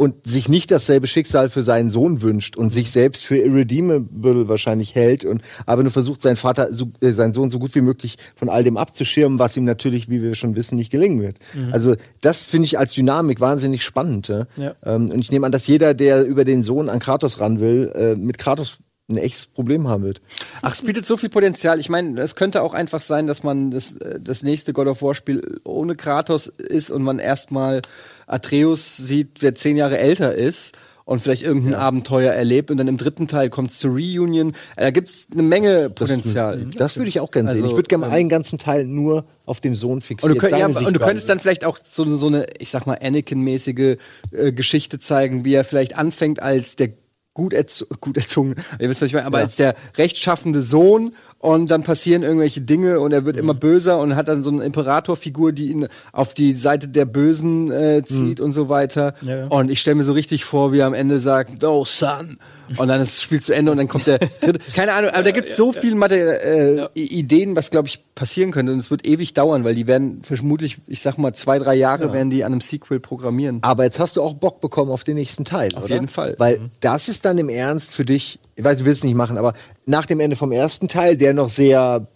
und 0.00 0.26
sich 0.26 0.48
nicht 0.48 0.70
dasselbe 0.70 1.06
Schicksal 1.06 1.50
für 1.50 1.62
seinen 1.62 1.90
Sohn 1.90 2.22
wünscht 2.22 2.56
und 2.56 2.72
sich 2.72 2.90
selbst 2.90 3.22
für 3.22 3.36
irredeemable 3.36 4.48
wahrscheinlich 4.48 4.94
hält 4.94 5.26
und 5.26 5.42
aber 5.66 5.82
nur 5.82 5.92
versucht, 5.92 6.22
seinen 6.22 6.36
Vater, 6.36 6.72
so, 6.72 6.90
äh, 7.02 7.10
seinen 7.10 7.34
Sohn 7.34 7.50
so 7.50 7.58
gut 7.58 7.74
wie 7.74 7.82
möglich 7.82 8.16
von 8.34 8.48
all 8.48 8.64
dem 8.64 8.78
abzuschirmen, 8.78 9.38
was 9.38 9.58
ihm 9.58 9.64
natürlich, 9.64 10.08
wie 10.08 10.22
wir 10.22 10.34
schon 10.36 10.56
wissen, 10.56 10.76
nicht 10.76 10.90
gelingen 10.90 11.20
wird. 11.20 11.36
Also 11.70 11.96
das 12.22 12.46
finde 12.46 12.64
ich 12.64 12.78
als 12.78 12.94
Dynamik 12.94 13.40
wahnsinnig 13.40 13.84
spannend. 13.84 14.28
Ja? 14.28 14.46
Ja. 14.56 14.74
Ähm, 14.84 15.10
und 15.10 15.20
ich 15.20 15.30
nehme 15.30 15.44
an, 15.44 15.52
dass 15.52 15.66
jeder, 15.66 15.92
der 15.92 16.24
über 16.24 16.46
den 16.46 16.62
Sohn 16.62 16.88
an 16.88 16.98
Kratos 16.98 17.38
ran 17.38 17.60
will, 17.60 17.92
äh, 17.94 18.16
mit 18.16 18.38
Kratos 18.38 18.78
ein 19.10 19.18
echtes 19.18 19.46
Problem 19.46 19.88
haben 19.88 20.04
wird. 20.04 20.20
Ach, 20.62 20.72
es 20.72 20.82
bietet 20.82 21.04
so 21.06 21.16
viel 21.16 21.28
Potenzial. 21.28 21.78
Ich 21.78 21.88
meine, 21.88 22.20
es 22.20 22.36
könnte 22.36 22.62
auch 22.62 22.74
einfach 22.74 23.00
sein, 23.00 23.26
dass 23.26 23.42
man 23.42 23.70
das, 23.70 23.92
äh, 23.96 24.20
das 24.20 24.42
nächste 24.42 24.72
God 24.72 24.86
of 24.86 25.02
War 25.02 25.14
Spiel 25.14 25.60
ohne 25.64 25.96
Kratos 25.96 26.46
ist 26.46 26.90
und 26.90 27.02
man 27.02 27.18
erstmal 27.18 27.82
Atreus 28.26 28.96
sieht, 28.96 29.42
wer 29.42 29.54
zehn 29.54 29.76
Jahre 29.76 29.98
älter 29.98 30.34
ist 30.34 30.76
und 31.04 31.20
vielleicht 31.20 31.42
irgendein 31.42 31.74
Abenteuer 31.74 32.32
erlebt 32.32 32.70
und 32.70 32.76
dann 32.76 32.86
im 32.86 32.96
dritten 32.96 33.26
Teil 33.26 33.50
kommt 33.50 33.70
es 33.72 33.80
zur 33.80 33.90
Reunion. 33.90 34.52
Äh, 34.76 34.82
Da 34.82 34.90
gibt's 34.90 35.26
eine 35.32 35.42
Menge 35.42 35.90
Potenzial. 35.90 36.66
Das 36.76 36.96
würde 36.96 37.08
ich 37.08 37.18
auch 37.18 37.32
gerne 37.32 37.50
sehen. 37.50 37.56
Also, 37.56 37.68
Ich 37.70 37.74
würde 37.74 37.88
gerne 37.88 38.06
ähm, 38.06 38.12
einen 38.12 38.28
ganzen 38.28 38.60
Teil 38.60 38.84
nur 38.86 39.24
auf 39.44 39.60
den 39.60 39.74
Sohn 39.74 39.94
Und 39.94 40.04
fixieren. 40.04 40.34
du, 40.36 40.40
könnt, 40.40 40.56
ja, 40.56 40.66
und 40.66 40.94
du 40.94 41.00
könntest 41.00 41.28
dann 41.28 41.40
vielleicht 41.40 41.64
auch 41.64 41.78
so, 41.82 42.08
so 42.16 42.28
eine, 42.28 42.46
ich 42.60 42.70
sag 42.70 42.86
mal, 42.86 42.96
Anakin-mäßige 43.02 43.96
äh, 44.30 44.52
Geschichte 44.52 45.00
zeigen, 45.00 45.44
wie 45.44 45.54
er 45.54 45.64
vielleicht 45.64 45.98
anfängt 45.98 46.40
als 46.40 46.76
der 46.76 46.90
gut, 47.34 47.52
erzo 47.52 47.86
gut 48.00 48.16
erzogen, 48.16 48.56
ihr 48.78 48.88
wisst, 48.90 49.02
was 49.02 49.06
ich 49.08 49.14
meine, 49.14 49.26
aber 49.26 49.38
Ja. 49.38 49.44
als 49.44 49.56
der 49.56 49.74
rechtschaffende 49.96 50.62
Sohn 50.62 51.12
und 51.38 51.70
dann 51.70 51.82
passieren 51.84 52.22
irgendwelche 52.22 52.60
Dinge 52.60 53.00
und 53.00 53.12
er 53.12 53.24
wird 53.24 53.36
immer 53.36 53.54
böser 53.54 53.98
und 54.00 54.16
hat 54.16 54.28
dann 54.28 54.42
so 54.42 54.50
eine 54.50 54.64
Imperatorfigur, 54.64 55.52
die 55.52 55.68
ihn 55.70 55.86
auf 56.12 56.34
die 56.34 56.52
Seite 56.54 56.88
der 56.88 57.04
Bösen 57.04 57.70
äh, 57.70 58.02
zieht 58.04 58.40
und 58.40 58.52
so 58.52 58.68
weiter. 58.68 59.14
Ja, 59.22 59.36
ja. 59.36 59.46
Und 59.46 59.70
ich 59.70 59.80
stelle 59.80 59.94
mir 59.94 60.04
so 60.04 60.12
richtig 60.12 60.44
vor, 60.44 60.72
wie 60.72 60.78
er 60.80 60.86
am 60.86 60.94
Ende 60.94 61.20
sagt, 61.20 61.62
no 61.62 61.84
son. 61.86 62.38
Und 62.76 62.88
dann 62.88 63.00
ist 63.00 63.16
das 63.16 63.22
Spiel 63.22 63.40
zu 63.40 63.54
Ende 63.54 63.72
und 63.72 63.78
dann 63.78 63.88
kommt 63.88 64.06
der 64.06 64.18
dritte. 64.40 64.60
Keine 64.74 64.92
Ahnung, 64.92 65.10
aber 65.10 65.22
da 65.22 65.30
gibt 65.30 65.48
es 65.48 65.56
so 65.56 65.72
viel 65.72 65.94
Materi 65.94 66.20
äh, 66.20 66.88
Ideen, 66.94 67.56
was 67.56 67.70
glaube 67.70 67.88
ich 67.88 68.04
passieren 68.14 68.52
könnte. 68.52 68.72
Und 68.72 68.78
es 68.78 68.90
wird 68.90 69.06
ewig 69.06 69.34
dauern, 69.34 69.64
weil 69.64 69.74
die 69.74 69.86
werden 69.86 70.22
vermutlich, 70.22 70.78
ich 70.86 71.02
sag 71.02 71.18
mal, 71.18 71.32
zwei, 71.32 71.58
drei 71.58 71.74
Jahre 71.74 72.12
werden 72.12 72.30
die 72.30 72.44
an 72.44 72.52
einem 72.52 72.60
Sequel 72.60 73.00
programmieren. 73.00 73.58
Aber 73.62 73.84
jetzt 73.84 73.98
hast 73.98 74.16
du 74.16 74.22
auch 74.22 74.34
Bock 74.34 74.60
bekommen 74.60 74.90
auf 74.90 75.04
den 75.04 75.16
nächsten 75.16 75.44
Teil. 75.44 75.74
Auf 75.74 75.84
oder? 75.84 75.94
jeden 75.94 76.08
Fall. 76.08 76.34
Weil 76.38 76.70
das 76.80 77.08
ist 77.08 77.24
dann 77.24 77.38
im 77.38 77.48
Ernst 77.48 77.94
für 77.94 78.04
dich, 78.04 78.38
ich 78.56 78.64
weiß, 78.64 78.78
du 78.78 78.84
willst 78.84 78.98
es 78.98 79.04
nicht 79.04 79.16
machen, 79.16 79.38
aber 79.38 79.54
nach 79.86 80.06
dem 80.06 80.20
Ende 80.20 80.36
vom 80.36 80.52
ersten 80.52 80.88
Teil, 80.88 81.16
der 81.16 81.34
noch 81.34 81.50
sehr 81.50 82.06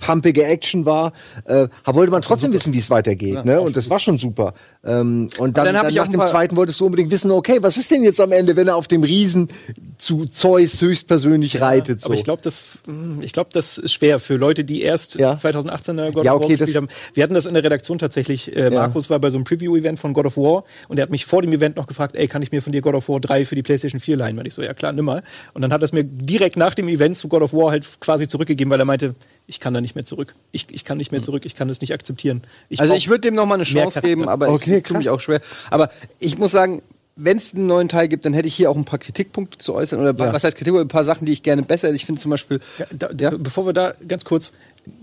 pumpige 0.00 0.44
Action 0.44 0.84
war, 0.86 1.12
äh, 1.44 1.68
wollte 1.86 2.10
man 2.10 2.22
trotzdem 2.22 2.52
wissen, 2.52 2.72
wie 2.72 2.78
es 2.78 2.90
weitergeht. 2.90 3.44
ne? 3.44 3.60
Und 3.60 3.76
das 3.76 3.88
war 3.90 3.98
schon 3.98 4.18
super. 4.18 4.54
Ähm, 4.84 5.28
und 5.38 5.56
dann, 5.56 5.66
dann 5.66 5.76
hab 5.76 5.82
dann 5.82 5.90
ich 5.90 5.96
nach 5.96 6.08
dem 6.08 6.20
zweiten 6.26 6.56
wolltest 6.56 6.80
du 6.80 6.86
unbedingt 6.86 7.10
wissen, 7.10 7.30
okay, 7.30 7.58
was 7.60 7.76
ist 7.76 7.90
denn 7.90 8.02
jetzt 8.02 8.20
am 8.20 8.32
Ende, 8.32 8.56
wenn 8.56 8.68
er 8.68 8.76
auf 8.76 8.88
dem 8.88 9.02
Riesen 9.02 9.48
zu 9.98 10.24
Zeus 10.24 10.80
höchstpersönlich 10.80 11.60
reitet? 11.60 12.00
So. 12.00 12.06
Aber 12.06 12.14
ich 12.14 12.24
glaube, 12.24 12.42
das, 12.42 12.64
mh, 12.86 13.22
ich 13.22 13.32
glaube, 13.32 13.50
das 13.52 13.78
ist 13.78 13.92
schwer 13.92 14.18
für 14.18 14.36
Leute, 14.36 14.64
die 14.64 14.82
erst 14.82 15.16
Ja. 15.16 15.32
2018er 15.34 16.12
God 16.12 16.24
Ja, 16.24 16.32
of 16.34 16.40
War 16.40 16.46
okay, 16.46 16.56
gespielt 16.56 16.76
haben. 16.76 16.88
Wir 17.14 17.22
hatten 17.22 17.34
das 17.34 17.46
in 17.46 17.54
der 17.54 17.62
Redaktion 17.64 17.98
tatsächlich. 17.98 18.54
Äh, 18.56 18.64
Ja. 18.64 18.70
Markus 18.70 19.10
war 19.10 19.18
bei 19.18 19.30
so 19.30 19.36
einem 19.38 19.44
Preview-Event 19.44 19.98
von 19.98 20.12
God 20.12 20.26
of 20.26 20.36
War 20.36 20.64
und 20.88 20.98
er 20.98 21.02
hat 21.02 21.10
mich 21.10 21.26
vor 21.26 21.42
dem 21.42 21.52
Event 21.52 21.76
noch 21.76 21.86
gefragt, 21.86 22.16
ey, 22.16 22.26
kann 22.28 22.42
ich 22.42 22.52
mir 22.52 22.62
von 22.62 22.72
dir 22.72 22.80
God 22.80 22.94
of 22.94 23.08
War 23.08 23.20
3 23.20 23.44
für 23.44 23.54
die 23.54 23.62
PlayStation 23.62 24.00
4 24.00 24.16
leihen? 24.16 24.38
Und 24.38 24.46
ich 24.46 24.54
so, 24.54 24.62
ja 24.62 24.72
klar, 24.74 24.92
nimm 24.92 25.04
mal. 25.04 25.22
Und 25.54 25.62
dann 25.62 25.72
hat 25.72 25.82
er 25.82 25.84
es 25.84 25.92
mir 25.92 26.04
direkt 26.04 26.56
nach 26.56 26.74
dem 26.74 26.88
Event 26.88 27.16
zu 27.18 27.28
God 27.28 27.42
of 27.42 27.52
War 27.52 27.70
halt 27.70 27.86
quasi 28.00 28.28
zurückgegeben, 28.28 28.70
weil 28.70 28.78
er 28.80 28.84
meinte, 28.86 29.14
ich 29.50 29.60
kann 29.60 29.74
da 29.74 29.80
nicht 29.82 29.94
mehr 29.94 30.04
zurück. 30.06 30.34
Ich, 30.52 30.66
ich 30.70 30.84
kann 30.86 30.96
nicht 30.96 31.12
mehr 31.12 31.20
zurück, 31.20 31.44
ich 31.44 31.54
kann 31.54 31.68
das 31.68 31.80
nicht 31.82 31.92
akzeptieren. 31.92 32.42
Also 32.78 32.92
brauch- 32.92 32.96
ich 32.96 33.08
würde 33.08 33.20
dem 33.20 33.34
noch 33.34 33.44
mal 33.46 33.54
eine 33.56 33.64
Chance 33.64 34.00
geben, 34.00 34.28
aber 34.28 34.48
Okay, 34.48 34.78
ich 34.78 34.84
tue 34.84 34.96
mich 34.96 35.10
auch 35.10 35.20
schwer. 35.20 35.40
Aber 35.70 35.90
ich 36.18 36.38
muss 36.38 36.50
sagen, 36.52 36.82
wenn 37.16 37.36
es 37.36 37.54
einen 37.54 37.66
neuen 37.66 37.88
Teil 37.88 38.08
gibt, 38.08 38.24
dann 38.24 38.32
hätte 38.32 38.48
ich 38.48 38.54
hier 38.54 38.70
auch 38.70 38.76
ein 38.76 38.86
paar 38.86 38.98
Kritikpunkte 38.98 39.58
zu 39.58 39.74
äußern. 39.74 40.00
Oder 40.00 40.14
Ja. 40.16 40.32
was 40.32 40.42
heißt 40.44 40.56
Kritikpunkte? 40.56 40.86
Ein 40.86 40.88
paar 40.88 41.04
Sachen, 41.04 41.26
die 41.26 41.32
ich 41.32 41.42
gerne 41.42 41.62
besser 41.62 41.88
hätte. 41.88 41.96
Ich 41.96 42.06
finde 42.06 42.20
zum 42.20 42.30
Beispiel, 42.30 42.60
Ja, 42.78 42.86
da, 42.96 43.08
da, 43.12 43.30
Bevor 43.36 43.66
wir 43.66 43.74
da 43.74 43.92
ganz 44.08 44.24
kurz. 44.24 44.52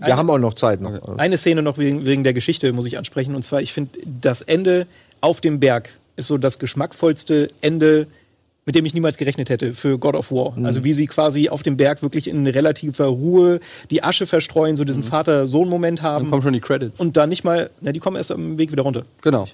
Wir 0.00 0.16
haben 0.16 0.28
auch 0.28 0.38
noch 0.38 0.54
Zeit. 0.54 0.80
Noch. 0.80 1.18
Eine 1.18 1.38
Szene 1.38 1.62
noch 1.62 1.78
wegen, 1.78 2.04
wegen 2.06 2.24
der 2.24 2.32
Geschichte 2.32 2.72
muss 2.72 2.86
ich 2.86 2.98
ansprechen. 2.98 3.36
Und 3.36 3.44
zwar, 3.44 3.60
ich 3.62 3.72
finde, 3.72 3.98
das 4.20 4.42
Ende 4.42 4.86
auf 5.20 5.40
dem 5.40 5.60
Berg 5.60 5.90
ist 6.16 6.26
so 6.26 6.38
das 6.38 6.58
geschmackvollste 6.58 7.46
Ende, 7.60 8.08
mit 8.68 8.74
dem 8.74 8.84
ich 8.84 8.92
niemals 8.92 9.16
gerechnet 9.16 9.48
hätte 9.48 9.72
für 9.72 9.96
God 9.98 10.14
of 10.14 10.30
War. 10.30 10.52
Mhm. 10.54 10.66
Also 10.66 10.84
wie 10.84 10.92
sie 10.92 11.06
quasi 11.06 11.48
auf 11.48 11.62
dem 11.62 11.78
Berg 11.78 12.02
wirklich 12.02 12.28
in 12.28 12.46
relativer 12.46 13.06
Ruhe 13.06 13.60
die 13.90 14.04
Asche 14.04 14.26
verstreuen, 14.26 14.76
so 14.76 14.82
Mhm. 14.82 14.86
diesen 14.88 15.02
Vater-Sohn-Moment 15.04 16.02
haben. 16.02 16.28
kommen 16.28 16.42
schon 16.42 16.52
die 16.52 16.60
Credits. 16.60 17.00
Und 17.00 17.16
da 17.16 17.26
nicht 17.26 17.44
mal, 17.44 17.70
na, 17.80 17.92
die 17.92 17.98
kommen 17.98 18.18
erst 18.18 18.30
am 18.30 18.58
Weg 18.58 18.70
wieder 18.70 18.82
runter. 18.82 19.06
Genau. 19.22 19.48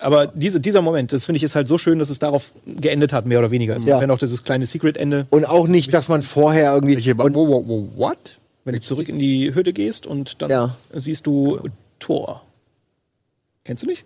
Aber 0.00 0.26
diese, 0.26 0.58
dieser 0.58 0.82
Moment, 0.82 1.12
das 1.12 1.26
finde 1.26 1.36
ich 1.36 1.44
ist 1.44 1.54
halt 1.54 1.68
so 1.68 1.78
schön, 1.78 2.00
dass 2.00 2.10
es 2.10 2.18
darauf 2.18 2.50
geendet 2.66 3.12
hat, 3.12 3.24
mehr 3.24 3.38
oder 3.38 3.52
weniger. 3.52 3.76
Es 3.76 3.84
Ja. 3.84 4.00
ja 4.00 4.06
noch 4.08 4.18
dieses 4.18 4.42
kleine 4.42 4.66
Secret-Ende, 4.66 5.28
Und 5.30 5.44
auch 5.48 5.68
nicht, 5.68 5.94
dass 5.94 6.08
man 6.08 6.22
vorher 6.22 6.74
irgendwie. 6.74 6.96
Und, 7.12 7.34
wo, 7.36 7.46
wo, 7.46 7.68
wo, 7.68 7.88
what? 7.96 8.36
wenn 8.64 8.74
du 8.74 8.80
zurück 8.80 9.08
in 9.08 9.20
die 9.20 9.54
Hütte 9.54 9.72
gehst 9.72 10.08
und 10.08 10.42
dann 10.42 10.50
Ja. 10.50 10.76
siehst 10.92 11.24
du 11.28 11.60
Thor. 12.00 12.42
Kennst 13.64 13.84
du 13.84 13.86
nicht? 13.86 14.04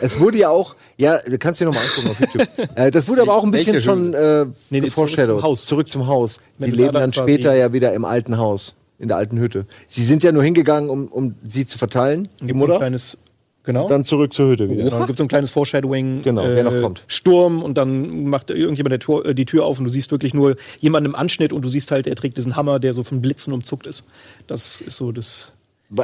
Es 0.00 0.18
wurde 0.20 0.38
ja 0.38 0.48
auch, 0.50 0.76
ja, 0.96 1.18
du 1.18 1.38
kannst 1.38 1.60
dir 1.60 1.66
noch 1.66 1.74
mal 1.74 1.80
angucken 1.80 2.08
auf 2.10 2.20
YouTube. 2.20 2.48
äh, 2.76 2.90
das 2.90 3.08
wurde 3.08 3.22
aber 3.22 3.36
auch 3.36 3.44
ein 3.44 3.50
bisschen 3.50 3.74
Welche 3.74 3.84
schon 3.84 4.14
äh, 4.14 4.46
Nee, 4.70 4.80
nee, 4.80 4.90
zurück 4.90 5.10
zum 5.10 5.42
Haus. 5.42 5.66
Zurück 5.66 5.88
zum 5.88 6.06
Haus. 6.06 6.40
Die 6.58 6.70
leben 6.70 6.92
dann 6.92 7.12
später 7.12 7.54
ja 7.54 7.72
wieder 7.72 7.92
im 7.92 8.04
alten 8.04 8.38
Haus, 8.38 8.74
in 8.98 9.08
der 9.08 9.16
alten 9.16 9.38
Hütte. 9.38 9.66
Sie 9.86 10.04
sind 10.04 10.22
ja 10.22 10.32
nur 10.32 10.42
hingegangen, 10.42 10.90
um, 10.90 11.08
um 11.08 11.34
sie 11.44 11.66
zu 11.66 11.78
verteilen, 11.78 12.24
Gibt's 12.24 12.46
so 12.46 12.52
ein 12.54 12.58
Mutter. 12.58 12.76
kleines, 12.78 13.18
genau. 13.64 13.88
Dann 13.88 14.04
zurück 14.04 14.32
zur 14.32 14.48
Hütte 14.50 14.68
wieder. 14.70 14.84
Genau, 14.84 14.98
dann 14.98 15.06
gibt 15.06 15.18
so 15.18 15.24
ein 15.24 15.28
kleines 15.28 15.50
Foreshadowing. 15.50 16.20
äh, 16.20 16.22
Genau, 16.22 16.42
wer 16.44 16.64
noch 16.64 16.80
kommt. 16.80 17.02
Sturm 17.06 17.62
und 17.62 17.76
dann 17.76 18.24
macht 18.24 18.50
irgendjemand 18.50 19.02
Tor, 19.02 19.24
äh, 19.26 19.34
die 19.34 19.44
Tür 19.44 19.64
auf 19.66 19.78
und 19.78 19.84
du 19.84 19.90
siehst 19.90 20.10
wirklich 20.10 20.34
nur 20.34 20.56
jemanden 20.80 21.10
im 21.10 21.14
Anschnitt 21.14 21.52
und 21.52 21.62
du 21.62 21.68
siehst 21.68 21.90
halt, 21.90 22.06
er 22.06 22.16
trägt 22.16 22.36
diesen 22.36 22.56
Hammer, 22.56 22.78
der 22.78 22.92
so 22.94 23.02
von 23.02 23.20
Blitzen 23.20 23.52
umzuckt 23.52 23.86
ist. 23.86 24.04
Das 24.46 24.80
ist 24.80 24.96
so 24.96 25.12
das. 25.12 25.52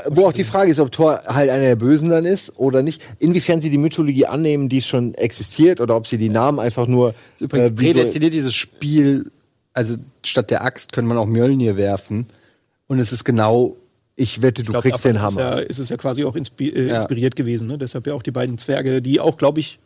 Wo 0.09 0.27
auch 0.27 0.33
die 0.33 0.45
Frage 0.45 0.71
ist, 0.71 0.81
ob 0.81 0.93
Thor 0.93 1.23
halt 1.27 1.49
einer 1.49 1.65
der 1.65 1.77
Bösen 1.77 2.11
dann 2.11 2.27
ist 2.27 2.59
oder 2.59 2.83
nicht. 2.83 3.03
Inwiefern 3.19 3.63
sie 3.63 3.71
die 3.71 3.79
Mythologie 3.79 4.27
annehmen, 4.27 4.69
die 4.69 4.83
schon 4.83 5.15
existiert, 5.15 5.81
oder 5.81 5.97
ob 5.97 6.07
sie 6.07 6.19
die 6.19 6.29
Namen 6.29 6.59
einfach 6.61 6.87
nur 6.87 7.15
Ist 7.35 7.41
übrigens 7.43 7.71
äh, 7.71 7.73
prädestiniert 7.73 8.35
dieses 8.35 8.55
Spiel, 8.55 9.31
also 9.73 9.97
statt 10.23 10.51
der 10.51 10.63
Axt 10.63 10.93
könnte 10.93 11.09
man 11.09 11.17
auch 11.17 11.27
Mjölnir 11.27 11.77
werfen. 11.79 12.27
Und 12.87 12.99
es 13.01 13.13
ist 13.13 13.25
genau, 13.25 13.77
Ich 14.17 14.43
wette, 14.43 14.63
du 14.63 14.67
Ich 14.67 14.69
glaub, 14.73 14.83
kriegst 14.83 15.05
den 15.05 15.17
ist 15.17 15.23
es 15.23 15.27
Hammer. 15.27 15.41
Ja, 15.41 15.59
ist 15.59 15.79
es 15.79 15.89
ja 15.91 15.97
quasi 15.97 16.25
auch 16.25 16.35
inspi 16.37 16.69
äh, 16.69 16.89
Ja. 16.89 16.97
inspiriert 16.97 17.37
gewesen. 17.37 17.69
Ne? 17.69 17.79
Deshalb 17.79 18.07
ja 18.07 18.15
auch 18.15 18.23
die 18.23 18.33
beiden 18.33 18.59
Zwerge, 18.59 19.01
die 19.01 19.21
auch, 19.21 19.37
glaube 19.37 19.61
ich, 19.61 19.79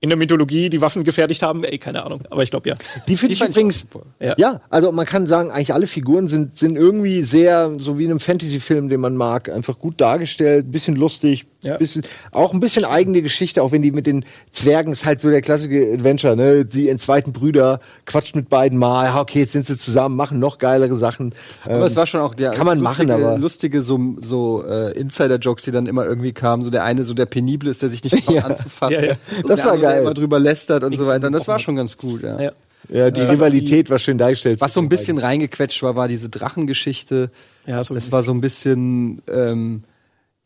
in 0.00 0.10
der 0.10 0.16
Mythologie 0.16 0.70
die 0.70 0.80
Waffen 0.80 1.02
gefertigt 1.02 1.42
haben. 1.42 1.64
Ey, 1.64 1.76
keine 1.78 2.04
Ahnung. 2.04 2.20
Aber 2.30 2.44
ich 2.44 2.50
glaube 2.50 2.68
ja. 2.68 2.76
Die 3.08 3.16
finde 3.16 3.34
ich 3.34 3.40
übrigens. 3.42 3.86
Ja. 4.20 4.34
Ja. 4.38 4.60
also 4.70 4.92
man 4.92 5.06
kann 5.06 5.26
sagen, 5.26 5.50
eigentlich 5.50 5.74
alle 5.74 5.88
Figuren 5.88 6.28
sind, 6.28 6.56
sind 6.56 6.76
irgendwie 6.76 7.22
sehr, 7.24 7.72
so 7.78 7.98
wie 7.98 8.04
in 8.04 8.10
einem 8.10 8.20
Fantasy-Film, 8.20 8.88
den 8.88 9.00
man 9.00 9.16
mag, 9.16 9.48
einfach 9.48 9.78
gut 9.78 10.00
dargestellt, 10.00 10.70
bisschen 10.70 10.94
lustig, 10.94 11.46
Ja. 11.62 11.76
bisschen, 11.78 12.04
auch 12.30 12.52
ein 12.54 12.60
bisschen 12.60 12.84
eigene 12.84 13.22
Geschichte, 13.22 13.60
auch 13.60 13.72
wenn 13.72 13.82
die 13.82 13.90
mit 13.90 14.06
den 14.06 14.24
Zwergen 14.52 14.92
ist 14.92 15.04
halt 15.04 15.20
so 15.20 15.30
der 15.30 15.40
klassische 15.40 15.92
Adventure, 15.92 16.36
ne? 16.36 16.64
Die 16.64 16.88
entzweiten 16.88 17.32
Brüder 17.32 17.80
quatscht 18.06 18.36
mit 18.36 18.48
beiden 18.48 18.78
mal, 18.78 19.18
okay, 19.20 19.40
jetzt 19.40 19.52
sind 19.52 19.66
sie 19.66 19.76
zusammen, 19.76 20.14
machen 20.14 20.38
noch 20.38 20.58
geilere 20.58 20.96
Sachen. 20.96 21.34
aber 21.64 21.74
Ähm, 21.78 21.82
es 21.82 21.96
war 21.96 22.06
schon 22.06 22.20
auch 22.20 22.34
der 22.36 22.52
kann 22.52 22.66
man 22.66 22.80
machen, 22.80 23.08
lustige, 23.08 23.26
aber- 23.28 23.38
lustige 23.38 23.82
so, 23.82 23.98
so 24.20 24.64
äh, 24.64 24.92
Insider-Jokes, 24.96 25.64
die 25.64 25.72
dann 25.72 25.86
immer 25.86 26.04
irgendwie 26.06 26.32
kamen. 26.32 26.62
So 26.62 26.70
der 26.70 26.84
eine, 26.84 27.02
so 27.02 27.14
der 27.14 27.26
penible 27.26 27.68
ist, 27.68 27.82
der 27.82 27.88
sich 27.88 28.04
nicht 28.04 28.12
traut 28.24 28.36
Ja. 28.36 28.44
anzufassen. 28.44 28.94
Ja, 28.94 29.02
ja. 29.04 29.14
Und 29.42 29.50
Das 29.50 29.64
war 29.64 29.72
andere, 29.72 29.87
der 29.88 30.00
immer 30.02 30.14
drüber 30.14 30.38
lästert 30.38 30.84
und 30.84 30.96
so 30.96 31.06
weiter. 31.06 31.26
Und 31.28 31.32
das 31.32 31.48
war 31.48 31.58
schon 31.58 31.76
ganz 31.76 31.96
gut, 31.96 32.22
ja. 32.22 32.40
ja. 32.40 32.52
ja, 32.88 33.10
die 33.10 33.20
Rivalität 33.20 33.90
war 33.90 33.98
schön 33.98 34.18
dargestellt. 34.18 34.60
Was 34.60 34.74
so 34.74 34.80
ein 34.80 34.88
bisschen 34.88 35.18
reingequetscht 35.18 35.82
war, 35.82 35.96
war 35.96 36.08
diese 36.08 36.28
Drachengeschichte. 36.28 37.30
Ja, 37.66 37.82
so- 37.84 37.94
das 37.94 38.10
war 38.12 38.22
so 38.22 38.32
ein 38.32 38.40
bisschen, 38.40 39.22
ähm, 39.30 39.84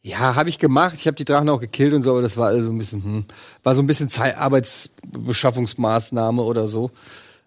ja, 0.03 0.35
habe 0.35 0.49
ich 0.49 0.59
gemacht. 0.59 0.95
Ich 0.99 1.07
habe 1.07 1.17
die 1.17 1.25
Drachen 1.25 1.49
auch 1.49 1.61
gekillt 1.61 1.95
und 1.95 2.03
so, 2.03 2.11
aber 2.11 2.23
das 2.23 2.37
war 2.37 2.49
also 2.49 2.71
ein 2.71 2.79
bisschen, 2.79 3.05
hm, 3.05 3.25
war 3.63 3.75
so 3.77 3.83
ein 3.83 3.87
bisschen 3.87 4.09
Zeit 4.09 4.37
Arbeitsbeschaffungsmaßnahme 4.37 6.43
oder 6.43 6.67
so. 6.69 6.91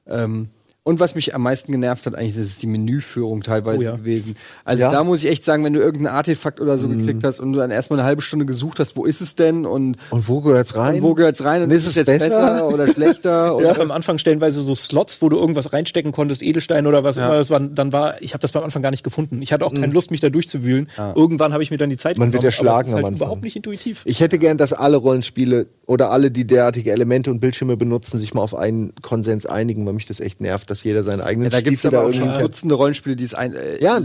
Ähm, 0.08 0.49
und 0.87 0.99
was 0.99 1.15
mich 1.15 1.33
am 1.33 1.41
meisten 1.41 1.71
genervt 1.71 2.05
hat, 2.05 2.13
eigentlich, 2.13 2.35
das 2.35 2.45
ist 2.45 2.61
die 2.61 2.67
Menüführung 2.67 3.41
teilweise 3.41 3.79
Oh 3.79 3.81
ja. 3.81 3.95
gewesen. 3.95 4.35
Also 4.63 4.83
Ja. 4.83 4.91
da 4.91 5.03
muss 5.03 5.23
ich 5.23 5.31
echt 5.31 5.43
sagen, 5.43 5.63
wenn 5.63 5.73
du 5.73 5.79
irgendein 5.79 6.13
Artefakt 6.13 6.61
oder 6.61 6.77
so 6.77 6.87
gekriegt 6.87 7.23
hast 7.23 7.39
und 7.39 7.53
du 7.53 7.59
dann 7.59 7.71
erstmal 7.71 7.97
eine 7.99 8.05
halbe 8.07 8.21
Stunde 8.21 8.45
gesucht 8.45 8.79
hast, 8.79 8.95
wo 8.95 9.03
ist 9.03 9.19
es 9.19 9.35
denn 9.35 9.65
und, 9.65 9.97
Und 10.11 10.27
wo 10.27 10.41
gehört's 10.41 10.75
rein? 10.75 10.97
und 10.97 11.01
wo 11.01 11.15
gehört's 11.15 11.43
rein 11.43 11.63
und 11.63 11.69
Und 11.71 11.75
ist 11.75 11.87
es 11.87 11.95
jetzt 11.95 12.05
besser, 12.05 12.67
oder 12.71 12.87
schlechter? 12.87 13.47
Ich 13.47 13.53
Oder 13.65 13.69
habe 13.69 13.81
am 13.81 13.89
Anfang 13.89 14.19
stellenweise 14.19 14.61
so 14.61 14.75
Slots, 14.75 15.23
wo 15.23 15.29
du 15.29 15.37
irgendwas 15.37 15.73
reinstecken 15.73 16.11
konntest, 16.11 16.43
Edelstein 16.43 16.85
oder 16.85 17.03
was 17.03 17.17
immer. 17.17 17.29
Das 17.35 17.49
war, 17.49 17.59
dann 17.59 17.91
war, 17.91 18.21
ich 18.21 18.33
habe 18.33 18.41
das 18.43 18.51
beim 18.51 18.63
Anfang 18.63 18.83
gar 18.83 18.91
nicht 18.91 19.03
gefunden. 19.03 19.41
Ich 19.41 19.51
hatte 19.51 19.65
auch 19.65 19.73
keine 19.73 19.91
Lust, 19.91 20.11
mich 20.11 20.21
da 20.21 20.29
durchzuwühlen. 20.29 20.87
Irgendwann 21.15 21.51
habe 21.51 21.63
ich 21.63 21.71
mir 21.71 21.77
dann 21.77 21.89
die 21.89 21.97
Zeit 21.97 22.19
Man 22.19 22.31
wird 22.31 22.43
genommen, 22.43 22.59
aber 22.59 22.67
erschlagen 22.67 22.81
es 22.83 22.89
ist 22.89 22.93
am 22.93 22.97
halt 22.97 23.05
Anfang. 23.07 23.15
überhaupt 23.25 23.43
nicht 23.43 23.55
intuitiv. 23.55 24.03
Ich 24.05 24.19
hätte 24.19 24.37
gern, 24.37 24.59
dass 24.59 24.71
alle 24.71 24.97
Rollenspiele 24.97 25.65
oder 25.87 26.11
alle, 26.11 26.29
die 26.29 26.45
derartige 26.45 26.91
Elemente 26.91 27.31
und 27.31 27.39
Bildschirme 27.39 27.75
benutzen, 27.75 28.19
sich 28.19 28.35
mal 28.35 28.41
auf 28.41 28.53
einen 28.53 28.93
Konsens 29.01 29.47
einigen, 29.47 29.83
weil 29.87 29.93
mich 29.93 30.05
das 30.05 30.19
echt 30.19 30.41
nervt, 30.41 30.69
dass 30.75 30.83
jeder 30.83 31.03
seinen 31.03 31.21
eigenen 31.21 31.49
da 31.49 31.61
gibt 31.61 31.77
es 31.77 31.85
aber 31.85 32.03
auch 32.03 32.13
schon 32.13 32.38
Dutzende 32.38 32.75
Rollenspiele, 32.75 33.15
die 33.15 33.23
es 33.23 33.33
ein, 33.33 33.53
äh, 33.53 33.81
Ja, 33.81 33.99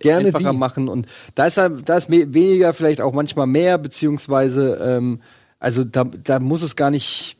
gerne 0.00 0.26
einfacher 0.26 0.50
die. 0.50 0.56
machen. 0.58 0.88
Und 0.88 1.06
da 1.36 1.46
ist, 1.46 1.56
da 1.56 1.96
ist 1.96 2.10
weniger, 2.10 2.72
vielleicht 2.72 3.00
auch 3.00 3.12
manchmal 3.12 3.46
mehr, 3.46 3.78
beziehungsweise, 3.78 4.78
ähm, 4.82 5.20
also 5.60 5.84
da, 5.84 6.04
da 6.04 6.40
muss 6.40 6.62
es 6.62 6.74
gar 6.74 6.90
nicht. 6.90 7.36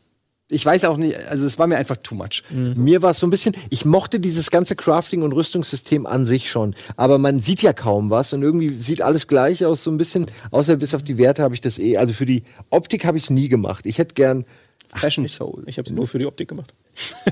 Ich 0.49 0.65
weiß 0.65 0.85
auch 0.85 0.97
nicht, 0.97 1.17
also 1.29 1.45
es 1.45 1.59
war 1.59 1.67
mir 1.67 1.77
einfach 1.77 1.97
too 1.97 2.15
much. 2.15 2.45
Mir 2.53 3.03
war 3.03 3.11
es 3.11 3.19
so 3.19 3.27
ein 3.27 3.31
bisschen, 3.31 3.57
ich 3.69 3.85
mochte 3.85 4.21
dieses 4.21 4.53
ganze 4.53 4.77
Crafting- 4.77 5.23
und 5.23 5.33
Rüstungssystem 5.33 6.07
an 6.07 6.25
sich 6.25 6.49
schon, 6.49 6.77
aber 6.97 7.19
man 7.19 7.41
sieht 7.41 7.63
ja 7.63 7.73
kaum 7.73 8.11
was 8.11 8.33
und 8.33 8.43
irgendwie 8.43 8.77
sieht 8.77 9.03
alles 9.03 9.27
gleich 9.27 9.65
aus, 9.65 9.83
so 9.83 9.91
ein 9.91 9.99
bisschen, 9.99 10.27
außer 10.53 10.77
bis 10.77 10.95
auf 10.95 11.03
die 11.03 11.19
Werte 11.19 11.43
habe 11.43 11.55
ich 11.57 11.61
das 11.61 11.81
eh, 11.81 11.97
also 11.97 12.15
für 12.15 12.27
die 12.27 12.45
Optik 12.71 13.05
habe 13.05 13.19
ich 13.19 13.25
es 13.25 13.31
nie 13.31 13.49
gemacht. 13.49 13.87
Ich 13.87 13.99
hätte 13.99 14.15
gern, 14.15 14.45
Fashion 14.89 15.27
Soul. 15.29 15.65
Ich 15.67 15.79
habe 15.79 15.89
es 15.89 15.95
nur 15.95 16.07
für 16.07 16.19
die 16.19 16.27
Optik 16.27 16.49
gemacht. 16.49 16.73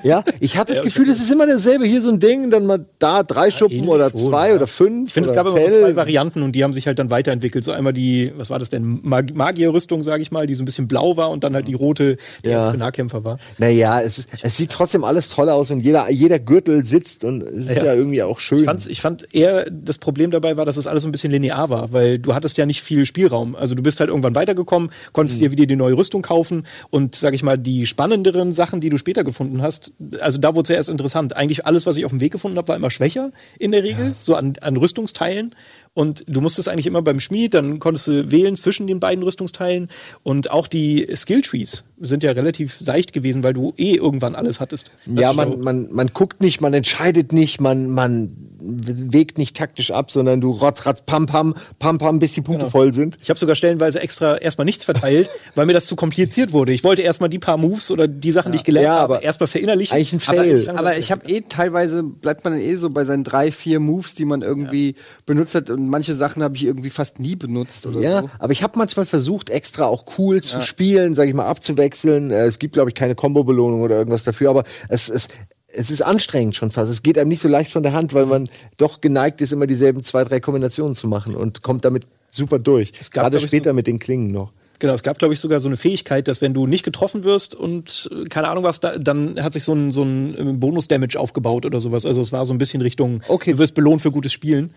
Ja, 0.03 0.23
ich 0.41 0.59
hatte 0.59 0.75
das 0.75 0.83
Gefühl, 0.83 1.07
das 1.07 1.19
ist 1.19 1.31
immer 1.31 1.47
dasselbe. 1.47 1.87
Hier 1.87 2.03
so 2.03 2.11
ein 2.11 2.21
Ding, 2.21 2.51
dann 2.51 2.67
mal 2.67 2.85
da 2.99 3.23
drei 3.23 3.51
Schuppen 3.51 3.89
oder 3.89 4.11
schon, 4.11 4.29
zwei 4.29 4.51
ja. 4.51 4.55
oder 4.57 4.67
fünf. 4.67 5.09
Ich 5.09 5.15
finde, 5.15 5.31
es 5.31 5.35
gab 5.35 5.47
immer 5.47 5.57
so 5.59 5.63
Fell. 5.63 5.81
zwei 5.81 5.97
Varianten 5.97 6.43
und 6.43 6.53
die 6.53 6.63
haben 6.65 6.75
sich 6.75 6.87
halt 6.87 6.99
dann 6.99 7.09
weiterentwickelt. 7.11 7.65
So 7.65 7.73
einmal 7.73 7.95
die, 7.95 8.31
was 8.37 8.51
war 8.51 8.59
das 8.59 8.69
denn, 8.69 9.01
Mag 9.03 9.35
Magierrüstung, 9.35 10.03
sage 10.03 10.23
ich 10.23 10.31
mal, 10.31 10.47
die 10.47 10.55
so 10.55 10.63
ein 10.63 10.67
bisschen 10.67 10.87
blau 10.87 11.17
war 11.17 11.31
und 11.31 11.45
dann 11.45 11.55
halt 11.55 11.67
die 11.67 11.75
rote, 11.75 12.19
die 12.45 12.51
Ja. 12.51 12.73
für 12.73 12.77
Nahkämpfer 12.77 13.25
war. 13.25 13.39
Naja, 13.57 14.03
es, 14.03 14.19
ist, 14.19 14.29
es 14.43 14.57
sieht 14.57 14.71
trotzdem 14.71 15.03
alles 15.03 15.31
toll 15.31 15.49
aus 15.49 15.71
und 15.71 15.81
jeder, 15.81 16.11
jeder 16.11 16.39
Gürtel 16.39 16.85
sitzt 16.85 17.25
und 17.25 17.43
es 17.43 17.67
ist 17.67 17.77
ja, 17.77 17.85
Ja. 17.87 17.95
irgendwie 17.95 18.23
auch 18.23 18.41
schön. 18.41 18.59
Ich, 18.59 18.65
fand's, 18.65 18.87
ich 18.87 19.01
fand 19.01 19.35
eher, 19.35 19.65
das 19.71 19.97
Problem 19.97 20.31
dabei 20.31 20.59
war, 20.59 20.67
dass 20.67 20.77
es 20.77 20.87
alles 20.87 21.03
so 21.05 21.09
ein 21.09 21.13
bisschen 21.13 21.31
linear 21.31 21.71
war, 21.71 21.93
weil 21.93 22.19
du 22.19 22.35
hattest 22.35 22.59
ja 22.59 22.67
nicht 22.67 22.83
viel 22.83 23.07
Spielraum. 23.07 23.57
Also 23.57 23.75
du 23.75 23.83
bist 23.83 24.01
halt 24.01 24.11
irgendwann 24.11 24.35
weitergekommen, 24.35 24.91
konntest 25.13 25.41
dir 25.41 25.51
wieder 25.53 25.65
die 25.65 25.77
neue 25.77 25.97
Rüstung 25.97 26.21
kaufen 26.21 26.67
und, 26.91 27.15
sag 27.15 27.33
ich 27.33 27.43
mal, 27.45 27.59
die 27.59 27.87
spannenderen 27.87 28.53
Sachen, 28.53 28.81
die 28.81 28.91
du 28.91 28.99
später 28.99 29.25
gefunden 29.25 29.63
hast, 29.63 29.93
also 30.21 30.39
da 30.39 30.55
wurde 30.55 30.65
es 30.65 30.69
ja 30.71 30.77
erst 30.77 30.89
interessant. 30.89 31.37
Eigentlich 31.37 31.67
alles, 31.67 31.87
was 31.87 31.97
ich 31.97 32.05
auf 32.05 32.11
dem 32.11 32.21
Weg 32.21 32.33
gefunden 32.33 32.59
habe, 32.59 32.69
war 32.69 32.77
immer 32.77 32.91
schwächer 32.91 33.31
in 33.59 33.73
der 33.73 33.83
Regel, 33.83 34.15
so 34.21 34.35
an, 34.35 34.55
an 34.61 34.77
Rüstungsteilen. 34.77 35.55
Und 35.95 36.25
du 36.27 36.41
musstest 36.41 36.69
eigentlich 36.69 36.87
immer 36.87 37.03
beim 37.03 37.21
Schmied, 37.21 37.55
dann 37.55 37.79
konntest 37.79 38.09
du 38.09 38.31
wählen 38.33 38.57
zwischen 38.57 38.89
den 38.89 38.99
beiden 38.99 39.23
Rüstungsteilen. 39.23 39.89
Und 40.25 40.51
auch 40.51 40.67
die 40.67 41.07
Skilltrees 41.15 41.85
sind 42.01 42.25
ja 42.25 42.33
relativ 42.33 42.77
seicht 42.81 43.13
gewesen, 43.13 43.45
weil 43.45 43.53
du 43.53 43.73
eh 43.77 43.95
irgendwann 43.95 44.35
alles 44.35 44.59
hattest. 44.59 44.91
ja, 45.07 45.29
Also 45.29 45.37
man, 45.41 45.61
man, 45.61 45.89
man 45.93 46.09
guckt 46.13 46.41
nicht, 46.43 46.61
man 46.61 46.75
entscheidet 46.75 47.33
nicht, 47.33 47.61
man, 47.61 47.89
man 47.91 48.37
wägt 48.61 49.39
nicht 49.39 49.57
taktisch 49.57 49.91
ab, 49.91 50.11
sondern 50.11 50.41
du 50.41 50.51
rotz, 50.51 50.87
ratz, 50.87 51.03
pam, 51.03 51.27
pam, 51.27 51.55
pam, 51.79 51.99
pam, 51.99 52.19
bis 52.19 52.33
die 52.33 52.41
Punkte 52.41 52.61
Genau. 52.65 52.71
voll 52.71 52.93
sind. 52.93 53.19
Ich 53.23 53.29
habe 53.31 53.39
sogar 53.39 53.55
stellenweise 53.55 54.01
extra 54.01 54.37
erstmal 54.37 54.65
nichts 54.65 54.85
verteilt, 54.85 55.29
weil 55.55 55.67
mir 55.67 55.75
das 55.75 55.87
zu 55.87 55.97
kompliziert 55.97 56.53
wurde. 56.53 56.73
Ich 56.73 56.83
wollte 56.83 57.03
erstmal 57.03 57.29
die 57.29 57.39
paar 57.39 57.57
Moves 57.59 57.91
oder 57.91 58.09
die 58.09 58.33
Sachen, 58.33 58.53
die 58.53 58.57
ich 58.57 58.65
gelernt 58.65 58.87
Ja, 58.87 58.95
habe, 59.01 59.15
aber 59.17 59.23
erstmal 59.23 59.47
verinnerlichen. 59.49 59.95
eigentlich 59.95 60.13
ein 60.15 60.21
Aber 60.27 60.37
Fail. 60.43 60.59
ich 60.59 60.67
langsam- 60.67 60.87
Aber 60.87 60.97
ich 60.99 61.13
habe 61.13 61.29
eh 61.29 61.43
teilweise, 61.49 62.03
bleibt 62.03 62.45
man 62.45 62.55
eh 62.59 62.75
so 62.77 62.91
bei 62.91 63.05
seinen 63.05 63.23
drei, 63.23 63.53
vier 63.53 63.81
Moves, 63.81 64.15
die 64.15 64.25
man 64.25 64.43
irgendwie 64.43 64.95
benutzt 65.27 65.55
hat. 65.55 65.69
Und 65.71 65.84
manche 65.89 66.15
Sachen 66.15 66.43
habe 66.43 66.57
ich 66.57 66.65
irgendwie 66.65 66.91
fast 66.91 67.21
nie 67.21 67.37
benutzt 67.37 67.87
oder 67.87 68.01
Ja, 68.01 68.21
so. 68.21 68.31
aber 68.39 68.53
ich 68.53 68.63
habe 68.63 68.79
manchmal 68.79 69.07
versucht, 69.07 69.51
extra 69.51 69.85
auch 69.87 70.05
cool 70.19 70.43
zu 70.43 70.61
spielen, 70.63 71.15
sage 71.15 71.31
ich 71.31 71.37
mal, 71.37 71.47
abzuwechseln. 71.47 72.31
Äh, 72.31 72.45
Es 72.47 72.59
gibt, 72.59 72.75
glaube 72.75 72.91
ich, 72.91 72.95
keine 72.95 73.15
Combo-Belohnung 73.15 73.83
oder 73.83 73.97
irgendwas 73.97 74.25
dafür, 74.25 74.51
aber 74.51 74.65
es, 74.89 75.09
es, 75.09 75.29
es 75.69 75.91
ist 75.91 76.03
anstrengend 76.03 76.55
schon 76.57 76.71
fast. 76.71 76.91
Es 76.91 77.03
geht 77.03 77.19
einem 77.19 77.29
nicht 77.29 77.41
so 77.43 77.49
leicht 77.49 77.73
von 77.73 77.83
der 77.83 77.93
Hand, 77.93 78.15
weil 78.15 78.27
man 78.27 78.49
doch 78.77 79.01
geneigt 79.01 79.41
ist, 79.41 79.53
immer 79.53 79.67
dieselben 79.67 80.03
zwei, 80.03 80.25
drei 80.25 80.41
Kombinationen 80.41 80.95
zu 80.95 81.09
machen 81.09 81.35
und 81.35 81.63
kommt 81.63 81.85
damit 81.85 82.07
super 82.31 82.59
durch. 82.59 82.93
Es 83.01 83.11
gab, 83.11 83.25
Gerade 83.25 83.41
später 83.41 83.71
so- 83.71 83.75
mit 83.75 83.87
den 83.87 83.99
Klingen 83.99 84.29
noch. 84.29 84.53
Genau, 84.85 84.93
es 84.93 85.03
gab, 85.03 85.19
glaube 85.19 85.33
ich, 85.33 85.41
sogar 85.41 85.61
so 85.61 85.69
eine 85.71 85.79
Fähigkeit, 85.79 86.29
dass 86.29 86.43
wenn 86.43 86.53
du 86.53 86.67
nicht 86.67 86.85
getroffen 86.85 87.25
wirst 87.25 87.55
und 87.55 88.11
äh, 88.13 88.25
keine 88.25 88.49
Ahnung 88.49 88.65
was, 88.65 88.81
da, 88.81 88.99
dann 88.99 89.43
hat 89.43 89.55
sich 89.55 89.65
so 89.65 89.73
ein, 89.73 89.91
so 89.91 90.03
ein 90.03 90.37
äh, 90.37 90.53
Bonus-Damage 90.53 91.19
aufgebaut 91.19 91.65
oder 91.65 91.81
sowas. 91.81 92.05
Also 92.05 92.21
es 92.21 92.33
war 92.33 92.45
so 92.45 92.53
ein 92.53 92.59
bisschen 92.59 92.83
Richtung, 92.83 93.23
Okay. 93.29 93.53
du 93.53 93.59
wirst 93.59 93.75
belohnt 93.75 94.03
für 94.03 94.11
gutes 94.11 94.35
Spielen. 94.35 94.75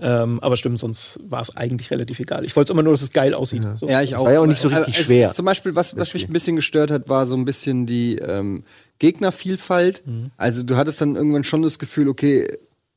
Ähm, 0.00 0.38
aber 0.38 0.54
stimmt, 0.54 0.78
sonst 0.78 1.18
war 1.28 1.40
es 1.40 1.56
eigentlich 1.56 1.90
relativ 1.90 2.20
egal. 2.20 2.44
Ich 2.44 2.54
wollte 2.54 2.72
immer 2.72 2.84
nur, 2.84 2.92
dass 2.92 3.02
es 3.02 3.10
geil 3.10 3.34
aussieht. 3.34 3.64
So. 3.74 3.88
Ja, 3.88 4.00
ich 4.00 4.10
Das 4.10 4.20
auch. 4.20 4.26
war 4.26 4.32
ja 4.34 4.38
auch 4.38 4.46
nicht 4.46 4.60
so 4.60 4.68
Aber 4.68 4.78
richtig 4.86 5.00
es 5.00 5.06
schwer, 5.06 5.32
zum 5.32 5.44
Beispiel, 5.44 5.74
was, 5.74 5.96
was 5.96 6.14
mich 6.14 6.28
ein 6.28 6.32
bisschen 6.32 6.54
gestört 6.54 6.92
hat, 6.92 7.08
war 7.08 7.26
so 7.26 7.34
ein 7.34 7.44
bisschen 7.44 7.84
die 7.84 8.18
ähm, 8.18 8.62
Gegnervielfalt. 9.00 10.02
Mhm. 10.06 10.30
Also 10.36 10.62
du 10.62 10.76
hattest 10.76 11.00
dann 11.00 11.16
irgendwann 11.16 11.42
schon 11.44 11.62
das 11.62 11.78
Gefühl, 11.80 12.08
okay, 12.08 12.46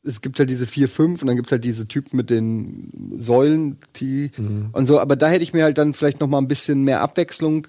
es 0.04 0.22
gibt 0.22 0.40
halt 0.40 0.50
diese 0.50 0.66
vier, 0.66 0.90
fünf 0.90 1.22
und 1.22 1.28
dann 1.28 1.36
gibt's 1.36 1.52
halt 1.52 1.64
diese 1.64 1.88
Typen 1.88 2.18
mit 2.18 2.30
den 2.30 3.14
Säulen, 3.18 3.78
die 3.98 4.32
Mhm. 4.38 4.70
und 4.72 4.86
so. 4.88 5.00
Aber 5.00 5.16
da 5.16 5.30
hätte 5.30 5.44
ich 5.44 5.54
mir 5.54 5.64
halt 5.64 5.78
dann 5.78 5.94
vielleicht 5.94 6.20
noch 6.20 6.28
mal 6.28 6.40
ein 6.40 6.48
bisschen 6.48 6.84
mehr 6.84 7.02
Abwechslung 7.02 7.68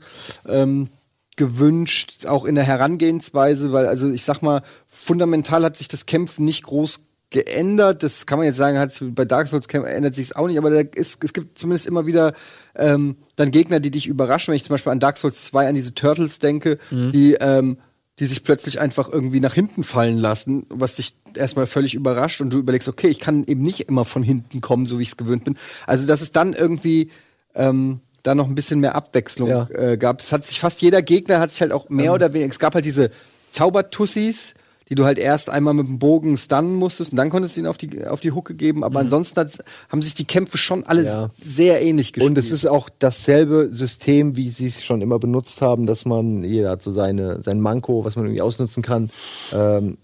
ähm, 0.49 0.89
gewünscht, 1.37 2.27
auch 2.27 2.45
in 2.45 2.55
der 2.55 2.65
Herangehensweise, 2.65 3.73
weil 3.73 3.87
also 3.87 4.11
ich 4.11 4.25
sag 4.25 4.43
mal, 4.43 4.63
fundamental 4.89 5.63
hat 5.65 5.77
sich 5.77 5.89
das 5.89 6.07
Kämpfen 6.07 6.45
nicht 6.45 6.63
groß 6.65 7.07
geändert. 7.31 8.03
Das 8.03 8.27
kann 8.27 8.39
man 8.39 8.47
jetzt 8.47 8.59
sagen, 8.59 8.79
hat 8.79 9.03
bei 9.15 9.25
Dark 9.25 9.49
Souls 9.49 9.67
ändert 9.67 10.15
sich 10.15 10.27
es 10.29 10.37
auch 10.37 10.47
nicht, 10.47 10.59
aber 10.59 10.71
ist, 10.95 11.25
es 11.25 11.33
gibt 11.33 11.59
zumindest 11.59 11.87
immer 11.87 12.07
wieder 12.07 12.35
ähm, 12.75 13.17
dann 13.37 13.51
Gegner, 13.51 13.81
die 13.81 13.91
dich 13.91 14.07
überraschen. 14.07 14.53
Wenn 14.53 14.57
ich 14.57 14.65
zum 14.65 14.75
Beispiel 14.75 14.93
an 14.93 15.01
Dark 15.01 15.17
Souls 15.17 15.45
2 15.47 15.69
an 15.69 15.75
diese 15.75 15.95
Turtles 15.95 16.39
denke, 16.39 16.79
die 16.91 17.35
ähm, 17.41 17.79
die 18.19 18.27
sich 18.27 18.45
plötzlich 18.45 18.79
einfach 18.81 19.09
irgendwie 19.11 19.41
nach 19.41 19.55
hinten 19.55 19.85
fallen 19.85 20.19
lassen, 20.19 20.67
was 20.69 20.97
dich 20.97 21.15
erstmal 21.35 21.67
völlig 21.67 21.95
überrascht 21.95 22.41
und 22.41 22.53
du 22.53 22.59
überlegst, 22.59 22.89
okay, 22.89 23.09
ich 23.09 23.21
kann 23.21 23.45
eben 23.47 23.63
nicht 23.63 23.89
immer 23.89 24.05
von 24.05 24.23
hinten 24.23 24.61
kommen, 24.61 24.87
so 24.87 24.99
wie 24.99 25.03
ich 25.03 25.09
es 25.09 25.17
gewöhnt 25.17 25.45
bin. 25.45 25.57
Also, 25.87 26.07
dass 26.07 26.21
es 26.21 26.31
dann 26.33 26.53
irgendwie 26.53 27.11
ähm, 27.55 28.01
da 28.23 28.35
noch 28.35 28.47
ein 28.47 28.55
bisschen 28.55 28.81
mehr 28.81 28.95
Abwechslung 28.95 29.49
Ja. 29.49 29.69
äh, 29.71 29.97
gab. 29.97 30.21
Es 30.21 30.31
hat 30.33 30.45
sich 30.45 30.61
fast 30.61 30.83
jeder 30.83 31.03
Gegner 31.03 31.41
hat 31.41 31.53
sich 31.53 31.61
halt 31.63 31.73
auch 31.73 31.89
mehr 31.89 32.13
oder 32.13 32.33
weniger. 32.33 32.51
Es 32.51 32.59
gab 32.59 32.75
halt 32.75 32.85
diese 32.85 33.11
Zaubertussis, 33.51 34.55
die 34.89 34.95
du 34.95 35.05
halt 35.05 35.19
erst 35.19 35.51
einmal 35.51 35.75
mit 35.75 35.87
dem 35.87 35.99
Bogen 35.99 36.37
stunnen 36.37 36.75
musstest 36.75 37.13
und 37.13 37.17
dann 37.17 37.31
konntest 37.31 37.57
du 37.57 37.61
ihn 37.61 37.67
auf 37.67 37.77
die, 37.79 38.05
auf 38.07 38.21
die 38.21 38.33
Hucke 38.33 38.55
geben. 38.55 38.85
Aber 38.85 39.01
ansonsten 39.01 39.41
hat, 39.41 39.59
haben 39.89 40.03
sich 40.03 40.15
die 40.15 40.25
Kämpfe 40.25 40.59
schon 40.59 40.85
alle 40.85 41.05
Ja. 41.05 41.31
sehr 41.41 41.83
ähnlich 41.83 42.13
gespielt. 42.13 42.31
Und 42.31 42.39
es 42.39 42.51
ist 42.51 42.67
auch 42.67 42.89
dasselbe 42.99 43.69
System, 43.71 44.37
wie 44.37 44.51
sie 44.51 44.67
es 44.67 44.85
schon 44.85 45.03
immer 45.03 45.19
benutzt 45.19 45.61
haben, 45.61 45.87
dass 45.87 46.05
man, 46.05 46.43
jeder 46.45 46.71
hat 46.71 46.83
so 46.83 46.93
seine, 46.93 47.43
sein 47.43 47.61
Manko, 47.61 48.05
was 48.05 48.17
man 48.17 48.27
irgendwie 48.27 48.43
ausnutzen 48.43 48.83
kann. 48.83 49.11
Ähm, 49.53 49.99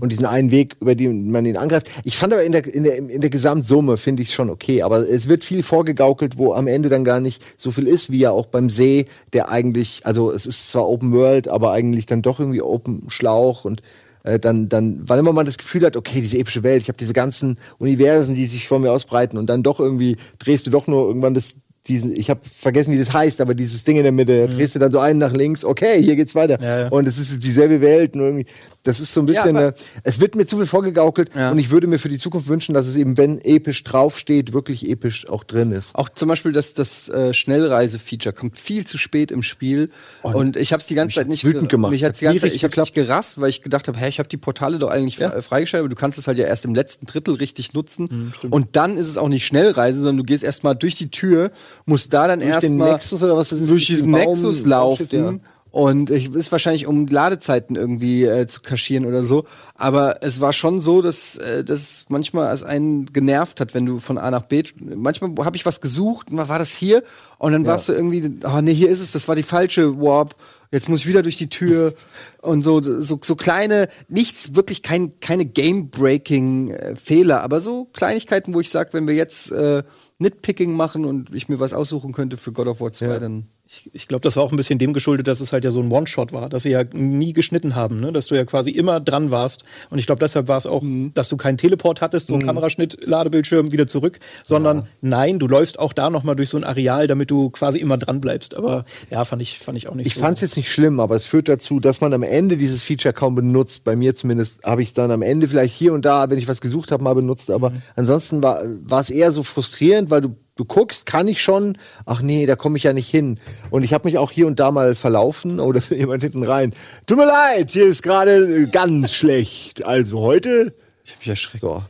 Und 0.00 0.12
diesen 0.12 0.24
einen 0.24 0.52
Weg, 0.52 0.76
über 0.80 0.94
den 0.94 1.32
man 1.32 1.44
ihn 1.44 1.56
angreift. 1.56 1.90
Ich 2.04 2.16
fand 2.16 2.32
aber 2.32 2.44
in 2.44 2.52
der, 2.52 2.64
in 2.64 2.84
der, 2.84 2.96
in 2.96 3.20
der 3.20 3.28
Gesamtsumme 3.28 3.96
finde 3.96 4.22
ich 4.22 4.32
schon 4.32 4.48
okay. 4.48 4.82
Aber 4.82 4.98
es 5.08 5.28
wird 5.28 5.42
viel 5.42 5.64
vorgegaukelt, 5.64 6.38
wo 6.38 6.52
am 6.54 6.68
Ende 6.68 6.88
dann 6.88 7.02
gar 7.02 7.18
nicht 7.18 7.42
so 7.58 7.72
viel 7.72 7.88
ist, 7.88 8.08
wie 8.08 8.20
ja 8.20 8.30
auch 8.30 8.46
beim 8.46 8.70
See, 8.70 9.06
der 9.32 9.48
eigentlich, 9.50 10.02
also 10.04 10.30
es 10.30 10.46
ist 10.46 10.68
zwar 10.68 10.88
Open 10.88 11.12
World, 11.12 11.48
aber 11.48 11.72
eigentlich 11.72 12.06
dann 12.06 12.22
doch 12.22 12.38
irgendwie 12.38 12.62
Open 12.62 13.06
Schlauch 13.08 13.64
und 13.64 13.82
äh, 14.24 14.38
dann, 14.38 14.68
dann, 14.68 15.02
wann 15.06 15.18
immer 15.18 15.32
man 15.32 15.46
das 15.46 15.58
Gefühl 15.58 15.84
hat, 15.84 15.96
okay, 15.96 16.20
diese 16.20 16.38
epische 16.38 16.62
Welt, 16.62 16.82
ich 16.82 16.88
habe 16.88 16.98
diese 16.98 17.12
ganzen 17.12 17.58
Universen, 17.78 18.34
die 18.34 18.46
sich 18.46 18.66
vor 18.66 18.80
mir 18.80 18.90
ausbreiten 18.90 19.38
und 19.38 19.46
dann 19.46 19.62
doch 19.62 19.78
irgendwie 19.78 20.16
drehst 20.38 20.66
du 20.66 20.70
doch 20.70 20.86
nur 20.86 21.06
irgendwann 21.06 21.34
das 21.34 21.56
diesen, 21.86 22.16
ich 22.16 22.30
habe 22.30 22.40
vergessen, 22.42 22.92
wie 22.92 22.98
das 22.98 23.12
heißt, 23.12 23.42
aber 23.42 23.54
dieses 23.54 23.84
Ding 23.84 23.98
in 23.98 24.04
der 24.04 24.12
Mitte, 24.12 24.46
da 24.46 24.46
drehst 24.46 24.74
du 24.74 24.78
dann 24.78 24.90
so 24.90 25.00
einen 25.00 25.18
nach 25.18 25.32
links, 25.32 25.66
okay, 25.66 26.02
hier 26.02 26.16
geht's 26.16 26.34
weiter. 26.34 26.58
Ja, 26.62 26.80
ja. 26.80 26.88
Und 26.88 27.06
es 27.06 27.18
ist 27.18 27.44
dieselbe 27.44 27.82
Welt, 27.82 28.16
nur 28.16 28.26
irgendwie, 28.26 28.46
das 28.84 29.00
ist 29.00 29.12
so 29.12 29.20
ein 29.20 29.26
bisschen, 29.26 29.56
aber- 29.56 29.68
äh, 29.68 29.72
es 30.04 30.20
wird 30.20 30.36
mir 30.36 30.46
zu 30.46 30.56
viel 30.58 30.66
vorgegaukelt 30.66 31.30
Ja. 31.34 31.50
und 31.50 31.58
ich 31.58 31.70
würde 31.70 31.86
mir 31.88 31.98
für 31.98 32.08
die 32.08 32.18
Zukunft 32.18 32.46
wünschen, 32.48 32.74
dass 32.74 32.86
es 32.86 32.94
eben, 32.96 33.16
wenn 33.16 33.40
episch 33.40 33.82
draufsteht, 33.82 34.52
wirklich 34.52 34.88
episch 34.88 35.28
auch 35.28 35.42
drin 35.42 35.72
ist. 35.72 35.94
Auch 35.94 36.08
zum 36.08 36.28
Beispiel 36.28 36.52
das, 36.52 36.74
das 36.74 37.08
äh, 37.08 37.34
Schnellreise-Feature 37.34 38.32
kommt 38.34 38.58
viel 38.58 38.86
zu 38.86 38.98
spät 38.98 39.30
im 39.32 39.42
Spiel. 39.42 39.90
und 40.22 40.56
ich 40.56 40.72
habe 40.72 40.80
es 40.80 40.86
die 40.86 40.94
ganze 40.94 41.16
Zeit 41.16 41.28
nicht 41.28 41.44
wütend 41.44 41.68
gemacht. 41.68 41.90
Mich 41.92 42.04
hat's 42.04 42.18
die 42.20 42.26
ganze 42.26 42.40
Zeit, 42.42 42.52
ich 42.54 42.62
habe 42.64 42.78
nicht 42.80 42.94
gerafft, 42.94 43.40
weil 43.40 43.48
ich 43.48 43.62
gedacht 43.62 43.88
habe, 43.88 43.98
hä, 43.98 44.08
ich 44.08 44.18
habe 44.18 44.28
die 44.28 44.36
Portale 44.36 44.78
doch 44.78 44.90
eigentlich 44.90 45.16
Ja. 45.18 45.30
fre- 45.30 45.42
freigeschaltet, 45.42 45.84
aber 45.86 45.88
du 45.94 45.98
kannst 46.00 46.18
es 46.18 46.26
halt 46.26 46.38
ja 46.38 46.46
erst 46.46 46.64
im 46.64 46.74
letzten 46.74 47.06
Drittel 47.06 47.34
richtig 47.34 47.72
nutzen. 47.74 48.08
Mhm, 48.42 48.50
und 48.50 48.76
dann 48.76 48.96
ist 48.96 49.08
es 49.08 49.18
auch 49.18 49.28
nicht 49.28 49.44
Schnellreise, 49.46 49.98
sondern 50.00 50.18
du 50.18 50.24
gehst 50.24 50.44
erstmal 50.44 50.76
durch 50.76 50.94
die 50.94 51.10
Tür, 51.10 51.50
musst 51.86 52.12
da 52.12 52.28
dann 52.28 52.40
Durch 52.40 52.50
den 52.50 52.54
erstmal 52.72 52.92
Nexus 52.92 53.22
oder 53.22 53.36
was 53.36 53.48
das 53.48 53.60
ist? 53.60 53.70
durch 53.70 53.86
diesen 53.86 54.12
Baum- 54.12 54.20
Nexus 54.20 54.66
laufen. 54.66 55.08
Ja. 55.10 55.34
Und 55.74 56.10
ich 56.10 56.32
ist 56.32 56.52
wahrscheinlich 56.52 56.86
um 56.86 57.08
Ladezeiten 57.08 57.74
irgendwie 57.74 58.22
äh, 58.22 58.46
zu 58.46 58.60
kaschieren 58.60 59.06
oder 59.06 59.24
so. 59.24 59.44
Aber 59.74 60.22
es 60.22 60.40
war 60.40 60.52
schon 60.52 60.80
so, 60.80 61.02
dass 61.02 61.36
äh, 61.36 61.64
das 61.64 62.04
manchmal 62.08 62.46
als 62.46 62.62
einen 62.62 63.06
genervt 63.06 63.58
hat, 63.58 63.74
wenn 63.74 63.84
du 63.84 63.98
von 63.98 64.16
A 64.16 64.30
nach 64.30 64.44
B. 64.46 64.62
Manchmal 64.78 65.32
habe 65.44 65.56
ich 65.56 65.66
was 65.66 65.80
gesucht, 65.80 66.28
war 66.30 66.60
das 66.60 66.70
hier 66.70 67.02
und 67.38 67.50
dann 67.50 67.66
warst 67.66 67.88
du 67.88 67.92
irgendwie, 67.92 68.38
oh 68.44 68.60
nee, 68.60 68.72
hier 68.72 68.88
ist 68.88 69.00
es, 69.00 69.10
das 69.10 69.26
war 69.26 69.34
die 69.34 69.42
falsche 69.42 70.00
Warp. 70.00 70.36
Jetzt 70.70 70.88
muss 70.88 71.00
ich 71.00 71.08
wieder 71.08 71.22
durch 71.22 71.36
die 71.36 71.48
Tür 71.48 71.94
und 72.40 72.62
so 72.62 72.80
so, 72.80 73.18
so 73.20 73.34
kleine, 73.34 73.88
nichts 74.06 74.54
wirklich 74.54 74.84
kein 74.84 75.18
keine 75.18 75.44
Game-breaking 75.44 76.70
äh, 76.70 76.94
Fehler, 76.94 77.42
aber 77.42 77.58
so 77.58 77.86
Kleinigkeiten, 77.86 78.54
wo 78.54 78.60
ich 78.60 78.70
sage, 78.70 78.90
wenn 78.92 79.08
wir 79.08 79.16
jetzt 79.16 79.50
äh, 79.50 79.82
Nitpicking 80.18 80.76
machen 80.76 81.04
und 81.04 81.34
ich 81.34 81.48
mir 81.48 81.58
was 81.58 81.74
aussuchen 81.74 82.12
könnte 82.12 82.36
für 82.36 82.52
God 82.52 82.68
of 82.68 82.80
War 82.80 82.92
2, 82.92 83.18
dann 83.18 83.46
Ich, 83.66 83.88
ich 83.94 84.08
glaube, 84.08 84.20
das 84.20 84.36
war 84.36 84.42
auch 84.42 84.52
ein 84.52 84.56
bisschen 84.56 84.78
dem 84.78 84.92
geschuldet, 84.92 85.26
dass 85.26 85.40
es 85.40 85.54
halt 85.54 85.64
ja 85.64 85.70
so 85.70 85.80
ein 85.80 85.90
One-Shot 85.90 86.34
war, 86.34 86.50
dass 86.50 86.64
sie 86.64 86.70
ja 86.70 86.84
nie 86.92 87.32
geschnitten 87.32 87.74
haben, 87.74 87.98
ne? 87.98 88.12
dass 88.12 88.26
du 88.26 88.34
ja 88.34 88.44
quasi 88.44 88.70
immer 88.70 89.00
dran 89.00 89.30
warst. 89.30 89.64
Und 89.88 89.98
ich 89.98 90.04
glaube, 90.04 90.18
deshalb 90.18 90.48
war 90.48 90.58
es 90.58 90.66
auch, 90.66 90.82
dass 91.14 91.30
du 91.30 91.38
keinen 91.38 91.56
Teleport 91.56 92.02
hattest, 92.02 92.26
so 92.26 92.34
ein 92.34 92.44
Kameraschnitt, 92.44 93.06
Ladebildschirm, 93.06 93.72
wieder 93.72 93.86
zurück, 93.86 94.20
sondern 94.42 94.86
nein, 95.00 95.38
du 95.38 95.48
läufst 95.48 95.78
auch 95.78 95.94
da 95.94 96.10
nochmal 96.10 96.36
durch 96.36 96.50
so 96.50 96.58
ein 96.58 96.64
Areal, 96.64 97.06
damit 97.06 97.30
du 97.30 97.48
quasi 97.48 97.78
immer 97.78 97.96
dran 97.96 98.20
bleibst. 98.20 98.54
Aber 98.54 98.84
ja, 99.10 99.24
fand 99.24 99.40
ich, 99.40 99.58
fand 99.58 99.78
ich 99.78 99.88
auch 99.88 99.94
nicht 99.94 100.08
Ich 100.08 100.14
so. 100.16 100.20
fand 100.20 100.36
es 100.36 100.42
jetzt 100.42 100.56
nicht 100.58 100.70
schlimm, 100.70 101.00
aber 101.00 101.16
es 101.16 101.24
führt 101.24 101.48
dazu, 101.48 101.80
dass 101.80 102.02
man 102.02 102.12
am 102.12 102.22
Ende 102.22 102.58
dieses 102.58 102.82
Feature 102.82 103.14
kaum 103.14 103.34
benutzt. 103.34 103.84
Bei 103.84 103.96
mir 103.96 104.14
zumindest 104.14 104.62
habe 104.64 104.82
ich 104.82 104.88
es 104.88 104.94
dann 104.94 105.10
am 105.10 105.22
Ende 105.22 105.48
vielleicht 105.48 105.74
hier 105.74 105.94
und 105.94 106.04
da, 106.04 106.28
wenn 106.28 106.36
ich 106.36 106.48
was 106.48 106.60
gesucht 106.60 106.92
habe, 106.92 107.02
mal 107.02 107.14
benutzt. 107.14 107.50
Aber 107.50 107.70
Mhm. 107.70 107.82
ansonsten 107.96 108.42
war 108.42 109.00
es 109.00 109.08
eher 109.08 109.32
so 109.32 109.42
frustrierend, 109.42 110.10
weil 110.10 110.20
du 110.20 110.36
du 110.56 110.64
guckst, 110.64 111.06
kann 111.06 111.28
ich 111.28 111.42
schon? 111.42 111.78
Ach 112.06 112.20
nee, 112.22 112.46
da 112.46 112.56
komme 112.56 112.76
ich 112.76 112.84
ja 112.84 112.92
nicht 112.92 113.10
hin. 113.10 113.38
Und 113.70 113.82
ich 113.82 113.92
habe 113.92 114.06
mich 114.08 114.18
auch 114.18 114.30
hier 114.30 114.46
und 114.46 114.60
da 114.60 114.70
mal 114.70 114.94
verlaufen 114.94 115.60
oder 115.60 115.80
für 115.80 115.94
jemand 115.96 116.22
hinten 116.22 116.44
rein. 116.44 116.74
Tut 117.06 117.18
mir 117.18 117.26
leid, 117.26 117.70
hier 117.70 117.86
ist 117.86 118.02
gerade 118.02 118.36
äh, 118.62 118.66
ganz 118.66 119.12
schlecht. 119.12 119.84
Also 119.84 120.20
heute. 120.20 120.74
ich 121.04 121.12
hab 121.12 121.18
mich 121.20 121.28
erschreckt. 121.28 121.62
So. 121.62 121.82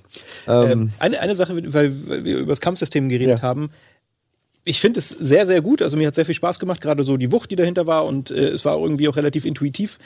Ähm, 0.46 0.92
eine, 0.98 1.20
eine 1.20 1.34
Sache, 1.34 1.56
weil, 1.72 2.08
weil 2.08 2.24
wir 2.24 2.38
über 2.38 2.52
das 2.52 2.60
Kampfsystem 2.60 3.08
geredet 3.08 3.38
Ja. 3.38 3.42
haben. 3.42 3.70
Ich 4.66 4.80
finde 4.80 4.98
es 4.98 5.10
sehr, 5.10 5.44
sehr 5.44 5.60
gut. 5.60 5.82
Also 5.82 5.96
mir 5.98 6.06
hat 6.06 6.14
sehr 6.14 6.24
viel 6.24 6.34
Spaß 6.34 6.58
gemacht, 6.58 6.80
gerade 6.80 7.02
so 7.02 7.18
die 7.18 7.30
Wucht, 7.32 7.50
die 7.50 7.56
dahinter 7.56 7.86
war 7.86 8.06
und 8.06 8.30
äh, 8.30 8.48
es 8.48 8.64
war 8.64 8.78
irgendwie 8.78 9.08
auch 9.08 9.16
relativ 9.16 9.44
intuitiv. 9.44 9.98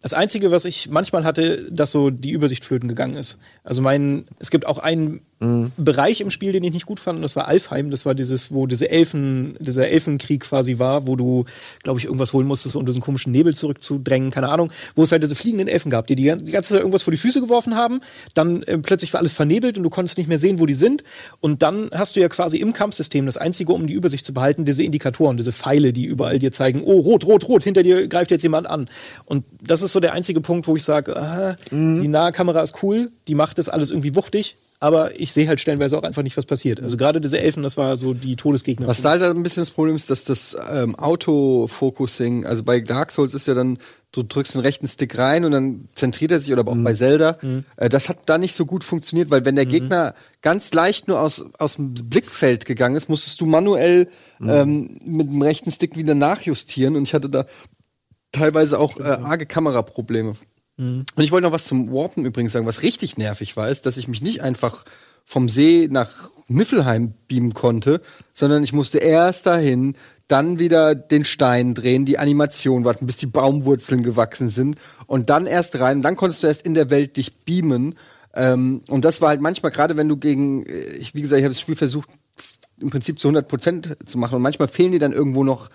Das 0.00 0.14
Einzige, 0.14 0.50
was 0.50 0.64
ich 0.64 0.88
manchmal 0.88 1.24
hatte, 1.24 1.66
dass 1.70 1.90
so 1.90 2.08
die 2.08 2.30
Übersicht 2.30 2.64
flöten 2.64 2.88
gegangen 2.88 3.16
ist. 3.16 3.36
Also 3.64 3.82
mein, 3.82 4.26
es 4.38 4.50
gibt 4.50 4.66
auch 4.66 4.78
einen 4.78 5.20
mhm. 5.40 5.72
Bereich 5.76 6.20
im 6.20 6.30
Spiel, 6.30 6.52
den 6.52 6.64
ich 6.64 6.72
nicht 6.72 6.86
gut 6.86 7.00
fand, 7.00 7.16
und 7.16 7.22
das 7.22 7.36
war 7.36 7.48
Alfheim. 7.48 7.90
Das 7.90 8.06
war 8.06 8.14
dieses, 8.14 8.52
wo 8.52 8.66
diese 8.66 8.90
Elfen, 8.90 9.56
dieser 9.60 9.88
Elfenkrieg 9.88 10.42
quasi 10.42 10.78
war, 10.78 11.06
wo 11.06 11.16
du, 11.16 11.44
glaube 11.82 11.98
ich, 11.98 12.06
irgendwas 12.06 12.32
holen 12.32 12.46
musstest, 12.46 12.76
um 12.76 12.86
diesen 12.86 13.00
komischen 13.00 13.32
Nebel 13.32 13.54
zurückzudrängen, 13.54 14.30
keine 14.30 14.48
Ahnung, 14.48 14.70
wo 14.94 15.02
es 15.02 15.12
halt 15.12 15.22
diese 15.22 15.34
fliegenden 15.34 15.68
Elfen 15.68 15.90
gab, 15.90 16.06
die 16.06 16.16
die, 16.16 16.24
ganze 16.24 16.74
Zeit 16.74 16.78
irgendwas 16.78 17.02
vor 17.02 17.10
die 17.10 17.18
Füße 17.18 17.40
geworfen 17.40 17.76
haben. 17.76 18.00
Dann 18.34 18.62
äh, 18.64 18.78
plötzlich 18.78 19.12
war 19.12 19.20
alles 19.20 19.34
vernebelt 19.34 19.76
und 19.78 19.84
du 19.84 19.90
konntest 19.90 20.18
nicht 20.18 20.28
mehr 20.28 20.38
sehen, 20.38 20.58
wo 20.58 20.66
die 20.66 20.74
sind. 20.74 21.04
Und 21.40 21.62
dann 21.62 21.90
hast 21.92 22.16
du 22.16 22.20
ja 22.20 22.28
quasi 22.28 22.58
im 22.58 22.72
Kampfsystem 22.72 23.26
das 23.26 23.36
Einzige, 23.36 23.72
um 23.72 23.86
die 23.86 23.94
Übersicht 23.94 24.24
zu 24.24 24.34
behalten, 24.34 24.64
diese 24.64 24.82
Indikatoren, 24.82 25.36
diese 25.36 25.52
Pfeile, 25.52 25.92
die 25.92 26.04
überall 26.04 26.38
dir 26.38 26.52
zeigen, 26.52 26.82
oh, 26.84 27.00
rot, 27.00 27.26
rot, 27.26 27.48
rot, 27.48 27.64
hinter 27.64 27.82
dir 27.82 28.08
greift 28.08 28.30
jetzt 28.30 28.42
jemand 28.42 28.68
an. 28.68 28.88
Und 29.24 29.44
das 29.62 29.82
ist 29.82 29.92
so 29.92 30.00
der 30.00 30.12
einzige 30.12 30.40
Punkt, 30.40 30.66
wo 30.66 30.76
ich 30.76 30.84
sage, 30.84 31.16
ah, 31.16 31.56
mhm. 31.70 32.02
die 32.02 32.08
Nahkamera 32.08 32.62
ist 32.62 32.82
cool, 32.82 33.10
die 33.28 33.34
macht 33.34 33.58
das 33.58 33.68
alles 33.68 33.90
irgendwie 33.90 34.14
wuchtig, 34.14 34.56
aber 34.80 35.18
ich 35.18 35.32
sehe 35.32 35.48
halt 35.48 35.60
stellenweise 35.60 35.98
auch 35.98 36.04
einfach 36.04 36.22
nicht, 36.22 36.36
was 36.36 36.46
passiert. 36.46 36.80
Also 36.80 36.96
gerade 36.96 37.20
diese 37.20 37.40
Elfen, 37.40 37.64
das 37.64 37.76
war 37.76 37.96
so 37.96 38.14
die 38.14 38.36
Todesgegner. 38.36 38.86
Was 38.86 39.02
da 39.02 39.10
halt 39.10 39.22
ein 39.22 39.42
bisschen 39.42 39.62
das 39.62 39.72
Problem 39.72 39.96
ist, 39.96 40.08
dass 40.08 40.22
das 40.24 40.56
ähm, 40.70 40.94
Autofocusing, 40.94 42.46
also 42.46 42.62
bei 42.62 42.80
Dark 42.80 43.10
Souls 43.10 43.34
ist 43.34 43.48
ja 43.48 43.54
dann, 43.54 43.78
du 44.12 44.22
drückst 44.22 44.54
den 44.54 44.60
rechten 44.60 44.86
Stick 44.86 45.18
rein 45.18 45.44
und 45.44 45.50
dann 45.50 45.88
zentriert 45.96 46.30
er 46.30 46.38
sich, 46.38 46.52
oder 46.52 46.66
auch 46.66 46.74
mhm. 46.74 46.84
bei 46.84 46.94
Zelda. 46.94 47.38
Mhm. 47.42 47.64
Äh, 47.76 47.88
das 47.88 48.08
hat 48.08 48.18
da 48.26 48.38
nicht 48.38 48.54
so 48.54 48.66
gut 48.66 48.84
funktioniert, 48.84 49.30
weil 49.30 49.44
wenn 49.44 49.56
der 49.56 49.64
mhm. 49.64 49.70
Gegner 49.70 50.14
ganz 50.42 50.72
leicht 50.72 51.08
nur 51.08 51.20
aus, 51.20 51.44
aus 51.58 51.74
dem 51.74 51.94
Blickfeld 51.94 52.64
gegangen 52.64 52.94
ist, 52.94 53.08
musstest 53.08 53.40
du 53.40 53.46
manuell 53.46 54.08
mhm. 54.38 54.48
ähm, 54.48 55.00
mit 55.04 55.28
dem 55.28 55.42
rechten 55.42 55.72
Stick 55.72 55.96
wieder 55.96 56.14
nachjustieren 56.14 56.94
und 56.94 57.02
ich 57.02 57.14
hatte 57.14 57.28
da 57.28 57.46
teilweise 58.30 58.78
auch 58.78 58.98
äh, 58.98 59.02
arge 59.02 59.46
Kameraprobleme. 59.46 60.34
Mhm. 60.78 61.04
Und 61.14 61.22
ich 61.22 61.30
wollte 61.30 61.46
noch 61.46 61.52
was 61.52 61.64
zum 61.64 61.92
Warpen 61.92 62.24
übrigens 62.24 62.52
sagen. 62.52 62.66
Was 62.66 62.82
richtig 62.82 63.18
nervig 63.18 63.56
war, 63.56 63.68
ist, 63.68 63.84
dass 63.84 63.98
ich 63.98 64.08
mich 64.08 64.22
nicht 64.22 64.42
einfach 64.42 64.84
vom 65.24 65.50
See 65.50 65.88
nach 65.90 66.30
Niffelheim 66.48 67.12
beamen 67.26 67.52
konnte, 67.52 68.00
sondern 68.32 68.64
ich 68.64 68.72
musste 68.72 68.98
erst 68.98 69.44
dahin, 69.44 69.94
dann 70.26 70.58
wieder 70.58 70.94
den 70.94 71.24
Stein 71.24 71.74
drehen, 71.74 72.06
die 72.06 72.18
Animation 72.18 72.84
warten, 72.84 73.06
bis 73.06 73.18
die 73.18 73.26
Baumwurzeln 73.26 74.02
gewachsen 74.02 74.48
sind 74.48 74.76
und 75.06 75.28
dann 75.28 75.46
erst 75.46 75.78
rein. 75.80 76.00
Dann 76.00 76.16
konntest 76.16 76.42
du 76.42 76.46
erst 76.46 76.62
in 76.62 76.74
der 76.74 76.88
Welt 76.88 77.18
dich 77.18 77.44
beamen. 77.44 77.96
Ähm, 78.34 78.82
und 78.88 79.04
das 79.04 79.20
war 79.20 79.30
halt 79.30 79.40
manchmal, 79.42 79.72
gerade 79.72 79.96
wenn 79.96 80.08
du 80.08 80.16
gegen, 80.16 80.64
äh, 80.64 80.78
ich, 80.98 81.14
wie 81.14 81.22
gesagt, 81.22 81.40
ich 81.40 81.44
habe 81.44 81.54
das 81.54 81.60
Spiel 81.60 81.76
versucht, 81.76 82.08
im 82.80 82.90
Prinzip 82.90 83.18
zu 83.18 83.28
100 83.28 83.48
Prozent 83.48 83.96
zu 84.06 84.18
machen 84.18 84.36
und 84.36 84.42
manchmal 84.42 84.68
fehlen 84.68 84.92
dir 84.92 85.00
dann 85.00 85.12
irgendwo 85.12 85.44
noch 85.44 85.70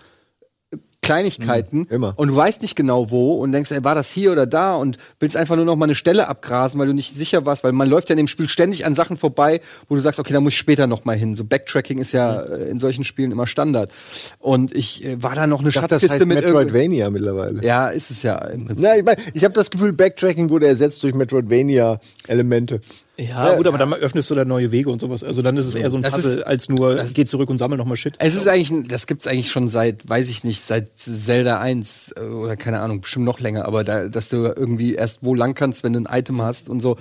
Kleinigkeiten 1.04 1.80
mhm, 1.80 1.88
immer. 1.90 2.14
und 2.16 2.30
du 2.30 2.36
weißt 2.36 2.62
nicht 2.62 2.76
genau 2.76 3.12
wo 3.12 3.36
und 3.36 3.52
denkst, 3.52 3.72
ey, 3.72 3.84
war 3.84 3.94
das 3.94 4.10
hier 4.10 4.32
oder 4.32 4.48
da 4.48 4.76
und 4.76 4.98
willst 5.20 5.38
einfach 5.38 5.56
nur 5.56 5.66
noch 5.66 5.76
mal 5.76 5.86
eine 5.86 5.96
Stelle 5.96 6.28
abgrasen, 6.28 6.80
weil 6.80 6.88
du 6.88 6.94
nicht 6.94 7.14
sicher 7.14 7.46
warst, 7.46 7.64
weil 7.64 7.74
man 7.74 7.90
läuft 7.90 8.10
ja 8.10 8.14
in 8.14 8.18
dem 8.18 8.28
Spiel 8.28 8.48
ständig 8.48 8.86
an 8.86 8.96
Sachen 8.96 9.18
vorbei, 9.18 9.62
wo 9.88 9.96
du 9.96 10.02
sagst, 10.02 10.20
okay, 10.20 10.34
da 10.34 10.40
muss 10.40 10.54
ich 10.54 10.60
später 10.60 10.88
noch 10.88 11.06
mal 11.06 11.16
hin. 11.16 11.36
So 11.36 11.44
Backtracking 11.44 12.00
ist 12.00 12.14
ja 12.14 12.44
mhm. 12.48 12.72
in 12.72 12.80
solchen 12.80 13.04
Spielen 13.04 13.32
immer 13.32 13.46
Standard. 13.46 13.92
Und 14.40 14.76
ich 14.76 15.06
äh, 15.06 15.22
war 15.22 15.36
da 15.36 15.46
noch 15.46 15.60
eine 15.60 15.70
ich 15.70 15.76
Schatzkiste 15.76 16.08
das 16.08 16.14
heißt 16.14 16.26
mit 16.26 16.44
Metroidvania 16.44 17.10
mittlerweile. 17.10 17.64
Ja, 17.64 17.90
ist 17.90 18.10
es 18.10 18.24
ja 18.24 18.38
im 18.48 18.66
Prinzip. 18.66 18.84
Na, 18.84 18.98
ich 18.98 19.04
mein, 19.04 19.18
ich 19.34 19.44
habe 19.44 19.54
das 19.54 19.70
Gefühl, 19.70 19.94
Backtracking 19.94 20.50
wurde 20.50 20.68
ersetzt 20.68 21.04
durch 21.04 21.14
Metroidvania 21.14 22.00
Elemente. 22.28 22.80
Ja, 23.16 23.52
ja, 23.52 23.58
gut, 23.58 23.68
aber 23.68 23.78
dann 23.78 23.94
öffnest 23.94 24.32
du 24.32 24.36
da 24.36 24.44
neue 24.44 24.72
Wege 24.72 24.90
und 24.90 25.00
sowas. 25.00 25.24
Also 25.24 25.44
dann 25.44 25.56
ist 25.56 25.68
es 25.68 25.76
eher 25.76 25.92
so 25.92 25.98
ein 25.98 26.04
das 26.04 26.16
Puzzle, 26.16 26.40
ist, 26.40 26.48
als 26.48 26.70
nur 26.70 26.96
das, 26.96 27.14
geh 27.14 27.26
zurück 27.26 27.50
und 27.52 27.60
sammel 27.60 27.78
nochmal 27.78 27.96
Shit. 27.96 28.16
Es 28.18 28.34
ist 28.34 28.48
eigentlich, 28.48 28.88
das 28.88 29.06
gibt's 29.06 29.28
eigentlich 29.28 29.52
schon 29.52 29.68
seit, 29.68 30.10
weiß 30.10 30.30
ich 30.30 30.44
nicht, 30.44 30.62
seit 30.62 30.98
Zelda 30.98 31.60
1 31.60 32.16
äh, 32.18 32.22
oder 32.22 32.58
keine 32.58 32.80
Ahnung, 32.80 33.02
bestimmt 33.02 33.26
noch 33.26 33.40
länger, 33.40 33.66
aber 33.66 33.84
da, 33.84 34.08
dass 34.08 34.30
du 34.30 34.38
irgendwie 34.38 34.96
erst 34.96 35.20
wo 35.22 35.36
lang 35.36 35.54
kannst, 35.54 35.84
wenn 35.84 35.94
du 35.94 36.00
ein 36.00 36.08
Item 36.10 36.42
hast 36.42 36.70
und 36.70 36.82
so. 36.82 36.98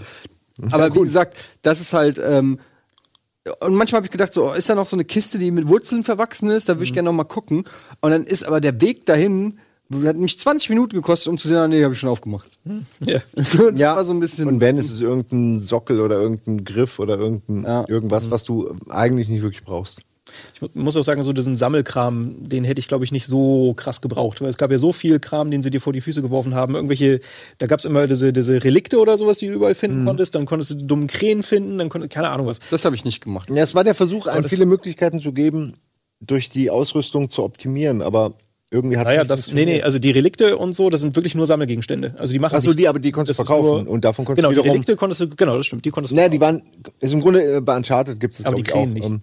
Aber 0.71 0.89
ja, 0.89 0.95
wie 0.95 1.01
gesagt, 1.01 1.39
das 1.63 1.81
ist 1.81 1.95
halt, 1.95 2.21
ähm, 2.23 2.59
und 3.61 3.75
manchmal 3.75 4.01
habe 4.01 4.07
ich 4.07 4.13
gedacht, 4.13 4.35
so, 4.35 4.53
ist 4.53 4.69
da 4.69 4.75
noch 4.75 4.87
so 4.87 4.97
eine 4.97 5.05
Kiste, 5.05 5.39
die 5.39 5.51
mit 5.51 5.67
Wurzeln 5.69 6.05
verwachsen 6.05 6.51
ist, 6.51 6.69
da 6.69 6.75
würde 6.75 6.85
ich 6.85 6.91
mhm. 6.91 6.95
gerne 6.95 7.09
noch 7.09 7.17
mal 7.17 7.25
gucken. 7.25 7.65
Und 8.01 8.11
dann 8.11 8.25
ist 8.25 8.45
aber 8.47 8.61
der 8.61 8.81
Weg 8.83 9.07
dahin, 9.07 9.59
hat 10.05 10.17
mich 10.17 10.39
20 10.39 10.71
Minuten 10.71 10.97
gekostet, 10.97 11.29
um 11.29 11.39
zu 11.39 11.49
sehen, 11.49 11.57
ah, 11.57 11.69
nee, 11.69 11.83
habe 11.83 11.95
ich 11.95 12.01
schon 12.01 12.11
aufgemacht. 12.11 12.51
Hm. 12.65 12.87
Ja. 13.07 13.21
So, 13.43 13.71
ja. 13.71 13.97
war 13.97 14.05
so 14.05 14.13
ein 14.13 14.21
bisschen. 14.21 14.49
Und 14.49 14.61
wenn, 14.61 14.79
ist 14.79 14.91
es 14.91 15.01
irgendein 15.01 15.59
Sockel 15.59 16.01
oder 16.01 16.17
irgendein 16.17 16.65
Griff 16.65 16.99
oder 16.99 17.19
irgendein, 17.19 17.65
ja. 17.65 17.85
irgendwas, 17.89 18.27
mhm. 18.27 18.31
was 18.31 18.45
du 18.45 18.75
eigentlich 18.89 19.29
nicht 19.29 19.43
wirklich 19.43 19.65
brauchst. 19.65 20.01
Ich 20.55 20.75
muss 20.75 20.97
auch 20.97 21.03
sagen, 21.03 21.23
so 21.23 21.33
diesen 21.33 21.57
Sammelkram, 21.57 22.49
den 22.49 22.65
hätte 22.65 22.79
ich, 22.79 22.89
glaube 22.89 23.05
ich, 23.05 23.13
nicht 23.13 23.27
so 23.27 23.75
krass 23.75 24.01
gebraucht. 24.01 24.41
Weil 24.41 24.49
es 24.49 24.57
gab 24.57 24.71
ja 24.71 24.79
so 24.79 24.93
viel 24.93 25.19
Kram, 25.19 25.51
den 25.51 25.63
sie 25.63 25.71
dir 25.71 25.81
vor 25.81 25.93
die 25.93 26.01
Füße 26.01 26.23
geworfen 26.23 26.55
haben. 26.55 26.75
Irgendwelche, 26.75 27.21
da 27.59 27.67
gab 27.67 27.81
es 27.81 27.85
immer 27.85 28.07
diese, 28.07 28.33
diese 28.33 28.63
Relikte 28.63 28.99
oder 28.99 29.19
sowas, 29.19 29.39
die 29.39 29.49
du 29.49 29.55
überall 29.55 29.75
finden 29.75 30.03
mhm. 30.03 30.07
konntest. 30.07 30.35
Dann 30.35 30.47
konntest 30.47 30.71
du 30.71 30.75
die 30.77 30.87
dummen 30.87 31.07
Krähen 31.07 31.43
finden, 31.43 31.79
dann 31.79 31.89
konntest, 31.89 32.13
keine 32.13 32.29
Ahnung 32.31 32.47
was. 32.47 32.61
Das 32.71 32.85
habe 32.85 32.95
ich 32.95 33.05
nicht 33.05 33.25
gemacht. 33.25 33.51
Ja, 33.51 33.63
es 33.63 33.75
war 33.75 33.85
der 33.85 33.95
Versuch, 33.95 34.27
einem 34.27 34.49
viele 34.49 34.67
Möglichkeiten 34.67 35.21
zu 35.21 35.33
geben, 35.33 35.75
durch 36.21 36.49
die 36.49 36.71
Ausrüstung 36.71 37.29
zu 37.29 37.43
optimieren. 37.43 38.01
Aber 38.01 38.35
irgendwie 38.73 38.97
hat 38.97 39.07
naja, 39.07 39.25
das, 39.25 39.53
nee, 39.53 39.65
nee, 39.65 39.83
also 39.83 39.99
die 39.99 40.11
Relikte 40.11 40.57
und 40.57 40.73
so, 40.73 40.91
das 40.91 41.03
sind 41.03 41.15
wirklich 41.15 41.35
nur 41.35 41.47
Sammelgegenstände. 41.47 42.15
Also 42.19 42.33
die 42.33 42.39
machen 42.39 42.57
Achso, 42.57 42.73
die, 42.73 42.89
aber 42.89 42.99
die 42.99 43.11
konntest 43.11 43.39
du 43.39 43.45
verkaufen 43.45 43.85
nur, 43.85 43.93
und 43.93 44.05
davon 44.05 44.25
konntest 44.25 44.37
genau, 44.37 44.49
du 44.49 44.55
wiederum... 44.55 44.65
Genau, 44.65 44.73
die 44.73 44.79
Relikte 44.79 44.97
konntest 44.97 45.21
du, 45.21 45.29
genau, 45.29 45.57
das 45.57 45.67
stimmt, 45.67 45.85
die 45.85 45.91
konntest 45.91 46.13
du 46.13 46.17
Naja, 46.17 46.29
die 46.29 46.41
waren, 46.41 46.63
ist 47.01 47.13
im 47.13 47.21
Grunde, 47.21 47.57
äh, 47.57 47.61
bei 47.61 47.77
Uncharted 47.77 48.19
gibt 48.19 48.35
es 48.35 48.45
aber 48.45 48.57
die 48.57 48.63
Krähen 48.63 48.95
nicht. 48.95 49.05
Um, 49.05 49.21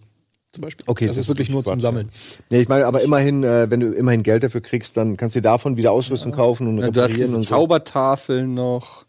zum 0.51 0.61
Beispiel. 0.63 0.83
Okay, 0.87 1.07
das, 1.07 1.15
das 1.15 1.25
ist 1.25 1.29
wirklich 1.29 1.49
nur 1.49 1.63
Quatsch, 1.63 1.73
zum 1.73 1.81
Sammeln. 1.81 2.09
Nee, 2.49 2.61
ich 2.61 2.69
meine, 2.69 2.85
aber 2.85 3.01
immerhin, 3.01 3.43
äh, 3.43 3.69
wenn 3.69 3.79
du 3.79 3.91
immerhin 3.91 4.23
Geld 4.23 4.43
dafür 4.43 4.61
kriegst, 4.61 4.97
dann 4.97 5.17
kannst 5.17 5.35
du 5.35 5.41
davon 5.41 5.77
wieder 5.77 5.91
Ausrüstung 5.91 6.31
ja. 6.31 6.37
kaufen 6.37 6.67
und 6.67 6.77
ja, 6.79 6.85
reparieren 6.85 6.93
du 6.93 7.01
hast 7.01 7.27
diese 7.27 7.37
und 7.37 7.47
so. 7.47 7.55
Zaubertafeln 7.55 8.53
noch. 8.53 9.05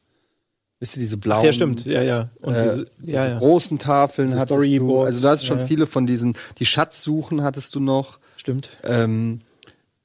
Wisst 0.81 0.97
ihr, 0.97 1.01
diese 1.01 1.19
blauen. 1.19 1.41
Ach, 1.41 1.45
ja, 1.45 1.53
stimmt, 1.53 1.85
ja, 1.85 2.03
ja. 2.03 2.31
Und 2.41 2.55
äh, 2.55 2.63
diese, 2.63 2.87
ja, 3.05 3.29
ja. 3.29 3.39
großen 3.39 3.79
Tafeln 3.79 4.31
hattest 4.31 4.47
Storyboard. 4.47 5.03
du. 5.03 5.07
Also, 5.07 5.21
du 5.21 5.29
hattest 5.29 5.47
schon 5.47 5.61
viele 5.61 5.87
von 5.87 6.07
diesen, 6.07 6.37
die 6.59 6.65
Schatzsuchen 6.65 7.43
hattest 7.43 7.75
du 7.75 7.81
noch. 7.81 8.19
Stimmt. 8.37 8.71
Ähm, 8.85 9.43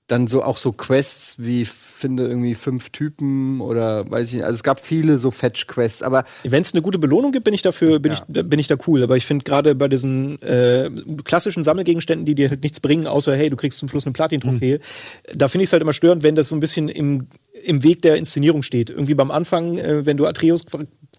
dann 0.07 0.27
so 0.27 0.43
auch 0.43 0.57
so 0.57 0.71
Quests 0.71 1.35
wie 1.39 1.65
finde 1.65 2.27
irgendwie 2.27 2.55
fünf 2.55 2.89
Typen 2.89 3.61
oder 3.61 4.09
weiß 4.09 4.27
ich 4.27 4.33
nicht. 4.35 4.43
Also 4.43 4.55
es 4.55 4.63
gab 4.63 4.79
viele 4.79 5.17
so 5.17 5.31
Fetch-Quests, 5.31 6.03
aber 6.03 6.25
wenn 6.43 6.61
es 6.61 6.73
eine 6.73 6.81
gute 6.81 6.99
Belohnung 6.99 7.31
gibt, 7.31 7.45
bin 7.45 7.53
ich 7.53 7.61
dafür, 7.61 7.99
bin 7.99 8.11
ja. 8.11 8.23
ich, 8.27 8.49
bin 8.49 8.59
ich 8.59 8.67
da 8.67 8.75
cool. 8.85 9.01
Aber 9.01 9.17
ich 9.17 9.25
finde 9.25 9.43
gerade 9.43 9.75
bei 9.75 9.87
diesen 9.87 10.39
äh, 10.41 10.91
klassischen 11.23 11.63
Sammelgegenständen, 11.63 12.25
die 12.25 12.35
dir 12.35 12.49
halt 12.49 12.63
nichts 12.63 12.79
bringen, 12.79 13.07
außer 13.07 13.35
hey, 13.35 13.49
du 13.49 13.55
kriegst 13.55 13.79
zum 13.79 13.89
Schluss 13.89 14.05
eine 14.05 14.13
Platin-Trophäe, 14.13 14.77
mhm. 14.77 15.37
da 15.37 15.47
finde 15.47 15.63
ich 15.63 15.69
es 15.69 15.73
halt 15.73 15.81
immer 15.81 15.93
störend, 15.93 16.21
wenn 16.23 16.35
das 16.35 16.49
so 16.49 16.55
ein 16.55 16.59
bisschen 16.59 16.89
im 16.89 17.27
im 17.63 17.83
Weg 17.83 18.01
der 18.01 18.17
Inszenierung 18.17 18.61
steht. 18.61 18.89
Irgendwie 18.89 19.15
beim 19.15 19.31
Anfang, 19.31 19.77
äh, 19.77 20.05
wenn 20.05 20.17
du 20.17 20.27
Atreus 20.27 20.65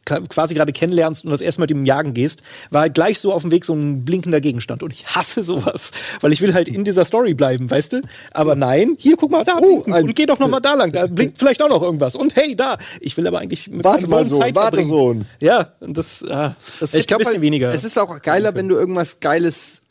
quasi 0.07 0.55
gerade 0.55 0.73
kennenlernst 0.73 1.25
und 1.25 1.31
das 1.31 1.41
erste 1.41 1.61
Mal 1.61 1.65
mit 1.65 1.73
ihm 1.73 1.85
jagen 1.85 2.15
gehst, 2.15 2.43
war 2.71 2.83
halt 2.83 2.95
gleich 2.95 3.19
so 3.19 3.33
auf 3.33 3.43
dem 3.43 3.51
Weg 3.51 3.65
so 3.65 3.75
ein 3.75 4.05
blinkender 4.05 4.41
Gegenstand. 4.41 4.83
Und 4.83 4.93
ich 4.93 5.07
hasse 5.15 5.45
sowas, 5.45 5.93
weil 6.21 6.33
ich 6.33 6.41
will 6.41 6.55
halt 6.55 6.69
in 6.69 6.85
dieser 6.85 7.05
Story 7.05 7.35
bleiben, 7.35 7.71
weißt 7.71 7.95
du? 7.95 8.03
Aber 8.33 8.55
nein, 8.55 8.97
hier 8.99 9.17
guck 9.17 9.31
mal 9.31 9.45
da 9.45 9.59
oh, 9.61 9.85
und 9.85 10.17
geh 10.17 10.27
doch 10.27 10.39
noch 10.39 10.49
mal 10.49 10.61
da 10.61 10.75
lang, 10.75 10.93
da 10.93 11.07
blinkt 11.11 11.39
vielleicht 11.39 11.61
auch 11.63 11.69
noch 11.69 11.83
irgendwas. 11.83 12.17
Und 12.17 12.37
hey, 12.37 12.57
da. 12.57 12.79
Ich 13.01 13.17
will 13.17 13.27
aber 13.27 13.41
eigentlich 13.41 13.69
mit 13.69 13.85
warte 13.85 14.09
mal 14.09 14.27
so, 14.27 14.39
Zeit 14.39 14.55
warte 14.55 14.83
Sohn. 14.85 15.27
Ja, 15.41 15.73
und 15.81 15.97
das, 15.97 16.25
ah, 16.25 16.55
das 16.81 16.95
ich 16.95 17.07
glaub, 17.07 17.19
ein 17.19 17.21
bisschen 17.21 17.35
halt, 17.35 17.43
weniger. 17.43 17.75
Es 17.75 17.85
ist 17.85 17.99
auch 17.99 18.23
geiler, 18.23 18.55
wenn 18.55 18.69
du 18.69 18.77
irgendwas 18.77 19.21
Geiles, 19.21 19.83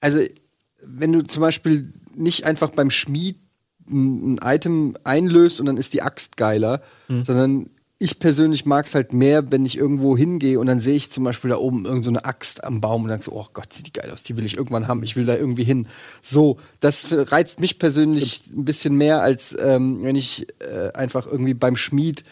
also 0.00 0.20
wenn 0.82 1.12
du 1.12 1.22
zum 1.22 1.40
Beispiel 1.40 1.92
nicht 2.14 2.44
einfach 2.44 2.70
beim 2.70 2.90
Schmied 2.90 3.38
ein 3.88 4.38
Item 4.42 4.94
einlöst 5.04 5.60
und 5.60 5.66
dann 5.66 5.76
ist 5.76 5.92
die 5.94 6.02
Axt 6.02 6.36
geiler, 6.36 6.80
mhm. 7.08 7.22
sondern 7.22 7.70
ich 8.04 8.18
persönlich 8.18 8.66
mag 8.66 8.86
es 8.86 8.94
halt 8.94 9.12
mehr, 9.14 9.50
wenn 9.50 9.64
ich 9.64 9.78
irgendwo 9.78 10.16
hingehe 10.16 10.60
und 10.60 10.66
dann 10.66 10.78
sehe 10.78 10.94
ich 10.94 11.10
zum 11.10 11.24
Beispiel 11.24 11.50
da 11.50 11.56
oben 11.56 11.86
irgendeine 11.86 12.18
so 12.18 12.24
Axt 12.24 12.62
am 12.62 12.80
Baum 12.80 13.04
und 13.04 13.08
dann 13.08 13.22
so, 13.22 13.32
oh 13.32 13.46
Gott, 13.52 13.72
sieht 13.72 13.86
die 13.86 13.92
geil 13.92 14.10
aus, 14.10 14.22
die 14.22 14.36
will 14.36 14.44
ich 14.44 14.56
irgendwann 14.56 14.86
haben, 14.86 15.02
ich 15.02 15.16
will 15.16 15.24
da 15.24 15.34
irgendwie 15.34 15.64
hin. 15.64 15.88
So, 16.20 16.58
das 16.80 17.06
reizt 17.10 17.60
mich 17.60 17.78
persönlich 17.78 18.44
ein 18.54 18.64
bisschen 18.66 18.96
mehr, 18.96 19.22
als 19.22 19.56
ähm, 19.58 20.02
wenn 20.02 20.16
ich 20.16 20.46
äh, 20.60 20.92
einfach 20.92 21.26
irgendwie 21.26 21.54
beim 21.54 21.76
Schmied 21.76 22.24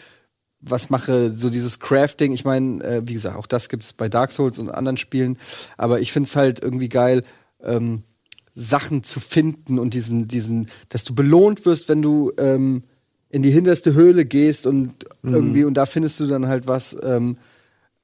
was 0.61 0.89
mache, 0.89 1.33
so 1.35 1.49
dieses 1.49 1.79
Crafting. 1.79 2.33
Ich 2.33 2.45
meine, 2.45 2.83
äh, 2.83 3.01
wie 3.05 3.13
gesagt, 3.13 3.35
auch 3.35 3.47
das 3.47 3.67
gibt 3.67 3.83
es 3.83 3.93
bei 3.93 4.09
Dark 4.09 4.31
Souls 4.31 4.59
und 4.59 4.69
anderen 4.69 4.97
Spielen, 4.97 5.39
aber 5.75 5.99
ich 6.01 6.11
finde 6.11 6.27
es 6.27 6.35
halt 6.35 6.61
irgendwie 6.61 6.87
geil, 6.87 7.23
ähm, 7.63 8.03
Sachen 8.53 9.03
zu 9.03 9.19
finden 9.19 9.79
und 9.79 9.95
diesen, 9.95 10.27
diesen, 10.27 10.67
dass 10.89 11.03
du 11.03 11.15
belohnt 11.15 11.65
wirst, 11.65 11.89
wenn 11.89 12.03
du 12.03 12.31
ähm, 12.37 12.83
in 13.33 13.41
die 13.41 13.49
hinterste 13.49 13.95
Höhle 13.95 14.25
gehst 14.25 14.67
und 14.67 15.07
mhm. 15.23 15.33
irgendwie, 15.33 15.63
und 15.63 15.73
da 15.73 15.87
findest 15.87 16.19
du 16.19 16.27
dann 16.27 16.47
halt 16.47 16.67
was, 16.67 16.95
ähm, 17.01 17.37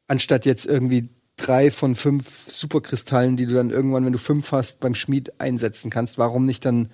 anstatt 0.08 0.44
jetzt 0.48 0.66
irgendwie 0.66 1.10
drei 1.36 1.70
von 1.70 1.94
fünf 1.94 2.48
Superkristallen, 2.48 3.38
die 3.38 3.46
du 3.46 3.54
dann 3.54 3.70
irgendwann, 3.70 4.04
wenn 4.06 4.12
du 4.12 4.18
fünf 4.18 4.52
hast, 4.52 4.80
beim 4.80 4.96
Schmied 4.96 5.40
einsetzen 5.40 5.92
kannst. 5.92 6.18
Warum 6.18 6.48
nicht 6.48 6.66
dann, 6.66 6.90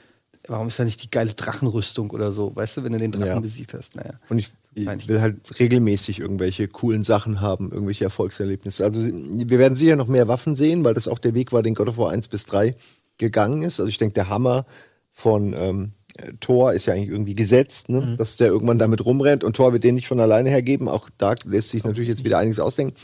warum 0.50 0.68
ist 0.68 0.78
da 0.78 0.84
nicht 0.84 1.02
die 1.02 1.10
geile 1.10 1.34
Drachenrüstung 1.34 2.10
oder 2.10 2.34
so, 2.34 2.54
weißt 2.54 2.76
du, 2.76 2.84
wenn 2.84 2.92
du 2.92 3.00
den 3.00 3.14
Drachen 3.14 3.28
ja. 3.28 3.40
besiegt 3.40 3.74
hast? 3.74 3.96
Naja. 3.96 4.20
Und 4.28 4.40
ich, 4.40 4.52
ich 4.74 5.08
will 5.08 5.22
halt 5.22 5.58
regelmäßig 5.58 6.20
irgendwelche 6.20 6.68
coolen 6.68 7.06
Sachen 7.06 7.40
haben, 7.40 7.72
irgendwelche 7.72 8.04
Erfolgserlebnisse. 8.04 8.84
Also 8.84 9.02
wir 9.02 9.60
werden 9.60 9.78
sicher 9.78 9.96
noch 9.96 10.08
mehr 10.08 10.28
Waffen 10.28 10.58
sehen, 10.58 10.84
weil 10.84 10.94
das 10.94 11.08
auch 11.08 11.20
der 11.20 11.34
Weg 11.36 11.54
war, 11.54 11.64
den 11.64 11.74
God 11.74 11.88
of 11.88 11.98
War 11.98 12.12
1 12.12 12.28
bis 12.28 12.46
3 12.48 12.76
gegangen 13.18 13.62
ist. 13.62 13.80
Also 13.80 13.88
ich 13.88 13.98
denke, 13.98 14.16
der 14.16 14.28
Hammer 14.28 14.66
von 15.14 15.56
ähm, 15.58 15.94
äh, 15.94 16.05
Thor 16.40 16.74
ist 16.74 16.86
ja 16.86 16.94
eigentlich 16.94 17.10
irgendwie 17.10 17.34
gesetzt, 17.34 17.90
ne? 17.90 18.02
Mhm. 18.02 18.18
dass 18.18 18.38
der 18.38 18.48
irgendwann 18.48 18.80
damit 18.80 19.06
rumrennt 19.06 19.44
und 19.44 19.56
Thor 19.56 19.74
wird 19.74 19.84
den 19.84 19.96
nicht 19.96 20.08
von 20.08 20.20
alleine 20.20 20.50
hergeben. 20.50 20.88
Auch 20.88 21.10
da 21.18 21.36
lässt 21.46 21.70
sich 21.70 21.84
natürlich 21.84 22.10
jetzt 22.10 22.24
wieder 22.24 22.38
einiges 22.38 22.60
ausdenken. 22.60 22.96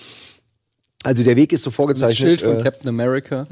Also 1.03 1.23
der 1.23 1.35
Weg 1.35 1.51
ist 1.51 1.63
so 1.63 1.71
Das 1.71 1.75
vorgezeichnet. 1.75 2.15
Schild 2.17 2.41
von 2.41 2.59
äh, 2.59 2.63
Captain 2.63 2.87
America. 2.89 3.47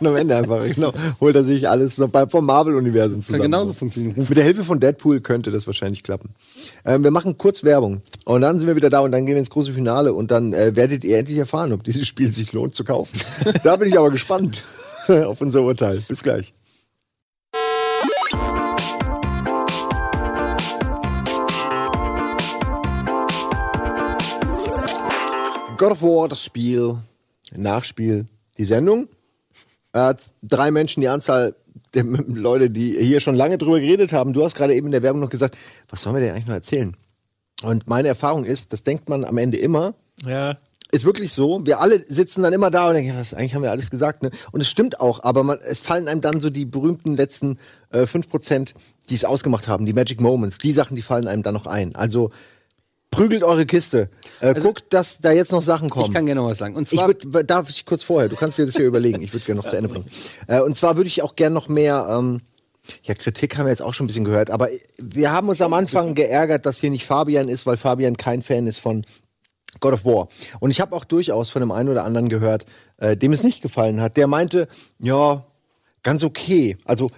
und 0.00 0.06
am 0.06 0.16
Ende 0.16 0.36
einfach, 0.36 0.64
genau, 0.64 0.92
holt 1.20 1.36
er 1.36 1.44
sich 1.44 1.68
alles 1.68 2.02
vom 2.28 2.44
Marvel-Universum 2.46 3.18
Kann 3.18 3.22
zusammen. 3.22 3.42
genauso 3.42 3.72
funktionieren. 3.72 4.26
Mit 4.28 4.36
der 4.36 4.42
Hilfe 4.42 4.64
von 4.64 4.80
Deadpool 4.80 5.20
könnte 5.20 5.52
das 5.52 5.66
wahrscheinlich 5.68 6.02
klappen. 6.02 6.34
Ähm, 6.84 7.04
wir 7.04 7.12
machen 7.12 7.38
kurz 7.38 7.62
Werbung 7.62 8.02
und 8.24 8.40
dann 8.40 8.58
sind 8.58 8.66
wir 8.66 8.74
wieder 8.74 8.90
da 8.90 9.00
und 9.00 9.12
dann 9.12 9.26
gehen 9.26 9.36
wir 9.36 9.38
ins 9.40 9.50
große 9.50 9.72
Finale 9.72 10.12
und 10.12 10.32
dann 10.32 10.52
äh, 10.54 10.74
werdet 10.74 11.04
ihr 11.04 11.18
endlich 11.18 11.38
erfahren, 11.38 11.72
ob 11.72 11.84
dieses 11.84 12.08
Spiel 12.08 12.32
sich 12.32 12.52
lohnt 12.52 12.74
zu 12.74 12.82
kaufen. 12.82 13.16
da 13.62 13.76
bin 13.76 13.88
ich 13.88 13.96
aber 13.96 14.10
gespannt 14.10 14.64
auf 15.06 15.40
unser 15.40 15.62
Urteil. 15.62 16.02
Bis 16.08 16.24
gleich. 16.24 16.52
God 25.76 25.90
of 25.90 26.02
War, 26.02 26.28
das 26.28 26.42
Spiel, 26.42 26.98
Nachspiel, 27.52 28.26
die 28.58 28.64
Sendung. 28.64 29.08
Äh, 29.92 30.14
drei 30.42 30.70
Menschen, 30.70 31.00
die 31.00 31.08
Anzahl 31.08 31.56
der 31.94 32.04
Leute, 32.26 32.70
die 32.70 32.92
hier 32.92 33.20
schon 33.20 33.34
lange 33.34 33.58
drüber 33.58 33.80
geredet 33.80 34.12
haben. 34.12 34.32
Du 34.32 34.44
hast 34.44 34.54
gerade 34.54 34.74
eben 34.74 34.86
in 34.86 34.92
der 34.92 35.02
Werbung 35.02 35.20
noch 35.20 35.30
gesagt, 35.30 35.56
was 35.88 36.02
sollen 36.02 36.16
wir 36.16 36.20
denn 36.20 36.30
eigentlich 36.30 36.46
noch 36.46 36.54
erzählen? 36.54 36.96
Und 37.62 37.88
meine 37.88 38.08
Erfahrung 38.08 38.44
ist, 38.44 38.72
das 38.72 38.82
denkt 38.82 39.08
man 39.08 39.24
am 39.24 39.38
Ende 39.38 39.56
immer, 39.56 39.94
Ja, 40.24 40.58
ist 40.92 41.04
wirklich 41.04 41.32
so. 41.32 41.66
Wir 41.66 41.80
alle 41.80 42.04
sitzen 42.06 42.42
dann 42.42 42.52
immer 42.52 42.70
da 42.70 42.86
und 42.86 42.94
denken, 42.94 43.16
was, 43.18 43.34
eigentlich 43.34 43.56
haben 43.56 43.62
wir 43.62 43.72
alles 43.72 43.90
gesagt. 43.90 44.22
Ne? 44.22 44.30
Und 44.52 44.60
es 44.60 44.68
stimmt 44.68 45.00
auch, 45.00 45.24
aber 45.24 45.42
man, 45.42 45.58
es 45.64 45.80
fallen 45.80 46.06
einem 46.06 46.20
dann 46.20 46.40
so 46.40 46.50
die 46.50 46.64
berühmten 46.64 47.16
letzten 47.16 47.58
äh, 47.90 48.02
5%, 48.02 48.74
die 49.08 49.14
es 49.14 49.24
ausgemacht 49.24 49.66
haben, 49.66 49.86
die 49.86 49.92
Magic 49.92 50.20
Moments, 50.20 50.58
die 50.58 50.72
Sachen, 50.72 50.94
die 50.94 51.02
fallen 51.02 51.26
einem 51.26 51.42
dann 51.42 51.54
noch 51.54 51.66
ein. 51.66 51.96
Also 51.96 52.30
prügelt 53.14 53.42
eure 53.42 53.66
Kiste. 53.66 54.10
Äh, 54.40 54.54
guckt, 54.54 54.84
dass 54.90 55.18
da 55.18 55.32
jetzt 55.32 55.52
noch 55.52 55.62
Sachen 55.62 55.90
kommen. 55.90 56.06
Ich 56.06 56.12
kann 56.12 56.26
gerne 56.26 56.40
noch 56.40 56.48
was 56.48 56.58
sagen. 56.58 56.74
Und 56.74 56.90
Ich 56.92 56.98
zwar, 56.98 57.08
würd, 57.08 57.50
darf 57.50 57.70
ich 57.70 57.86
kurz 57.86 58.02
vorher, 58.02 58.28
du 58.28 58.36
kannst 58.36 58.58
dir 58.58 58.66
das 58.66 58.76
hier 58.76 58.86
überlegen, 58.86 59.22
ich 59.22 59.32
würde 59.32 59.44
gerne 59.46 59.60
noch 59.60 59.68
zu 59.68 59.76
Ende 59.76 59.88
bringen. 59.88 60.06
Äh, 60.46 60.60
und 60.60 60.76
zwar 60.76 60.96
würde 60.96 61.08
ich 61.08 61.22
auch 61.22 61.36
gerne 61.36 61.54
noch 61.54 61.68
mehr, 61.68 62.06
ähm, 62.10 62.42
ja, 63.04 63.14
Kritik 63.14 63.56
haben 63.56 63.66
wir 63.66 63.70
jetzt 63.70 63.82
auch 63.82 63.94
schon 63.94 64.04
ein 64.04 64.08
bisschen 64.08 64.24
gehört, 64.24 64.50
aber 64.50 64.68
wir 65.00 65.32
haben 65.32 65.48
uns 65.48 65.62
am 65.62 65.72
Anfang 65.72 66.14
geärgert, 66.14 66.66
dass 66.66 66.80
hier 66.80 66.90
nicht 66.90 67.06
Fabian 67.06 67.48
ist, 67.48 67.64
weil 67.64 67.76
Fabian 67.76 68.16
kein 68.16 68.42
Fan 68.42 68.66
ist 68.66 68.78
von 68.78 69.06
God 69.80 69.94
of 69.94 70.04
War. 70.04 70.28
Und 70.60 70.70
ich 70.70 70.80
habe 70.80 70.94
auch 70.94 71.04
durchaus 71.04 71.50
von 71.50 71.60
dem 71.60 71.72
einen 71.72 71.88
oder 71.88 72.04
anderen 72.04 72.28
gehört, 72.28 72.66
äh, 72.98 73.16
dem 73.16 73.32
es 73.32 73.42
nicht 73.42 73.62
gefallen 73.62 74.00
hat. 74.00 74.16
Der 74.16 74.26
meinte, 74.26 74.68
ja, 74.98 75.46
ganz 76.02 76.22
okay. 76.22 76.76
Also, 76.84 77.08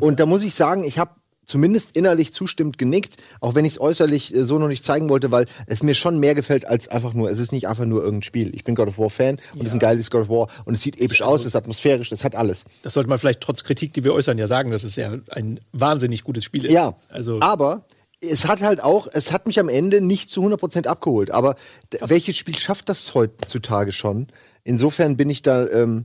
und 0.00 0.20
da 0.20 0.26
muss 0.26 0.42
ich 0.44 0.54
sagen, 0.54 0.84
ich 0.84 0.98
habe 0.98 1.12
zumindest 1.46 1.96
innerlich 1.96 2.32
zustimmend 2.32 2.78
genickt, 2.78 3.16
auch 3.40 3.54
wenn 3.54 3.64
ich 3.64 3.74
es 3.74 3.80
äußerlich 3.80 4.34
äh, 4.34 4.44
so 4.44 4.58
noch 4.58 4.68
nicht 4.68 4.84
zeigen 4.84 5.08
wollte, 5.08 5.30
weil 5.30 5.46
es 5.66 5.82
mir 5.82 5.94
schon 5.94 6.18
mehr 6.18 6.34
gefällt 6.34 6.66
als 6.66 6.88
einfach 6.88 7.14
nur, 7.14 7.30
es 7.30 7.38
ist 7.38 7.52
nicht 7.52 7.68
einfach 7.68 7.84
nur 7.84 8.02
irgendein 8.02 8.22
Spiel. 8.22 8.54
Ich 8.54 8.64
bin 8.64 8.74
God 8.74 8.88
of 8.88 8.98
War 8.98 9.10
Fan 9.10 9.38
und 9.54 9.62
es 9.62 9.68
ist 9.68 9.74
ein 9.74 9.80
geiles 9.80 10.10
God 10.10 10.22
of 10.22 10.28
War 10.28 10.48
und 10.64 10.74
es 10.74 10.82
sieht 10.82 11.00
episch 11.00 11.22
aus, 11.22 11.40
es 11.40 11.48
ist 11.48 11.56
atmosphärisch, 11.56 12.12
es 12.12 12.24
hat 12.24 12.34
alles. 12.34 12.64
das 12.82 12.94
sollte 12.94 13.08
man 13.08 13.18
vielleicht 13.18 13.40
trotz 13.40 13.64
Kritik, 13.64 13.92
die 13.92 14.04
wir 14.04 14.14
äußern, 14.14 14.38
ja 14.38 14.46
sagen, 14.46 14.70
dass 14.70 14.84
es 14.84 14.96
ja 14.96 15.14
ein 15.30 15.60
wahnsinnig 15.72 16.22
gutes 16.24 16.44
Spiel 16.44 16.66
ist. 16.66 16.72
Ja, 16.72 16.94
Also, 17.08 17.40
aber 17.40 17.84
es 18.20 18.46
hat 18.46 18.62
halt 18.62 18.82
auch, 18.82 19.08
es 19.12 19.32
hat 19.32 19.46
mich 19.46 19.58
am 19.58 19.68
Ende 19.68 20.00
nicht 20.00 20.30
zu 20.30 20.42
100% 20.42 20.86
abgeholt. 20.86 21.32
Aber 21.32 21.56
welches 22.00 22.36
Spiel 22.36 22.56
schafft 22.56 22.88
das 22.88 23.14
heutzutage 23.14 23.90
schon? 23.92 24.28
Insofern 24.64 25.16
bin 25.16 25.28
ich 25.28 25.42
da, 25.42 25.66
ähm, 25.68 26.04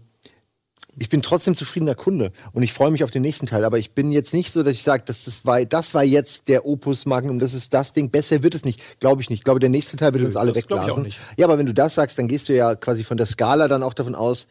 ich 0.99 1.09
bin 1.09 1.21
trotzdem 1.21 1.55
zufriedener 1.55 1.93
Kunde 1.93 2.32
und 2.53 2.63
ich 2.63 2.73
freue 2.73 2.89
mich 2.89 3.03
auf 3.03 3.11
den 3.11 3.21
nächsten 3.21 3.45
Teil. 3.45 3.65
Aber 3.65 3.78
ich 3.78 3.91
bin 3.91 4.11
jetzt 4.11 4.34
nicht 4.34 4.51
so, 4.51 4.63
dass 4.63 4.73
ich 4.73 4.82
sage, 4.84 5.03
das, 5.05 5.25
das, 5.25 5.45
war, 5.45 5.63
das 5.63 5.93
war 5.93 6.03
jetzt 6.03 6.47
der 6.47 6.65
Opus 6.65 7.05
Magnum, 7.05 7.38
das 7.39 7.53
ist 7.53 7.73
das 7.73 7.93
Ding. 7.93 8.09
Besser 8.09 8.41
wird 8.41 8.55
es 8.55 8.65
nicht, 8.65 8.99
glaube 8.99 9.21
ich 9.21 9.30
nicht. 9.30 9.39
Ich 9.41 9.43
glaube, 9.43 9.59
der 9.59 9.69
nächste 9.69 9.95
Teil 9.97 10.13
wird 10.13 10.23
uns 10.25 10.36
alle 10.36 10.51
das 10.53 10.57
wegblasen. 10.63 11.07
Ja, 11.38 11.45
aber 11.45 11.57
wenn 11.59 11.67
du 11.67 11.73
das 11.73 11.93
sagst, 11.95 12.17
dann 12.17 12.28
gehst 12.28 12.49
du 12.49 12.55
ja 12.55 12.73
quasi 12.75 13.03
von 13.03 13.17
der 13.17 13.28
Skala 13.28 13.67
dann 13.67 13.84
auch 13.84 13.93
davon 13.93 14.15
aus, 14.15 14.47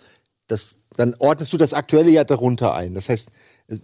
dass 0.47 0.79
dann 0.97 1.15
ordnest 1.19 1.53
du 1.53 1.57
das 1.57 1.75
aktuelle 1.75 2.11
ja 2.11 2.23
darunter 2.23 2.75
ein. 2.75 2.95
Das 2.95 3.09
heißt, 3.09 3.31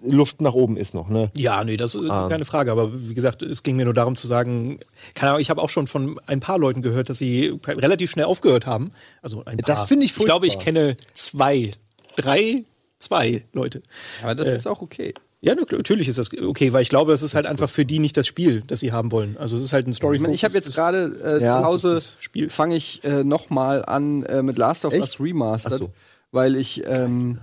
Luft 0.01 0.41
nach 0.41 0.55
oben 0.55 0.77
ist 0.77 0.95
noch, 0.95 1.09
ne? 1.09 1.33
Ja, 1.37 1.65
nee, 1.65 1.77
das 1.77 1.97
ist 1.97 2.09
Ah. 2.09 2.29
keine 2.29 2.45
Frage. 2.45 2.71
Aber 2.71 2.93
wie 3.09 3.15
gesagt, 3.15 3.43
es 3.43 3.65
ging 3.65 3.75
mir 3.75 3.85
nur 3.85 3.95
darum 3.95 4.15
zu 4.15 4.29
sagen, 4.29 4.79
keine 5.15 5.31
Ahnung, 5.31 5.41
ich 5.43 5.51
habe 5.51 5.61
auch 5.61 5.71
schon 5.71 5.89
von 5.89 6.21
ein 6.27 6.39
paar 6.39 6.59
Leuten 6.59 6.81
gehört, 6.83 7.11
dass 7.11 7.19
sie 7.19 7.59
relativ 7.67 8.13
schnell 8.13 8.27
aufgehört 8.27 8.65
haben. 8.67 8.93
Also 9.23 9.45
ein 9.45 9.59
paar. 9.59 9.75
Das 9.77 9.89
finde 9.89 10.05
ich 10.05 10.17
Ich 10.17 10.25
glaube, 10.25 10.47
ich 10.47 10.53
furchtbar. 10.55 10.73
kenne 10.73 10.97
zwei, 11.15 11.73
drei, 12.17 12.65
zwei 12.99 13.45
Leute. 13.53 13.83
aber 14.23 14.35
das 14.35 14.49
äh, 14.49 14.57
ist 14.57 14.67
auch 14.67 14.83
okay. 14.83 15.15
Ja, 15.45 15.57
na, 15.57 15.65
natürlich 15.77 16.07
ist 16.07 16.19
das 16.19 16.31
okay, 16.33 16.73
weil 16.73 16.83
ich 16.83 16.89
glaube, 16.89 17.13
es 17.13 17.21
ist 17.21 17.35
halt 17.35 17.47
einfach 17.47 17.69
für 17.69 17.85
die 17.85 17.99
nicht 17.99 18.17
das 18.17 18.29
Spiel, 18.29 18.63
das 18.69 18.79
sie 18.79 18.93
haben 18.93 19.11
wollen. 19.11 19.37
Also 19.39 19.57
es 19.57 19.65
ist 19.65 19.73
halt 19.73 19.89
ein 19.89 19.93
Story. 19.93 20.17
Ich, 20.17 20.23
meine, 20.23 20.35
ich 20.35 20.45
habe 20.45 20.55
jetzt 20.55 20.73
gerade 20.73 21.17
äh, 21.41 21.43
Ja, 21.43 21.59
zu 21.59 21.65
Hause 21.65 21.95
das 21.95 22.15
Spiel. 22.21 22.49
fange 22.49 22.77
ich 22.77 23.03
äh, 23.03 23.25
noch 23.25 23.51
mal 23.51 23.85
an 23.85 24.23
äh, 24.23 24.43
mit 24.43 24.57
Last 24.57 24.85
of 24.85 24.93
Echt? 24.93 25.03
Us 25.03 25.21
Remastered, 25.21 25.79
so. 25.81 25.91
weil 26.31 26.55
ich 26.55 26.87
ähm, 26.87 27.39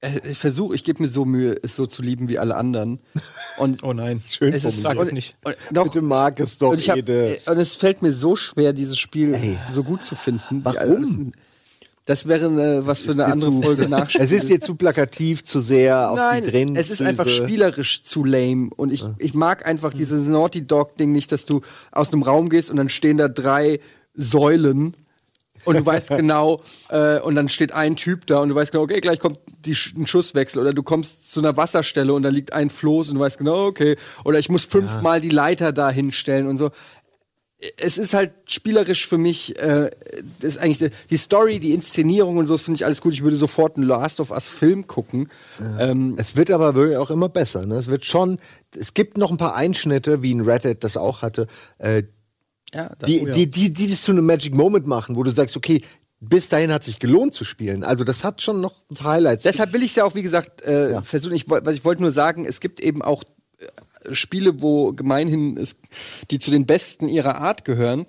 äh, 0.00 0.10
ich 0.28 0.38
versuche, 0.38 0.74
ich 0.74 0.82
gebe 0.82 1.02
mir 1.02 1.08
so 1.08 1.24
Mühe, 1.24 1.56
es 1.62 1.76
so 1.76 1.86
zu 1.86 2.02
lieben 2.02 2.28
wie 2.28 2.38
alle 2.40 2.56
anderen. 2.56 2.98
Und 3.58 3.82
Oh 3.84 3.92
nein, 3.92 4.20
Schön 4.20 4.52
es 4.52 4.64
ist 4.64 4.80
Frag 4.80 4.98
und, 4.98 5.06
es 5.06 5.12
nicht. 5.12 5.36
Und, 5.44 5.56
doch, 5.70 5.84
Bitte 5.84 6.02
mag 6.02 6.40
es 6.40 6.58
doch, 6.58 6.70
und, 6.70 6.80
ich 6.80 6.90
hab, 6.90 6.96
Ede. 6.98 7.38
und 7.46 7.58
es 7.58 7.74
fällt 7.74 8.02
mir 8.02 8.10
so 8.12 8.34
schwer, 8.34 8.72
dieses 8.72 8.98
Spiel 8.98 9.34
Ey. 9.34 9.58
so 9.70 9.84
gut 9.84 10.02
zu 10.02 10.16
finden. 10.16 10.64
Warum? 10.64 11.32
Das 12.06 12.26
wäre 12.26 12.46
eine, 12.46 12.86
was 12.86 13.02
für 13.02 13.12
eine 13.12 13.26
andere 13.26 13.50
zu- 13.50 13.62
Folge 13.62 13.88
nachspielen. 13.88 14.24
Es 14.24 14.32
ist 14.32 14.48
dir 14.48 14.60
zu 14.60 14.74
plakativ, 14.74 15.44
zu 15.44 15.60
sehr 15.60 16.10
auf 16.10 16.16
Nein, 16.16 16.44
die 16.44 16.50
Tränen. 16.50 16.76
es 16.76 16.90
ist 16.90 17.02
einfach 17.02 17.28
spielerisch 17.28 18.02
zu 18.02 18.24
lame 18.24 18.70
und 18.74 18.92
ich, 18.92 19.04
ich 19.18 19.34
mag 19.34 19.66
einfach 19.66 19.92
dieses 19.94 20.26
Naughty 20.26 20.66
Dog 20.66 20.96
Ding 20.96 21.12
nicht, 21.12 21.30
dass 21.30 21.46
du 21.46 21.60
aus 21.92 22.12
einem 22.12 22.22
Raum 22.22 22.48
gehst 22.48 22.70
und 22.70 22.76
dann 22.78 22.88
stehen 22.88 23.16
da 23.18 23.28
drei 23.28 23.80
Säulen 24.14 24.96
und 25.66 25.78
du 25.78 25.84
weißt 25.84 26.08
genau 26.16 26.60
äh, 26.88 27.20
und 27.20 27.34
dann 27.34 27.48
steht 27.48 27.72
ein 27.72 27.96
Typ 27.96 28.26
da 28.26 28.40
und 28.40 28.48
du 28.48 28.54
weißt 28.54 28.72
genau, 28.72 28.84
okay, 28.84 29.00
gleich 29.00 29.18
kommt 29.20 29.38
die, 29.64 29.76
ein 29.96 30.06
Schusswechsel 30.06 30.60
oder 30.60 30.72
du 30.72 30.82
kommst 30.82 31.30
zu 31.30 31.40
einer 31.40 31.56
Wasserstelle 31.56 32.12
und 32.14 32.22
da 32.22 32.30
liegt 32.30 32.54
ein 32.54 32.70
Floß 32.70 33.10
und 33.10 33.16
du 33.16 33.20
weißt 33.20 33.38
genau, 33.38 33.66
okay, 33.66 33.96
oder 34.24 34.38
ich 34.38 34.48
muss 34.48 34.64
fünfmal 34.64 35.20
die 35.20 35.28
Leiter 35.28 35.72
da 35.72 35.90
hinstellen 35.90 36.46
und 36.46 36.56
so. 36.56 36.70
Es 37.76 37.98
ist 37.98 38.14
halt 38.14 38.32
spielerisch 38.46 39.06
für 39.06 39.18
mich, 39.18 39.58
äh, 39.58 39.90
das 40.40 40.54
ist 40.54 40.58
eigentlich 40.58 40.90
die 41.10 41.16
Story, 41.18 41.58
die 41.60 41.74
Inszenierung 41.74 42.38
und 42.38 42.46
so, 42.46 42.54
das 42.54 42.62
finde 42.62 42.76
ich 42.76 42.86
alles 42.86 43.02
gut. 43.02 43.12
Ich 43.12 43.22
würde 43.22 43.36
sofort 43.36 43.76
einen 43.76 43.86
Last 43.86 44.18
of 44.20 44.30
Us 44.30 44.48
Film 44.48 44.86
gucken. 44.86 45.28
Ähm, 45.78 46.14
Es 46.16 46.36
wird 46.36 46.50
aber 46.50 46.74
wirklich 46.74 46.96
auch 46.96 47.10
immer 47.10 47.28
besser. 47.28 47.66
Ne? 47.66 47.74
Es 47.74 47.88
wird 47.88 48.06
schon, 48.06 48.38
es 48.74 48.94
gibt 48.94 49.18
noch 49.18 49.30
ein 49.30 49.36
paar 49.36 49.56
Einschnitte, 49.56 50.22
wie 50.22 50.34
ein 50.34 50.40
Reddit 50.40 50.84
das 50.84 50.96
auch 50.96 51.20
hatte, 51.20 51.48
äh, 51.78 52.04
ja, 52.72 52.92
da- 52.98 53.06
die, 53.06 53.20
oh 53.22 53.26
ja. 53.26 53.32
die, 53.34 53.50
die, 53.50 53.72
die 53.72 53.90
das 53.90 54.02
zu 54.02 54.12
einem 54.12 54.24
Magic 54.24 54.54
Moment 54.54 54.86
machen, 54.86 55.16
wo 55.16 55.22
du 55.22 55.30
sagst, 55.30 55.54
okay, 55.56 55.82
bis 56.20 56.48
dahin 56.48 56.72
hat 56.72 56.84
sich 56.84 56.98
gelohnt 56.98 57.34
zu 57.34 57.44
spielen. 57.44 57.82
Also 57.84 58.04
das 58.04 58.24
hat 58.24 58.40
schon 58.42 58.60
noch 58.60 58.74
ein 58.90 58.94
paar 58.94 59.12
Highlights. 59.14 59.42
Deshalb 59.42 59.72
will 59.72 59.82
ich 59.82 59.90
es 59.90 59.96
ja 59.96 60.04
auch, 60.04 60.14
wie 60.14 60.22
gesagt, 60.22 60.62
äh, 60.62 60.92
Ja. 60.92 61.02
versuchen. 61.02 61.34
Ich, 61.34 61.44
was 61.48 61.74
ich 61.76 61.84
wollte 61.84 62.00
nur 62.02 62.10
sagen, 62.10 62.44
es 62.46 62.60
gibt 62.60 62.80
eben 62.80 63.02
auch 63.02 63.22
Spiele, 64.12 64.60
wo 64.60 64.92
gemeinhin 64.92 65.56
es, 65.56 65.76
die 66.30 66.38
zu 66.38 66.50
den 66.50 66.66
besten 66.66 67.08
ihrer 67.08 67.36
Art 67.36 67.64
gehören 67.64 68.06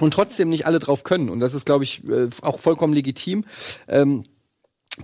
und 0.00 0.12
trotzdem 0.12 0.48
nicht 0.48 0.66
alle 0.66 0.78
drauf 0.78 1.04
können. 1.04 1.28
Und 1.28 1.40
das 1.40 1.54
ist, 1.54 1.64
glaube 1.64 1.84
ich, 1.84 2.04
äh, 2.08 2.28
auch 2.42 2.58
vollkommen 2.58 2.92
legitim. 2.92 3.44
Ähm, 3.88 4.24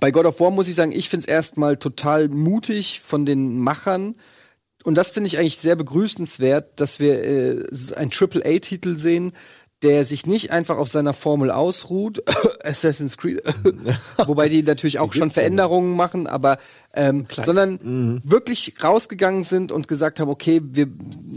bei 0.00 0.10
God 0.10 0.26
of 0.26 0.40
War 0.40 0.50
muss 0.50 0.68
ich 0.68 0.74
sagen, 0.74 0.92
ich 0.92 1.08
finde 1.08 1.24
es 1.24 1.28
erstmal 1.28 1.76
total 1.76 2.28
mutig 2.28 3.00
von 3.00 3.26
den 3.26 3.58
Machern. 3.58 4.16
Und 4.84 4.96
das 4.96 5.10
finde 5.10 5.28
ich 5.28 5.38
eigentlich 5.38 5.58
sehr 5.58 5.76
begrüßenswert, 5.76 6.80
dass 6.80 6.98
wir 6.98 7.22
äh, 7.22 7.64
einen 7.94 8.10
AAA-Titel 8.10 8.96
sehen, 8.96 9.32
der 9.82 10.04
sich 10.04 10.26
nicht 10.26 10.52
einfach 10.52 10.78
auf 10.78 10.88
seiner 10.88 11.12
Formel 11.12 11.50
ausruht, 11.50 12.22
Assassin's 12.64 13.16
Creed, 13.16 13.42
wobei 14.26 14.48
die 14.48 14.62
natürlich 14.62 14.98
auch 14.98 15.12
schon 15.12 15.30
Veränderungen 15.30 15.96
machen, 15.96 16.26
aber 16.26 16.58
ähm, 16.94 17.24
sondern 17.30 18.20
wirklich 18.24 18.74
rausgegangen 18.82 19.44
sind 19.44 19.72
und 19.72 19.88
gesagt 19.88 20.20
haben, 20.20 20.28
okay, 20.28 20.60
wir 20.62 20.88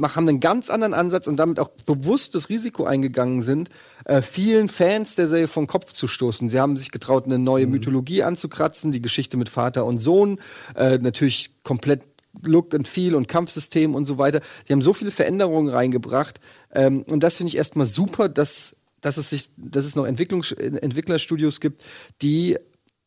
haben 0.01 0.27
einen 0.27 0.39
ganz 0.39 0.69
anderen 0.69 0.93
Ansatz 0.93 1.27
und 1.27 1.37
damit 1.37 1.59
auch 1.59 1.69
bewusst 1.85 2.35
das 2.35 2.49
Risiko 2.49 2.83
eingegangen 2.83 3.41
sind, 3.41 3.69
äh, 4.03 4.21
vielen 4.21 4.69
Fans 4.69 5.15
der 5.15 5.27
Serie 5.27 5.47
vom 5.47 5.67
Kopf 5.67 5.93
zu 5.93 6.07
stoßen. 6.07 6.49
Sie 6.49 6.59
haben 6.59 6.75
sich 6.75 6.91
getraut, 6.91 7.25
eine 7.25 7.39
neue 7.39 7.67
Mythologie 7.67 8.23
anzukratzen, 8.23 8.91
die 8.91 9.01
Geschichte 9.01 9.37
mit 9.37 9.49
Vater 9.49 9.85
und 9.85 9.99
Sohn, 9.99 10.39
äh, 10.75 10.97
natürlich 10.97 11.55
komplett 11.63 12.01
Look 12.43 12.73
and 12.73 12.87
Feel 12.87 13.15
und 13.15 13.27
Kampfsystem 13.27 13.95
und 13.95 14.05
so 14.05 14.17
weiter. 14.17 14.41
Die 14.67 14.73
haben 14.73 14.81
so 14.81 14.93
viele 14.93 15.11
Veränderungen 15.11 15.69
reingebracht. 15.69 16.39
Ähm, 16.73 17.03
und 17.03 17.21
das 17.21 17.37
finde 17.37 17.49
ich 17.49 17.57
erstmal 17.57 17.85
super, 17.85 18.29
dass, 18.29 18.75
dass 19.01 19.17
es 19.17 19.29
sich, 19.29 19.49
dass 19.57 19.85
es 19.85 19.95
noch 19.95 20.05
Entwicklungs 20.05 20.51
Entwicklerstudios 20.51 21.59
gibt, 21.59 21.81
die 22.21 22.57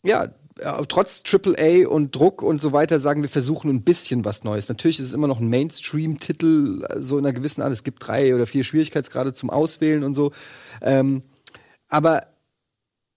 ja 0.05 0.29
äh, 0.61 0.87
trotz 0.89 1.22
AAA 1.24 1.89
und 1.89 2.14
Druck 2.14 2.43
und 2.43 2.61
so 2.61 2.72
weiter 2.72 2.99
sagen, 2.99 3.22
wir 3.22 3.29
versuchen 3.29 3.70
ein 3.70 3.83
bisschen 3.83 4.24
was 4.24 4.45
Neues. 4.45 4.68
Natürlich 4.68 4.99
ist 4.99 5.07
es 5.07 5.14
immer 5.14 5.29
noch 5.29 5.41
ein 5.41 5.49
Mainstream-Titel, 5.49 6.85
äh, 6.89 7.01
so 7.01 7.18
in 7.18 7.26
einer 7.26 7.35
gewissen 7.35 7.62
Art. 7.62 7.72
Es 7.72 7.85
gibt 7.85 8.07
drei 8.07 8.35
oder 8.35 8.47
vier 8.47 8.64
Schwierigkeitsgrade 8.64 9.33
zum 9.33 9.51
Auswählen 9.51 10.05
und 10.05 10.14
so. 10.14 10.33
Ähm, 10.83 11.22
aber 11.89 12.26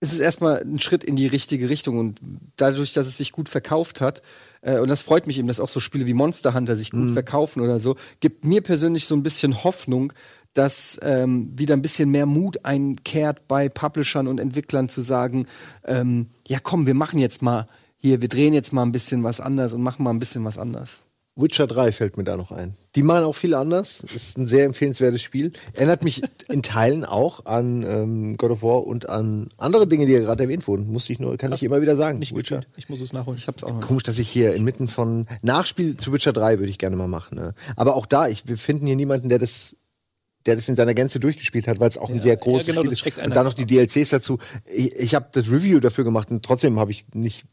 es 0.02 0.12
ist 0.12 0.18
erstmal 0.18 0.62
ein 0.62 0.80
Schritt 0.80 1.04
in 1.04 1.14
die 1.14 1.28
richtige 1.28 1.68
Richtung 1.68 1.96
und 1.96 2.18
dadurch, 2.56 2.92
dass 2.92 3.06
es 3.06 3.16
sich 3.16 3.30
gut 3.30 3.48
verkauft 3.48 4.00
hat, 4.00 4.20
äh, 4.60 4.80
und 4.80 4.88
das 4.88 5.02
freut 5.02 5.28
mich 5.28 5.38
eben, 5.38 5.46
dass 5.46 5.60
auch 5.60 5.68
so 5.68 5.78
Spiele 5.78 6.08
wie 6.08 6.12
Monster 6.12 6.54
Hunter 6.54 6.74
sich 6.74 6.90
gut 6.90 7.12
verkaufen 7.12 7.60
oder 7.60 7.78
so, 7.78 7.94
gibt 8.18 8.44
mir 8.44 8.62
persönlich 8.62 9.06
so 9.06 9.14
ein 9.14 9.22
bisschen 9.22 9.62
Hoffnung, 9.62 10.12
dass 10.54 10.98
ähm, 11.04 11.52
wieder 11.56 11.76
ein 11.76 11.82
bisschen 11.82 12.10
mehr 12.10 12.26
Mut 12.26 12.64
einkehrt 12.64 13.46
bei 13.46 13.68
Publishern 13.68 14.26
und 14.26 14.40
Entwicklern 14.40 14.88
zu 14.88 15.02
sagen, 15.02 15.46
ähm, 15.84 16.26
ja 16.48 16.58
komm, 16.60 16.86
wir 16.88 16.94
machen 16.94 17.20
jetzt 17.20 17.40
mal 17.40 17.68
hier, 17.96 18.20
wir 18.20 18.28
drehen 18.28 18.54
jetzt 18.54 18.72
mal 18.72 18.82
ein 18.82 18.92
bisschen 18.92 19.22
was 19.22 19.40
anders 19.40 19.72
und 19.72 19.82
machen 19.82 20.02
mal 20.02 20.10
ein 20.10 20.18
bisschen 20.18 20.44
was 20.44 20.58
anders. 20.58 21.02
Witcher 21.34 21.66
3 21.66 21.92
fällt 21.92 22.18
mir 22.18 22.24
da 22.24 22.36
noch 22.36 22.52
ein. 22.52 22.76
Die 22.94 23.02
machen 23.02 23.24
auch 23.24 23.34
viel 23.34 23.54
anders. 23.54 24.00
Ist 24.00 24.36
ein 24.36 24.46
sehr 24.46 24.66
empfehlenswertes 24.66 25.22
Spiel. 25.22 25.52
Erinnert 25.72 26.04
mich 26.04 26.22
in 26.50 26.62
Teilen 26.62 27.06
auch 27.06 27.46
an 27.46 27.82
ähm, 27.82 28.36
God 28.36 28.50
of 28.50 28.62
War 28.62 28.86
und 28.86 29.08
an 29.08 29.48
andere 29.56 29.86
Dinge, 29.86 30.04
die 30.04 30.12
ja 30.12 30.20
gerade 30.20 30.42
erwähnt 30.42 30.68
wurden. 30.68 30.92
Musste 30.92 31.12
ich 31.12 31.20
nur, 31.20 31.38
kann 31.38 31.52
ich 31.52 31.62
immer 31.62 31.80
wieder 31.80 31.96
sagen. 31.96 32.18
Nicht 32.18 32.34
gespielt. 32.34 32.68
Ich 32.76 32.90
muss 32.90 33.00
es 33.00 33.14
nachholen. 33.14 33.38
Ich 33.38 33.48
hab's 33.48 33.64
auch 33.64 33.72
noch. 33.72 33.80
Komisch, 33.80 34.02
dass 34.02 34.18
ich 34.18 34.28
hier 34.28 34.52
inmitten 34.54 34.88
von 34.88 35.26
Nachspiel 35.40 35.96
zu 35.96 36.12
Witcher 36.12 36.34
3 36.34 36.58
würde 36.58 36.70
ich 36.70 36.78
gerne 36.78 36.96
mal 36.96 37.08
machen. 37.08 37.36
Ne? 37.36 37.54
Aber 37.76 37.96
auch 37.96 38.04
da, 38.04 38.28
ich, 38.28 38.46
wir 38.46 38.58
finden 38.58 38.86
hier 38.86 38.96
niemanden, 38.96 39.30
der 39.30 39.38
das 39.38 39.76
der 40.46 40.56
das 40.56 40.68
in 40.68 40.76
seiner 40.76 40.94
Gänze 40.94 41.20
durchgespielt 41.20 41.68
hat, 41.68 41.80
weil 41.80 41.88
es 41.88 41.98
auch 41.98 42.10
ein 42.10 42.20
sehr 42.20 42.36
großes 42.36 42.66
ja, 42.66 42.74
genau, 42.74 42.94
Spiel 42.94 43.12
ist. 43.12 43.24
Und 43.24 43.36
dann 43.36 43.46
noch 43.46 43.54
die 43.54 43.66
DLCs 43.66 44.10
dazu. 44.10 44.38
Ich, 44.66 44.94
ich 44.96 45.14
habe 45.14 45.28
das 45.32 45.50
Review 45.50 45.80
dafür 45.80 46.04
gemacht 46.04 46.30
und 46.30 46.44
trotzdem 46.44 46.78
habe 46.78 46.90
ich 46.90 47.04
nicht 47.14 47.44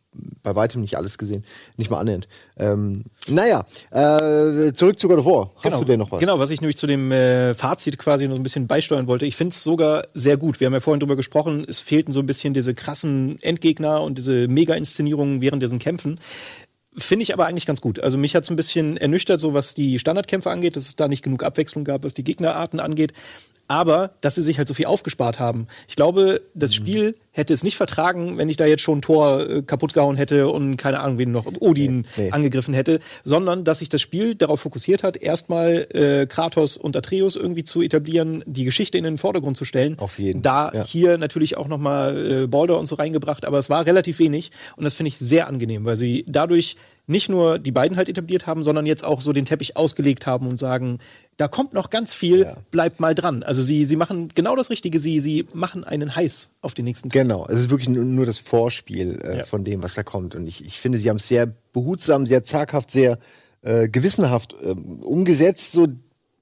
bei 0.41 0.55
weitem 0.55 0.81
nicht 0.81 0.95
alles 0.97 1.17
gesehen, 1.17 1.45
nicht 1.77 1.91
mal 1.91 1.99
annähernd. 1.99 2.27
Ähm, 2.57 3.03
naja, 3.27 3.65
äh, 3.91 4.73
zurück 4.73 4.99
zu 4.99 5.07
God 5.07 5.19
of 5.19 5.25
War. 5.25 5.51
Hast 5.63 5.79
du 5.79 5.85
denn 5.85 5.99
noch 5.99 6.11
was? 6.11 6.19
Genau, 6.19 6.39
was 6.39 6.49
ich 6.49 6.61
nämlich 6.61 6.77
zu 6.77 6.87
dem 6.87 7.11
äh, 7.11 7.53
Fazit 7.53 7.97
quasi 7.97 8.27
noch 8.27 8.35
ein 8.35 8.43
bisschen 8.43 8.67
beisteuern 8.67 9.07
wollte. 9.07 9.25
Ich 9.25 9.35
finde 9.35 9.53
es 9.53 9.63
sogar 9.63 10.07
sehr 10.13 10.37
gut. 10.37 10.59
Wir 10.59 10.65
haben 10.65 10.73
ja 10.73 10.79
vorhin 10.79 10.99
drüber 10.99 11.15
gesprochen, 11.15 11.65
es 11.67 11.79
fehlten 11.79 12.11
so 12.11 12.19
ein 12.19 12.25
bisschen 12.25 12.53
diese 12.53 12.73
krassen 12.73 13.39
Endgegner 13.41 14.01
und 14.01 14.17
diese 14.17 14.47
Mega-Inszenierungen 14.47 15.41
während 15.41 15.61
diesen 15.61 15.79
Kämpfen. 15.79 16.19
Finde 17.00 17.24
ich 17.24 17.34
aber 17.34 17.47
eigentlich 17.47 17.66
ganz 17.66 17.82
gut. 17.82 18.00
Also 18.00 18.18
mich 18.18 18.36
hat 18.36 18.43
es 18.43 18.50
ein 18.50 18.56
bisschen 18.56 18.97
ernüchtert, 18.97 19.39
so 19.39 19.54
was 19.54 19.74
die 19.74 20.00
Standardkämpfe 20.00 20.50
angeht, 20.50 20.76
dass 20.76 20.84
es 20.84 20.95
da 20.95 21.08
nicht 21.08 21.24
genug 21.24 21.43
Abwechslung 21.43 21.84
gab, 21.84 22.04
was 22.04 22.14
die 22.14 22.24
Gegnerarten 22.24 22.80
angeht. 22.80 23.14
Aber 23.68 24.12
dass 24.22 24.36
sie 24.36 24.41
sich 24.41 24.58
halt 24.58 24.68
so 24.68 24.74
viel 24.74 24.86
aufgespart 24.86 25.39
haben. 25.39 25.68
Ich 25.88 25.95
glaube, 25.95 26.41
das 26.56 26.74
Spiel 26.74 27.16
hätte 27.39 27.53
es 27.53 27.63
nicht 27.63 27.77
vertragen, 27.77 28.37
wenn 28.37 28.49
ich 28.49 28.57
da 28.57 28.65
jetzt 28.65 28.81
schon 28.81 29.01
Tor 29.01 29.49
äh, 29.49 29.61
kaputt 29.63 29.93
gehauen 29.93 30.15
hätte 30.15 30.49
und 30.49 30.77
keine 30.77 30.99
Ahnung, 30.99 31.17
wen 31.17 31.31
noch 31.31 31.47
Odin 31.59 32.05
Nee, 32.17 32.25
nee. 32.25 32.31
angegriffen 32.31 32.73
hätte, 32.73 32.99
sondern 33.23 33.63
dass 33.63 33.79
sich 33.79 33.89
das 33.89 34.01
Spiel 34.01 34.35
darauf 34.35 34.59
fokussiert 34.59 35.01
hat, 35.01 35.17
erstmal 35.17 35.87
äh, 35.93 36.27
Kratos 36.27 36.77
und 36.77 36.95
Atreus 36.95 37.35
irgendwie 37.35 37.63
zu 37.63 37.81
etablieren, 37.81 38.43
die 38.45 38.65
Geschichte 38.65 38.97
in 38.97 39.03
den 39.03 39.17
Vordergrund 39.17 39.57
zu 39.57 39.65
stellen. 39.65 39.97
Auf 39.97 40.19
jeden, 40.19 40.41
Da 40.41 40.71
ja. 40.73 40.85
hier 40.85 41.17
natürlich 41.17 41.57
auch 41.57 41.67
noch 41.67 41.79
mal 41.79 42.43
äh, 42.43 42.47
Baldur 42.47 42.77
und 42.77 42.85
so 42.85 42.95
reingebracht, 42.95 43.45
aber 43.45 43.57
es 43.57 43.69
war 43.69 43.85
relativ 43.85 44.19
wenig 44.19 44.51
und 44.75 44.83
das 44.83 44.93
finde 44.95 45.07
ich 45.07 45.17
sehr 45.17 45.47
angenehm, 45.47 45.85
weil 45.85 45.95
sie 45.95 46.25
dadurch 46.27 46.75
nicht 47.07 47.27
nur 47.27 47.57
die 47.57 47.71
beiden 47.71 47.97
halt 47.97 48.07
etabliert 48.07 48.45
haben, 48.45 48.61
sondern 48.61 48.85
jetzt 48.85 49.03
auch 49.03 49.21
so 49.21 49.33
den 49.33 49.45
Teppich 49.45 49.75
ausgelegt 49.75 50.27
haben 50.27 50.47
und 50.47 50.59
sagen, 50.59 50.99
da 51.39 51.47
kommt 51.47 51.73
noch 51.73 51.89
ganz 51.89 52.13
viel, 52.13 52.41
Ja. 52.41 52.57
bleibt 52.69 52.99
mal 52.99 53.15
dran. 53.15 53.43
Also 53.43 53.61
sie, 53.61 53.85
sie 53.85 53.95
machen 53.95 54.27
genau 54.35 54.55
das 54.57 54.69
Richtige, 54.69 54.99
sie, 54.99 55.21
sie 55.21 55.47
machen 55.53 55.85
einen 55.85 56.13
heiß 56.15 56.49
auf 56.61 56.73
den 56.73 56.83
nächsten 56.85 57.09
Teil. 57.09 57.23
Genau, 57.23 57.47
es 57.47 57.59
ist 57.61 57.69
wirklich 57.69 57.87
nur, 57.87 58.03
nur 58.03 58.25
das 58.25 58.39
Vorspiel 58.39 59.21
äh, 59.23 59.37
Ja. 59.39 59.43
von 59.45 59.63
dem, 59.63 59.81
was 59.81 59.93
da 59.95 60.03
kommt. 60.03 60.35
Und 60.35 60.47
ich, 60.47 60.65
ich 60.65 60.79
finde, 60.79 60.97
sie 60.97 61.09
haben 61.09 61.17
es 61.17 61.27
sehr 61.29 61.47
behutsam, 61.71 62.25
sehr 62.25 62.43
zaghaft, 62.43 62.91
sehr 62.91 63.19
äh, 63.61 63.87
gewissenhaft 63.87 64.53
ähm, 64.61 64.99
umgesetzt, 65.01 65.71
so 65.71 65.87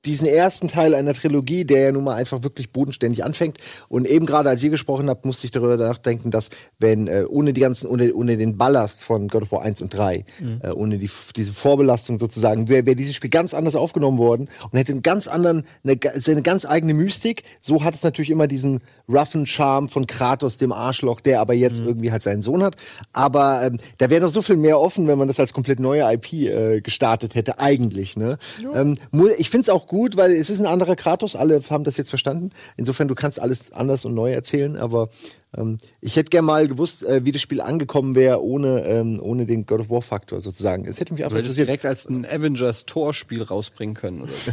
diesen 0.08 0.28
ersten 0.28 0.68
Teil 0.68 0.96
einer 0.96 1.14
Trilogie, 1.14 1.66
der 1.66 1.82
ja 1.82 1.92
nun 1.92 2.04
mal 2.06 2.16
einfach 2.16 2.44
wirklich 2.44 2.72
bodenständig 2.72 3.24
anfängt. 3.24 3.58
Und 3.90 4.08
eben 4.08 4.26
gerade 4.26 4.50
als 4.50 4.64
ihr 4.64 4.70
gesprochen 4.70 5.10
habt, 5.10 5.26
musste 5.26 5.46
ich 5.46 5.52
darüber 5.52 5.78
nachdenken, 5.78 6.32
dass 6.32 6.50
wenn 6.80 7.08
äh, 7.08 7.26
ohne 7.28 7.54
die 7.54 7.62
ganzen, 7.62 7.88
ohne, 7.88 8.14
ohne 8.14 8.38
den 8.38 8.58
Ballast 8.58 9.02
von 9.02 9.28
God 9.28 9.44
of 9.44 9.52
War 9.52 9.62
1 9.62 9.82
und 9.82 9.90
3, 9.94 10.26
äh, 10.64 10.70
ohne 10.72 10.98
die, 10.98 11.10
diese 11.36 11.54
Vorbelastung 11.54 12.20
sozusagen, 12.20 12.70
wäre 12.70 12.86
wär 12.86 12.96
dieses 12.96 13.16
Spiel 13.16 13.30
ganz 13.30 13.54
anders 13.54 13.76
aufgenommen 13.76 14.18
worden 14.18 14.50
und 14.72 14.80
hätte 14.80 14.94
einen 14.94 15.02
ganz 15.02 15.28
anderen, 15.28 15.64
eine, 15.84 15.98
seine 16.16 16.42
ganz 16.42 16.66
eigene 16.66 16.94
Mystik. 16.94 17.44
So 17.62 17.84
hat 17.84 17.94
es 17.96 18.04
natürlich 18.04 18.30
immer 18.30 18.48
diesen 18.48 18.80
roughen 19.10 19.46
Charme 19.46 19.90
von 19.90 20.08
Kratos, 20.08 20.58
dem 20.58 20.72
Arschloch, 20.72 21.20
der 21.20 21.42
aber 21.42 21.54
jetzt 21.54 21.80
irgendwie 21.80 22.12
halt 22.12 22.24
seinen 22.24 22.42
Sohn 22.42 22.64
hat. 22.64 22.78
Aber 23.14 23.62
ähm, 23.64 23.78
da 23.98 24.10
wäre 24.10 24.22
noch 24.26 24.32
so 24.34 24.42
viel 24.42 24.56
mehr 24.58 24.80
offen, 24.80 25.08
wenn 25.08 25.18
man 25.18 25.28
das 25.28 25.40
als 25.40 25.54
komplett 25.54 25.80
neue 25.80 26.02
IP 26.14 26.34
äh, 26.34 26.82
gestartet 26.82 27.36
hätte, 27.36 27.60
eigentlich. 27.60 28.16
Ne? 28.16 28.38
Ähm, 28.74 28.98
mu- 29.12 29.28
ich 29.38 29.50
finde 29.50 29.64
es 29.64 29.70
auch 29.70 29.88
gut, 29.88 29.97
weil 29.98 30.32
es 30.32 30.50
ist 30.50 30.60
ein 30.60 30.66
anderer 30.66 30.96
Kratos, 30.96 31.36
alle 31.36 31.62
haben 31.70 31.84
das 31.84 31.98
jetzt 31.98 32.10
verstanden. 32.10 32.52
Insofern, 32.76 33.08
du 33.08 33.16
kannst 33.16 33.40
alles 33.40 33.72
anders 33.72 34.06
und 34.06 34.14
neu 34.14 34.32
erzählen, 34.32 34.78
aber 34.78 35.10
ähm, 35.56 35.78
ich 36.02 36.16
hätte 36.16 36.30
gern 36.30 36.46
mal 36.46 36.68
gewusst, 36.68 37.04
äh, 37.04 37.26
wie 37.26 37.32
das 37.32 37.42
Spiel 37.42 37.62
angekommen 37.62 38.16
wäre, 38.16 38.44
ohne, 38.44 38.84
ähm, 38.86 39.20
ohne 39.22 39.46
den 39.46 39.66
God 39.66 39.82
of 39.82 39.90
War-Faktor 39.90 40.42
sozusagen. 40.42 40.86
Es 40.86 41.00
hätte 41.00 41.14
mich 41.14 41.24
einfach 41.24 41.38
das 41.38 41.46
interessiert. 41.46 41.68
direkt 41.68 41.86
als 41.86 42.08
ein 42.08 42.26
Avengers-Torspiel 42.26 43.44
rausbringen 43.44 43.96
können. 43.96 44.22
Oder 44.22 44.34
so. 44.34 44.52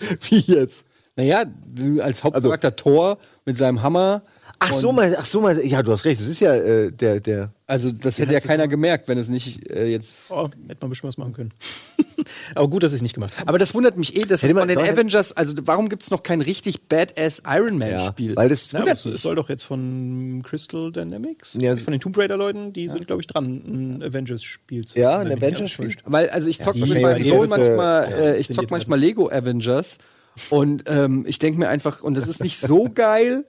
Wie 0.30 0.38
jetzt? 0.40 0.86
naja, 1.16 1.44
als 2.00 2.22
Hauptcharakter 2.22 2.76
Thor 2.76 3.18
mit 3.46 3.56
seinem 3.56 3.82
Hammer. 3.82 4.22
Ach 4.58 4.72
so, 4.72 4.92
mal, 4.92 5.16
ach 5.18 5.26
so, 5.26 5.40
mal, 5.40 5.58
ja, 5.64 5.82
du 5.82 5.92
hast 5.92 6.04
recht, 6.04 6.20
das 6.20 6.28
ist 6.28 6.40
ja 6.40 6.54
äh, 6.54 6.92
der, 6.92 7.20
der, 7.20 7.52
Also 7.66 7.90
das 7.90 8.18
hätte 8.18 8.32
ja 8.32 8.40
keiner 8.40 8.68
gemerkt, 8.68 9.08
wenn 9.08 9.18
es 9.18 9.28
nicht 9.28 9.70
äh, 9.70 9.86
jetzt. 9.86 10.30
Oh, 10.30 10.44
hätte 10.44 10.56
man 10.58 10.76
ein 10.82 10.88
bisschen 10.90 11.08
was 11.08 11.16
machen 11.18 11.32
können. 11.32 11.52
aber 12.54 12.68
gut, 12.68 12.82
dass 12.82 12.92
ich 12.92 12.96
es 12.96 13.02
nicht 13.02 13.14
gemacht 13.14 13.36
habe. 13.38 13.48
Aber 13.48 13.58
das 13.58 13.74
wundert 13.74 13.96
mich 13.96 14.16
eh, 14.16 14.24
dass 14.24 14.42
man- 14.42 14.56
von 14.56 14.68
den 14.68 14.78
Avengers, 14.78 15.32
also 15.36 15.54
warum 15.64 15.88
gibt 15.88 16.02
es 16.02 16.10
noch 16.10 16.22
kein 16.22 16.40
richtig 16.40 16.82
Badass 16.88 17.42
Iron 17.46 17.78
Man 17.78 17.90
ja, 17.90 18.06
Spiel? 18.06 18.36
weil 18.36 18.48
das 18.48 18.72
Ja, 18.72 18.80
wundert 18.80 18.96
es, 18.96 19.04
mich. 19.04 19.14
es 19.14 19.22
soll 19.22 19.34
doch 19.34 19.48
jetzt 19.48 19.62
von 19.64 20.42
Crystal 20.44 20.90
Dynamics, 20.92 21.58
Ja. 21.60 21.76
von 21.76 21.92
den 21.92 22.00
Tomb 22.00 22.16
Raider-Leuten, 22.18 22.72
die 22.72 22.88
sind, 22.88 23.06
glaube 23.06 23.22
ich, 23.22 23.26
dran, 23.26 23.62
ein 23.98 24.02
Avengers-Spiel 24.02 24.84
zu 24.86 24.98
Ja, 24.98 25.18
ein 25.18 25.30
Avengers-Spiel? 25.32 25.94
Weil, 26.04 26.30
also 26.30 26.48
ich 26.48 26.60
zock 26.60 26.74
die- 26.74 26.80
mit 26.80 26.90
ja, 26.92 27.00
meinem 27.00 27.22
Sohn 27.22 27.48
manchmal, 27.48 28.10
ja, 28.10 28.16
äh, 28.18 28.38
ich 28.38 28.48
zock 28.52 28.70
manchmal 28.70 28.98
Lego 28.98 29.28
Avengers 29.30 29.98
und 30.50 30.84
ähm, 30.86 31.24
ich 31.26 31.38
denke 31.38 31.58
mir 31.58 31.68
einfach, 31.68 32.02
und 32.02 32.14
das 32.16 32.28
ist 32.28 32.42
nicht 32.42 32.58
so 32.58 32.88
geil, 32.94 33.44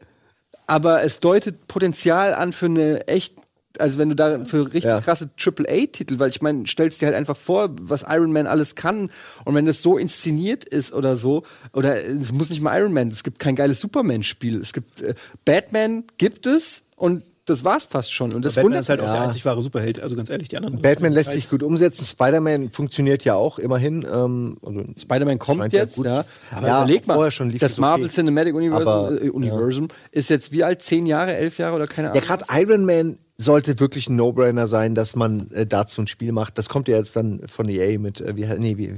aber 0.67 1.03
es 1.03 1.19
deutet 1.19 1.67
Potenzial 1.67 2.33
an 2.33 2.51
für 2.53 2.65
eine 2.67 3.07
echt, 3.07 3.33
also 3.79 3.97
wenn 3.97 4.09
du 4.09 4.15
da 4.15 4.45
für 4.45 4.65
richtig 4.65 4.85
Ja. 4.85 5.01
krasse 5.01 5.29
AAA-Titel, 5.37 6.19
weil 6.19 6.29
ich 6.29 6.41
meine, 6.41 6.65
stellst 6.67 7.01
dir 7.01 7.07
halt 7.07 7.15
einfach 7.15 7.37
vor, 7.37 7.69
was 7.81 8.03
Iron 8.09 8.31
Man 8.31 8.47
alles 8.47 8.75
kann 8.75 9.09
und 9.45 9.55
wenn 9.55 9.65
das 9.65 9.81
so 9.81 9.97
inszeniert 9.97 10.63
ist 10.63 10.93
oder 10.93 11.15
so, 11.15 11.43
oder 11.73 12.03
es 12.05 12.31
muss 12.31 12.49
nicht 12.49 12.61
mal 12.61 12.77
Iron 12.79 12.93
Man, 12.93 13.09
es 13.09 13.23
gibt 13.23 13.39
kein 13.39 13.55
geiles 13.55 13.79
Superman-Spiel, 13.81 14.61
es 14.61 14.73
gibt 14.73 15.01
äh, 15.01 15.13
Batman 15.45 16.03
gibt 16.17 16.47
es 16.47 16.85
und 16.95 17.23
das 17.45 17.63
war's 17.63 17.85
fast 17.85 18.11
schon 18.11 18.33
und 18.33 18.43
das 18.43 18.55
Batman 18.55 18.65
wundert 18.71 18.81
ist 18.81 18.89
halt 18.89 18.99
mich. 18.99 19.07
auch 19.09 19.13
der 19.13 19.21
einzig 19.21 19.45
wahre 19.45 19.61
Superheld, 19.61 20.01
also 20.01 20.17
ganz 20.17 20.29
ehrlich, 20.29 20.49
die 20.49 20.57
anderen. 20.57 20.81
Batman 20.81 21.13
lässt 21.13 21.31
sich 21.31 21.49
gut 21.49 21.63
umsetzen, 21.63 22.03
Spider-Man 22.03 22.71
funktioniert 22.71 23.23
ja 23.23 23.35
auch 23.35 23.57
immerhin. 23.57 24.05
Ähm, 24.11 24.57
also 24.65 24.83
Spider-Man 24.99 25.39
kommt 25.39 25.71
ja 25.71 25.79
jetzt, 25.79 25.95
gut. 25.95 26.07
ja. 26.07 26.25
Aber 26.51 26.67
Aber 26.67 26.81
überleg 26.83 27.07
mal, 27.07 27.13
vorher 27.13 27.31
schon 27.31 27.49
lief 27.49 27.61
das 27.61 27.73
okay. 27.73 27.81
Marvel 27.81 28.09
Cinematic 28.09 28.53
Universum, 28.53 28.87
Aber, 28.93 29.21
äh, 29.23 29.29
Universum 29.29 29.87
ist 30.11 30.29
jetzt 30.29 30.51
wie 30.51 30.65
alt? 30.65 30.81
Zehn 30.81 31.05
Jahre, 31.05 31.37
elf 31.37 31.57
Jahre 31.57 31.77
oder 31.77 31.87
keine 31.87 32.09
Ahnung? 32.11 32.21
Ja, 32.21 32.27
gerade 32.35 32.43
Iron 32.53 32.83
Man 32.83 33.17
sollte 33.37 33.79
wirklich 33.79 34.09
ein 34.09 34.15
No-Brainer 34.15 34.67
sein, 34.67 34.95
dass 34.95 35.15
man 35.15 35.51
äh, 35.51 35.65
dazu 35.67 36.01
ein 36.01 36.07
Spiel 36.07 36.31
macht. 36.31 36.57
Das 36.57 36.69
kommt 36.69 36.87
ja 36.87 36.97
jetzt 36.97 37.15
dann 37.15 37.41
von 37.47 37.69
EA 37.69 37.99
mit, 37.99 38.19
äh, 38.21 38.35
wie, 38.35 38.45
nee, 38.57 38.77
wie, 38.77 38.87
du 38.87 38.93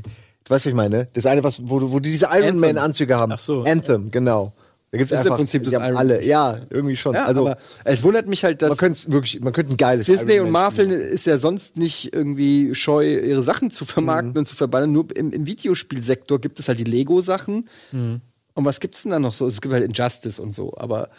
weißt, 0.47 0.49
was 0.49 0.65
ich 0.65 0.73
meine? 0.73 1.07
Das 1.13 1.25
eine, 1.25 1.43
was, 1.43 1.67
wo, 1.67 1.91
wo 1.91 1.99
die 1.99 2.11
diese 2.11 2.29
Iron. 2.31 2.57
Man-Anzüge 2.59 3.15
haben. 3.17 3.31
Ach 3.33 3.39
so. 3.39 3.63
Anthem, 3.63 4.11
genau. 4.11 4.53
Da 4.91 4.97
gibt's 4.97 5.11
Das 5.11 5.19
ist 5.19 5.25
im 5.27 5.33
einfach, 5.33 5.37
Prinzip 5.39 5.63
das 5.65 5.73
Iron 5.73 5.97
alle, 5.97 6.23
ja, 6.23 6.61
irgendwie 6.71 6.95
schon. 6.95 7.13
ja, 7.13 7.25
also, 7.25 7.41
aber 7.47 7.57
es 7.83 8.01
wundert 8.03 8.25
mich 8.27 8.43
halt, 8.43 8.61
dass 8.63 8.69
man 8.69 8.77
könnte 8.77 8.97
es 8.97 9.11
wirklich, 9.11 9.39
man 9.41 9.53
könnte 9.53 9.73
ein 9.73 9.77
geiles 9.77 10.07
Disney 10.07 10.39
und 10.39 10.49
Marvel 10.49 10.85
spielen. 10.85 10.99
ist 11.01 11.27
ja 11.27 11.37
sonst 11.37 11.77
nicht 11.77 12.11
irgendwie 12.11 12.73
scheu, 12.73 13.05
ihre 13.19 13.43
Sachen 13.43 13.69
zu 13.69 13.85
vermarkten 13.85 14.31
Mhm. 14.31 14.37
und 14.37 14.45
zu 14.45 14.55
verbannen. 14.55 14.91
Nur 14.91 15.15
im, 15.15 15.31
im 15.31 15.45
Videospielsektor 15.45 16.39
gibt 16.39 16.59
es 16.59 16.67
halt 16.69 16.79
die 16.79 16.85
Lego-Sachen. 16.85 17.69
Mhm. 17.91 18.21
Und 18.55 18.65
was 18.65 18.79
gibt's 18.79 19.03
denn 19.03 19.11
da 19.11 19.19
noch 19.19 19.33
so? 19.33 19.45
Es 19.45 19.61
gibt 19.61 19.73
halt 19.75 19.83
Injustice 19.83 20.39
und 20.39 20.55
so, 20.55 20.73
aber 20.75 21.09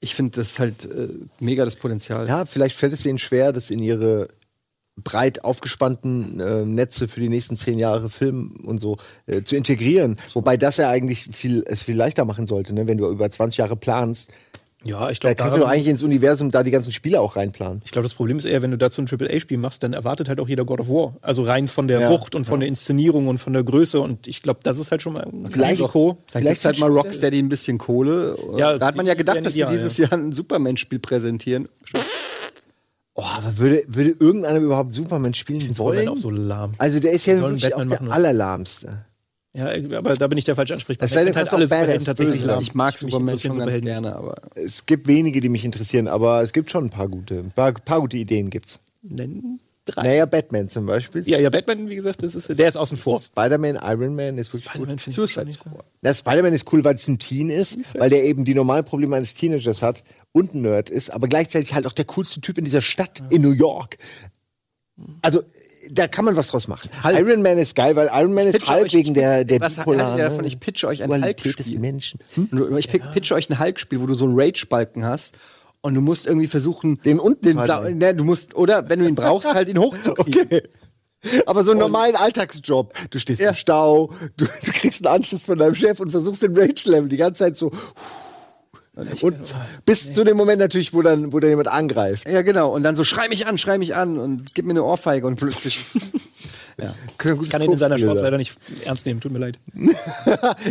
ich 0.00 0.14
finde 0.14 0.38
das 0.40 0.58
halt 0.58 0.86
äh, 0.86 1.08
mega 1.38 1.64
das 1.64 1.76
Potenzial. 1.76 2.26
Ja, 2.26 2.46
vielleicht 2.46 2.76
fällt 2.76 2.92
es 2.92 3.04
ihnen 3.04 3.18
schwer, 3.18 3.52
das 3.52 3.70
in 3.70 3.80
ihre 3.80 4.28
breit 4.96 5.44
aufgespannten 5.44 6.40
äh, 6.40 6.64
Netze 6.64 7.08
für 7.08 7.20
die 7.20 7.28
nächsten 7.28 7.56
zehn 7.56 7.78
Jahre 7.78 8.08
Film 8.08 8.56
und 8.64 8.80
so 8.80 8.98
äh, 9.26 9.42
zu 9.42 9.56
integrieren. 9.56 10.16
Wobei 10.34 10.56
das 10.56 10.76
ja 10.76 10.90
eigentlich 10.90 11.28
viel, 11.32 11.64
es 11.66 11.82
viel 11.82 11.96
leichter 11.96 12.24
machen 12.24 12.46
sollte, 12.46 12.74
ne? 12.74 12.86
wenn 12.86 12.98
du 12.98 13.08
über 13.08 13.30
20 13.30 13.58
Jahre 13.58 13.76
planst. 13.76 14.32
Ja, 14.84 15.10
ich 15.10 15.20
Da 15.20 15.28
glaube, 15.34 15.36
kannst 15.42 15.56
du 15.56 15.60
doch 15.60 15.68
eigentlich 15.68 15.88
ins 15.88 16.02
Universum 16.02 16.50
da 16.50 16.62
die 16.62 16.70
ganzen 16.70 16.90
Spiele 16.92 17.20
auch 17.20 17.36
reinplanen. 17.36 17.82
Ich 17.84 17.90
glaube, 17.92 18.04
das 18.04 18.14
Problem 18.14 18.38
ist 18.38 18.46
eher, 18.46 18.62
wenn 18.62 18.70
du 18.70 18.78
dazu 18.78 19.02
ein 19.02 19.08
AAA-Spiel 19.10 19.58
machst, 19.58 19.82
dann 19.82 19.92
erwartet 19.92 20.28
halt 20.30 20.40
auch 20.40 20.48
jeder 20.48 20.64
God 20.64 20.80
of 20.80 20.88
War. 20.88 21.16
Also 21.20 21.42
rein 21.44 21.68
von 21.68 21.86
der 21.86 22.00
Ja, 22.00 22.10
Wucht 22.10 22.34
und 22.34 22.46
von 22.46 22.60
der 22.60 22.68
Inszenierung 22.68 23.28
und 23.28 23.36
von 23.38 23.52
der 23.52 23.62
Größe. 23.62 24.00
Und 24.00 24.26
ich 24.26 24.40
glaube, 24.42 24.60
das 24.62 24.78
ist 24.78 24.90
halt 24.90 25.02
schon 25.02 25.12
mal 25.12 25.24
ein 25.24 25.50
Vielleicht- 25.50 25.80
Risiko. 25.80 26.16
Vielleicht 26.30 26.46
gibt's 26.46 26.64
halt 26.64 26.78
mal 26.78 26.90
Rocksteady 26.90 27.38
ein 27.38 27.50
bisschen 27.50 27.76
Kohle. 27.76 28.38
Ja, 28.56 28.78
da 28.78 28.86
hat 28.86 28.96
man 28.96 29.06
ja 29.06 29.14
gedacht, 29.14 29.44
dass 29.44 29.52
sie 29.54 29.66
dieses 29.66 29.98
Jahr 29.98 30.12
ein 30.14 30.32
Superman-Spiel 30.32 30.98
präsentieren. 30.98 31.68
Oh, 33.14 33.22
aber 33.36 33.58
würde, 33.58 33.82
würde 33.86 34.10
irgendeiner 34.18 34.60
überhaupt 34.60 34.94
Superman 34.94 35.34
spielen 35.34 35.60
Superman 35.74 35.96
wollen? 35.96 36.08
auch 36.08 36.16
so 36.16 36.30
lahm. 36.30 36.72
Also 36.78 37.00
der 37.00 37.12
ist 37.12 37.26
ja 37.26 37.38
wirklich 37.40 37.74
auch 37.74 37.84
der 37.84 38.00
ne? 38.00 38.10
allerlahmste. 38.12 39.04
Ja, 39.52 39.66
aber 39.98 40.14
da 40.14 40.28
bin 40.28 40.38
ich 40.38 40.44
der 40.44 40.54
falsche 40.54 40.74
Ansprechpartner. 40.74 41.06
Es 41.06 41.12
sei 41.12 41.24
denn, 41.24 41.34
kannst 41.34 41.52
auch 41.52 41.58
Badass 41.58 42.04
tatsächlich 42.04 42.42
böse. 42.42 42.58
Ich 42.60 42.74
mag 42.74 42.96
Superman 42.96 43.36
schon 43.36 43.50
ganz 43.50 43.56
Superhelden. 43.56 43.84
gerne, 43.84 44.14
aber 44.14 44.36
Es 44.54 44.86
gibt 44.86 45.08
wenige, 45.08 45.40
die 45.40 45.48
mich 45.48 45.64
interessieren, 45.64 46.06
aber 46.06 46.42
es 46.42 46.52
gibt 46.52 46.70
schon 46.70 46.84
ein 46.84 46.90
paar 46.90 47.08
gute, 47.08 47.38
ein 47.40 47.50
paar, 47.50 47.72
paar 47.72 48.00
gute 48.00 48.16
Ideen 48.16 48.50
gibt's. 48.50 48.78
Nennen 49.02 49.60
drei. 49.84 50.02
Naja, 50.02 50.26
Batman 50.26 50.68
zum 50.68 50.86
Beispiel. 50.86 51.22
Ja, 51.26 51.38
ja, 51.38 51.50
Batman, 51.50 51.88
wie 51.88 51.94
gesagt, 51.94 52.22
das 52.22 52.34
ist, 52.34 52.48
der 52.58 52.68
ist 52.68 52.76
außen 52.76 52.96
vor. 52.98 53.20
Spider-Man, 53.20 53.76
Iron 53.82 54.14
Man 54.14 54.38
ist 54.38 54.52
wirklich 54.52 54.64
Spider-Man 54.70 54.96
gut. 54.96 55.00
finde 55.00 55.10
ich 55.10 55.14
Suicide 55.16 55.46
nicht 55.46 55.62
so. 55.62 55.70
Na, 56.02 56.14
Spider-Man 56.14 56.52
ist 56.52 56.72
cool, 56.72 56.84
weil 56.84 56.94
es 56.94 57.08
ein 57.08 57.18
Teen 57.18 57.50
ist, 57.50 57.98
weil 57.98 58.10
der 58.10 58.24
eben 58.24 58.44
die 58.44 58.54
normalen 58.54 58.84
Probleme 58.84 59.16
eines 59.16 59.34
Teenagers 59.34 59.82
hat 59.82 60.04
und 60.32 60.54
ein 60.54 60.62
Nerd 60.62 60.90
ist, 60.90 61.10
aber 61.10 61.28
gleichzeitig 61.28 61.74
halt 61.74 61.86
auch 61.86 61.92
der 61.92 62.04
coolste 62.04 62.40
Typ 62.40 62.58
in 62.58 62.64
dieser 62.64 62.82
Stadt 62.82 63.22
in 63.30 63.42
New 63.42 63.52
York. 63.52 63.98
Also, 65.22 65.42
da 65.90 66.08
kann 66.08 66.24
man 66.24 66.36
was 66.36 66.48
draus 66.48 66.68
machen. 66.68 66.90
Iron 67.04 67.42
Man 67.42 67.58
ist 67.58 67.74
geil, 67.74 67.96
weil 67.96 68.08
Iron 68.12 68.34
Man 68.34 68.46
ist 68.46 68.68
euch- 68.68 68.92
wegen 68.92 69.14
der, 69.14 69.44
der 69.44 69.60
was 69.60 69.76
bipolaren 69.76 70.18
ihr 70.18 70.24
davon? 70.24 70.44
Ich 70.44 70.60
pitche 70.60 70.86
euch 70.88 71.02
ein 71.02 71.10
des 71.10 71.22
Hulk-Spiel. 71.22 71.78
Menschen. 71.78 72.20
Hm? 72.34 72.48
Nur- 72.50 72.76
Ich 72.78 72.88
pick- 72.88 73.10
pitche 73.12 73.34
euch 73.34 73.48
ein 73.50 73.58
Hulk-Spiel, 73.58 74.00
wo 74.00 74.06
du 74.06 74.14
so 74.14 74.24
einen 74.26 74.38
Rage-Balken 74.38 75.04
hast 75.04 75.38
und 75.80 75.94
du 75.94 76.00
musst 76.00 76.26
irgendwie 76.26 76.46
versuchen, 76.48 77.00
Den 77.04 77.18
unten 77.18 77.42
den 77.42 77.58
zu 77.58 77.64
Sa 77.66 77.80
ne, 77.88 78.14
du 78.14 78.24
musst, 78.24 78.54
oder 78.54 78.88
wenn 78.88 78.98
du 78.98 79.06
ihn 79.08 79.14
brauchst, 79.14 79.48
halt 79.54 79.68
ihn 79.68 79.78
hochzukriegen. 79.78 80.42
Okay. 80.42 80.62
Aber 81.44 81.64
so 81.64 81.72
einen 81.72 81.80
normalen 81.80 82.16
Alltagsjob. 82.16 82.94
Du 83.10 83.18
stehst 83.18 83.42
im 83.42 83.54
Stau, 83.54 84.10
du, 84.38 84.46
du 84.46 84.70
kriegst 84.72 85.06
einen 85.06 85.16
Anschluss 85.16 85.44
von 85.44 85.58
deinem 85.58 85.74
Chef 85.74 86.00
und 86.00 86.10
versuchst 86.10 86.42
den 86.42 86.56
Rage-Level 86.56 87.08
die 87.10 87.18
ganze 87.18 87.40
Zeit 87.44 87.56
so. 87.58 87.70
Und 89.22 89.54
bis 89.84 90.12
zu 90.12 90.24
dem 90.24 90.36
Moment 90.36 90.58
natürlich, 90.58 90.92
wo 90.92 91.02
dann, 91.02 91.32
wo 91.32 91.40
dann 91.40 91.50
jemand 91.50 91.68
angreift. 91.68 92.28
Ja, 92.28 92.42
genau. 92.42 92.70
Und 92.70 92.82
dann 92.82 92.96
so, 92.96 93.04
schrei 93.04 93.28
mich 93.28 93.46
an, 93.46 93.58
schrei 93.58 93.78
mich 93.78 93.94
an 93.94 94.18
und 94.18 94.54
gib 94.54 94.64
mir 94.64 94.72
eine 94.72 94.84
Ohrfeige 94.84 95.26
und 95.26 95.36
plötzlich. 95.36 95.78
ja. 96.82 96.94
Können 97.18 97.40
Ich 97.42 97.50
kann 97.50 97.62
ihn 97.62 97.72
in 97.72 97.78
seiner 97.78 97.98
Shorts 97.98 98.22
leider 98.22 98.38
nicht 98.38 98.56
ernst 98.84 99.06
nehmen, 99.06 99.20
tut 99.20 99.32
mir 99.32 99.38
leid. 99.38 99.58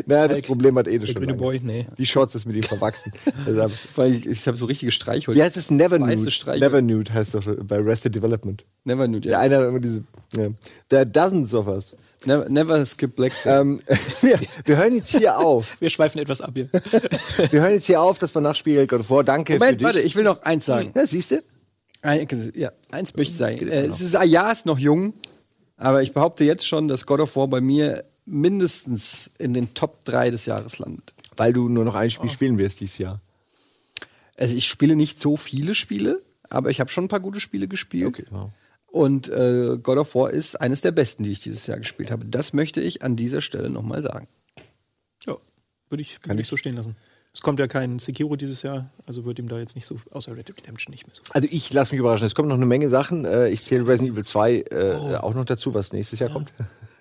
Naja, 0.05 0.27
das 0.27 0.41
Problem 0.41 0.77
hat 0.77 0.87
Ede 0.87 1.05
Der 1.05 1.13
schon. 1.13 1.37
Boy, 1.37 1.59
nee. 1.63 1.87
Die 1.97 2.05
Shorts 2.05 2.35
ist 2.35 2.45
mit 2.45 2.55
ihm 2.55 2.63
verwachsen. 2.63 3.11
Weil 3.95 4.13
ich, 4.13 4.25
ich 4.25 4.47
habe 4.47 4.57
so 4.57 4.65
richtige 4.65 4.91
Streichholz. 4.91 5.37
Wie 5.37 5.43
heißt 5.43 5.57
es? 5.57 5.71
Never 5.71 5.99
Nude. 5.99 6.29
Never 6.59 6.81
Nude 6.81 7.13
heißt 7.13 7.35
doch 7.35 7.43
bei 7.63 7.77
Rested 7.77 8.15
Development. 8.15 8.63
Never 8.83 9.07
knew. 9.07 9.19
Der 9.19 9.33
Ja. 9.33 9.39
eine 9.39 9.57
hat 9.57 9.67
immer 9.67 9.79
diese. 9.79 10.03
Ja. 10.35 10.49
Der 10.91 11.01
hat 11.01 11.15
Dozens 11.15 11.53
of 11.53 11.67
us. 11.67 11.95
Never, 12.25 12.49
never 12.49 12.85
skip 12.85 13.15
black. 13.15 13.31
Ähm, 13.45 13.79
wir, 14.21 14.39
wir 14.65 14.77
hören 14.77 14.95
jetzt 14.95 15.15
hier 15.15 15.37
auf. 15.37 15.77
Wir 15.79 15.89
schweifen 15.89 16.19
etwas 16.19 16.41
ab 16.41 16.51
hier. 16.55 16.69
Wir 17.51 17.61
hören 17.61 17.73
jetzt 17.73 17.85
hier 17.85 18.01
auf, 18.01 18.19
das 18.19 18.33
war 18.35 18.41
Nachspiel 18.41 18.87
God 18.87 19.01
of 19.01 19.09
War. 19.09 19.23
Danke 19.23 19.53
für 19.53 19.59
Moment, 19.59 19.79
dich. 19.79 19.85
warte, 19.85 20.01
ich 20.01 20.15
will 20.15 20.23
noch 20.23 20.41
eins 20.43 20.65
sagen. 20.65 20.91
Ja, 20.95 21.05
siehst 21.05 21.31
du? 21.31 21.43
Ein, 22.01 22.27
ja, 22.55 22.71
eins 22.91 23.15
möchte 23.15 23.31
ich 23.31 23.37
sagen. 23.37 23.67
Äh, 23.67 23.85
es 23.87 24.01
ist, 24.01 24.17
ja, 24.25 24.51
ist 24.51 24.65
noch 24.65 24.79
jung, 24.79 25.13
aber 25.79 26.03
ich 26.03 26.13
behaupte 26.13 26.43
jetzt 26.43 26.67
schon, 26.67 26.87
dass 26.87 27.05
God 27.05 27.21
of 27.21 27.35
War 27.35 27.47
bei 27.47 27.61
mir 27.61 28.03
mindestens 28.25 29.31
in 29.39 29.53
den 29.53 29.73
Top 29.73 30.05
3 30.05 30.29
des 30.29 30.45
Jahres 30.45 30.77
landet. 30.77 31.13
Weil 31.35 31.53
du 31.53 31.67
nur 31.69 31.85
noch 31.85 31.95
ein 31.95 32.07
Oh. 32.07 32.09
Spiel 32.11 32.29
spielen 32.29 32.57
wirst 32.57 32.79
dieses 32.81 32.97
Jahr. 32.97 33.21
Also 34.37 34.55
ich 34.55 34.67
spiele 34.67 34.95
nicht 34.95 35.19
so 35.19 35.35
viele 35.37 35.73
Spiele, 35.73 36.21
aber 36.49 36.69
ich 36.69 36.79
habe 36.79 36.89
schon 36.91 37.05
ein 37.05 37.09
paar 37.09 37.19
gute 37.19 37.39
Spiele 37.39 37.67
gespielt. 37.67 38.25
wow. 38.29 38.51
Und 38.91 39.29
äh, 39.29 39.77
God 39.81 39.97
of 39.99 40.15
War 40.15 40.31
ist 40.31 40.59
eines 40.59 40.81
der 40.81 40.91
besten, 40.91 41.23
die 41.23 41.31
ich 41.31 41.39
dieses 41.39 41.67
Jahr 41.67 41.77
gespielt 41.77 42.09
habe. 42.09 42.25
Das 42.25 42.53
möchte 42.53 42.81
ich 42.81 43.03
an 43.03 43.15
dieser 43.15 43.39
Stelle 43.41 43.69
nochmal 43.69 44.01
sagen. 44.01 44.27
Ja, 45.27 45.37
würde 45.89 46.01
ich, 46.01 46.19
würde 46.25 46.41
ich 46.41 46.47
so 46.47 46.57
stehen 46.57 46.75
lassen. 46.75 46.95
Es 47.33 47.41
kommt 47.41 47.59
ja 47.59 47.67
kein 47.67 47.99
Sekiro 47.99 48.35
dieses 48.35 48.63
Jahr, 48.63 48.89
also 49.05 49.23
wird 49.23 49.37
ihm 49.37 49.47
da 49.47 49.59
jetzt 49.59 49.75
nicht 49.75 49.85
so, 49.85 49.97
außer 50.11 50.35
Red 50.35 50.49
Dead 50.49 50.57
Redemption 50.57 50.91
nicht 50.91 51.05
mehr 51.05 51.15
so. 51.15 51.21
Also 51.31 51.47
ich 51.51 51.71
lasse 51.71 51.91
mich 51.91 51.99
überraschen. 51.99 52.25
Es 52.25 52.33
kommt 52.33 52.49
noch 52.49 52.55
eine 52.55 52.65
Menge 52.65 52.89
Sachen. 52.89 53.23
Äh, 53.25 53.49
Ich 53.49 53.61
zähle 53.61 53.85
Resident 53.87 54.13
Evil 54.13 54.25
2 54.25 54.53
äh, 54.55 54.63
Oh. 54.97 55.15
auch 55.17 55.33
noch 55.35 55.45
dazu, 55.45 55.73
was 55.73 55.93
nächstes 55.93 56.19
Jahr 56.19 56.29
kommt. 56.31 56.51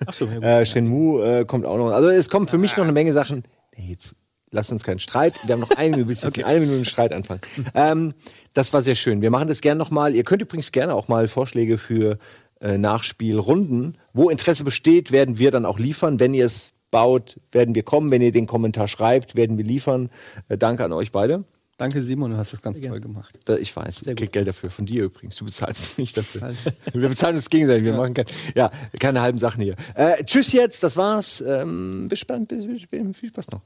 Achso, 0.07 0.27
ja, 0.27 0.35
gut. 0.35 0.45
Äh, 0.45 0.67
Shenmue 0.67 1.41
äh, 1.41 1.45
kommt 1.47 1.65
auch 1.65 1.79
noch. 1.79 1.91
Also 1.91 2.11
es 2.11 2.29
kommt 2.29 2.51
für 2.51 2.59
mich 2.59 2.77
noch 2.77 2.85
eine 2.85 2.93
Menge 2.93 3.13
Sachen. 3.15 3.45
Nee, 3.77 3.89
jetzt 3.91 4.15
lasst 4.51 4.71
uns 4.71 4.85
keinen 4.85 4.99
Streit. 4.99 5.35
Wir 5.47 5.55
haben 5.55 5.61
noch 5.61 5.71
eine 5.71 5.97
Minute, 5.97 6.27
okay. 6.27 6.45
eine 6.45 6.61
Minute 6.61 6.77
einen 6.77 6.85
Streit 6.85 7.13
anfangen. 7.13 7.41
ähm, 7.75 8.13
das 8.53 8.73
war 8.75 8.83
sehr 8.83 8.97
schön. 8.97 9.23
Wir 9.23 9.31
machen 9.31 9.49
das 9.49 9.61
gerne 9.63 9.79
nochmal. 9.79 10.15
Ihr 10.15 10.25
könnt 10.25 10.43
übrigens 10.43 10.73
gerne 10.73 10.95
auch 10.95 11.09
mal 11.09 11.27
Vorschläge 11.29 11.79
für 11.79 12.19
äh, 12.61 12.77
Nachspielrunden. 12.77 13.97
Wo 14.13 14.29
Interesse 14.31 14.63
besteht, 14.65 15.11
werden 15.11 15.39
wir 15.39 15.51
dann 15.51 15.65
auch 15.65 15.79
liefern. 15.79 16.21
Wenn 16.21 16.35
ihr 16.35 16.45
es 16.47 16.73
baut, 16.91 17.41
werden 17.53 17.75
wir 17.75 17.83
kommen. 17.83 18.11
Wenn 18.11 18.23
ihr 18.23 18.33
den 18.33 18.47
Kommentar 18.47 18.89
schreibt, 18.89 19.37
werden 19.37 19.59
wir 19.59 19.65
liefern. 19.65 20.11
Äh, 20.49 20.59
danke 20.59 20.85
an 20.85 20.93
euch 20.93 21.13
beide. 21.13 21.45
Danke, 21.79 22.03
Simon, 22.03 22.33
du 22.33 22.37
hast 22.37 22.53
das 22.53 22.61
ganz 22.61 22.83
ja. 22.83 22.91
toll 22.91 23.01
gemacht. 23.01 23.39
Ich 23.61 23.75
weiß, 23.75 24.03
ich 24.03 24.17
krieg. 24.17 24.33
Geld 24.33 24.49
dafür. 24.49 24.69
Von 24.69 24.85
dir 24.85 25.05
übrigens. 25.05 25.37
Du 25.37 25.45
bezahlst 25.45 25.97
mich 25.97 26.13
dafür. 26.13 26.55
wir 26.93 27.09
bezahlen 27.09 27.37
uns 27.37 27.49
gegenseitig. 27.49 27.85
Wir 27.85 27.93
ja. 27.93 27.97
machen 27.97 28.15
kein, 28.15 28.27
ja, 28.57 28.73
keine 28.99 29.21
halben 29.21 29.39
Sachen 29.39 29.63
hier. 29.63 29.77
Äh, 29.95 30.25
tschüss 30.25 30.51
jetzt, 30.53 30.83
das 30.83 30.97
war's. 30.97 31.41
Ähm, 31.41 32.09
bis 32.09 32.19
spannend, 32.19 32.49
bis, 32.49 32.67
bis, 32.67 32.87
bis, 32.89 33.17
viel 33.17 33.29
Spaß 33.29 33.47
noch. 33.53 33.63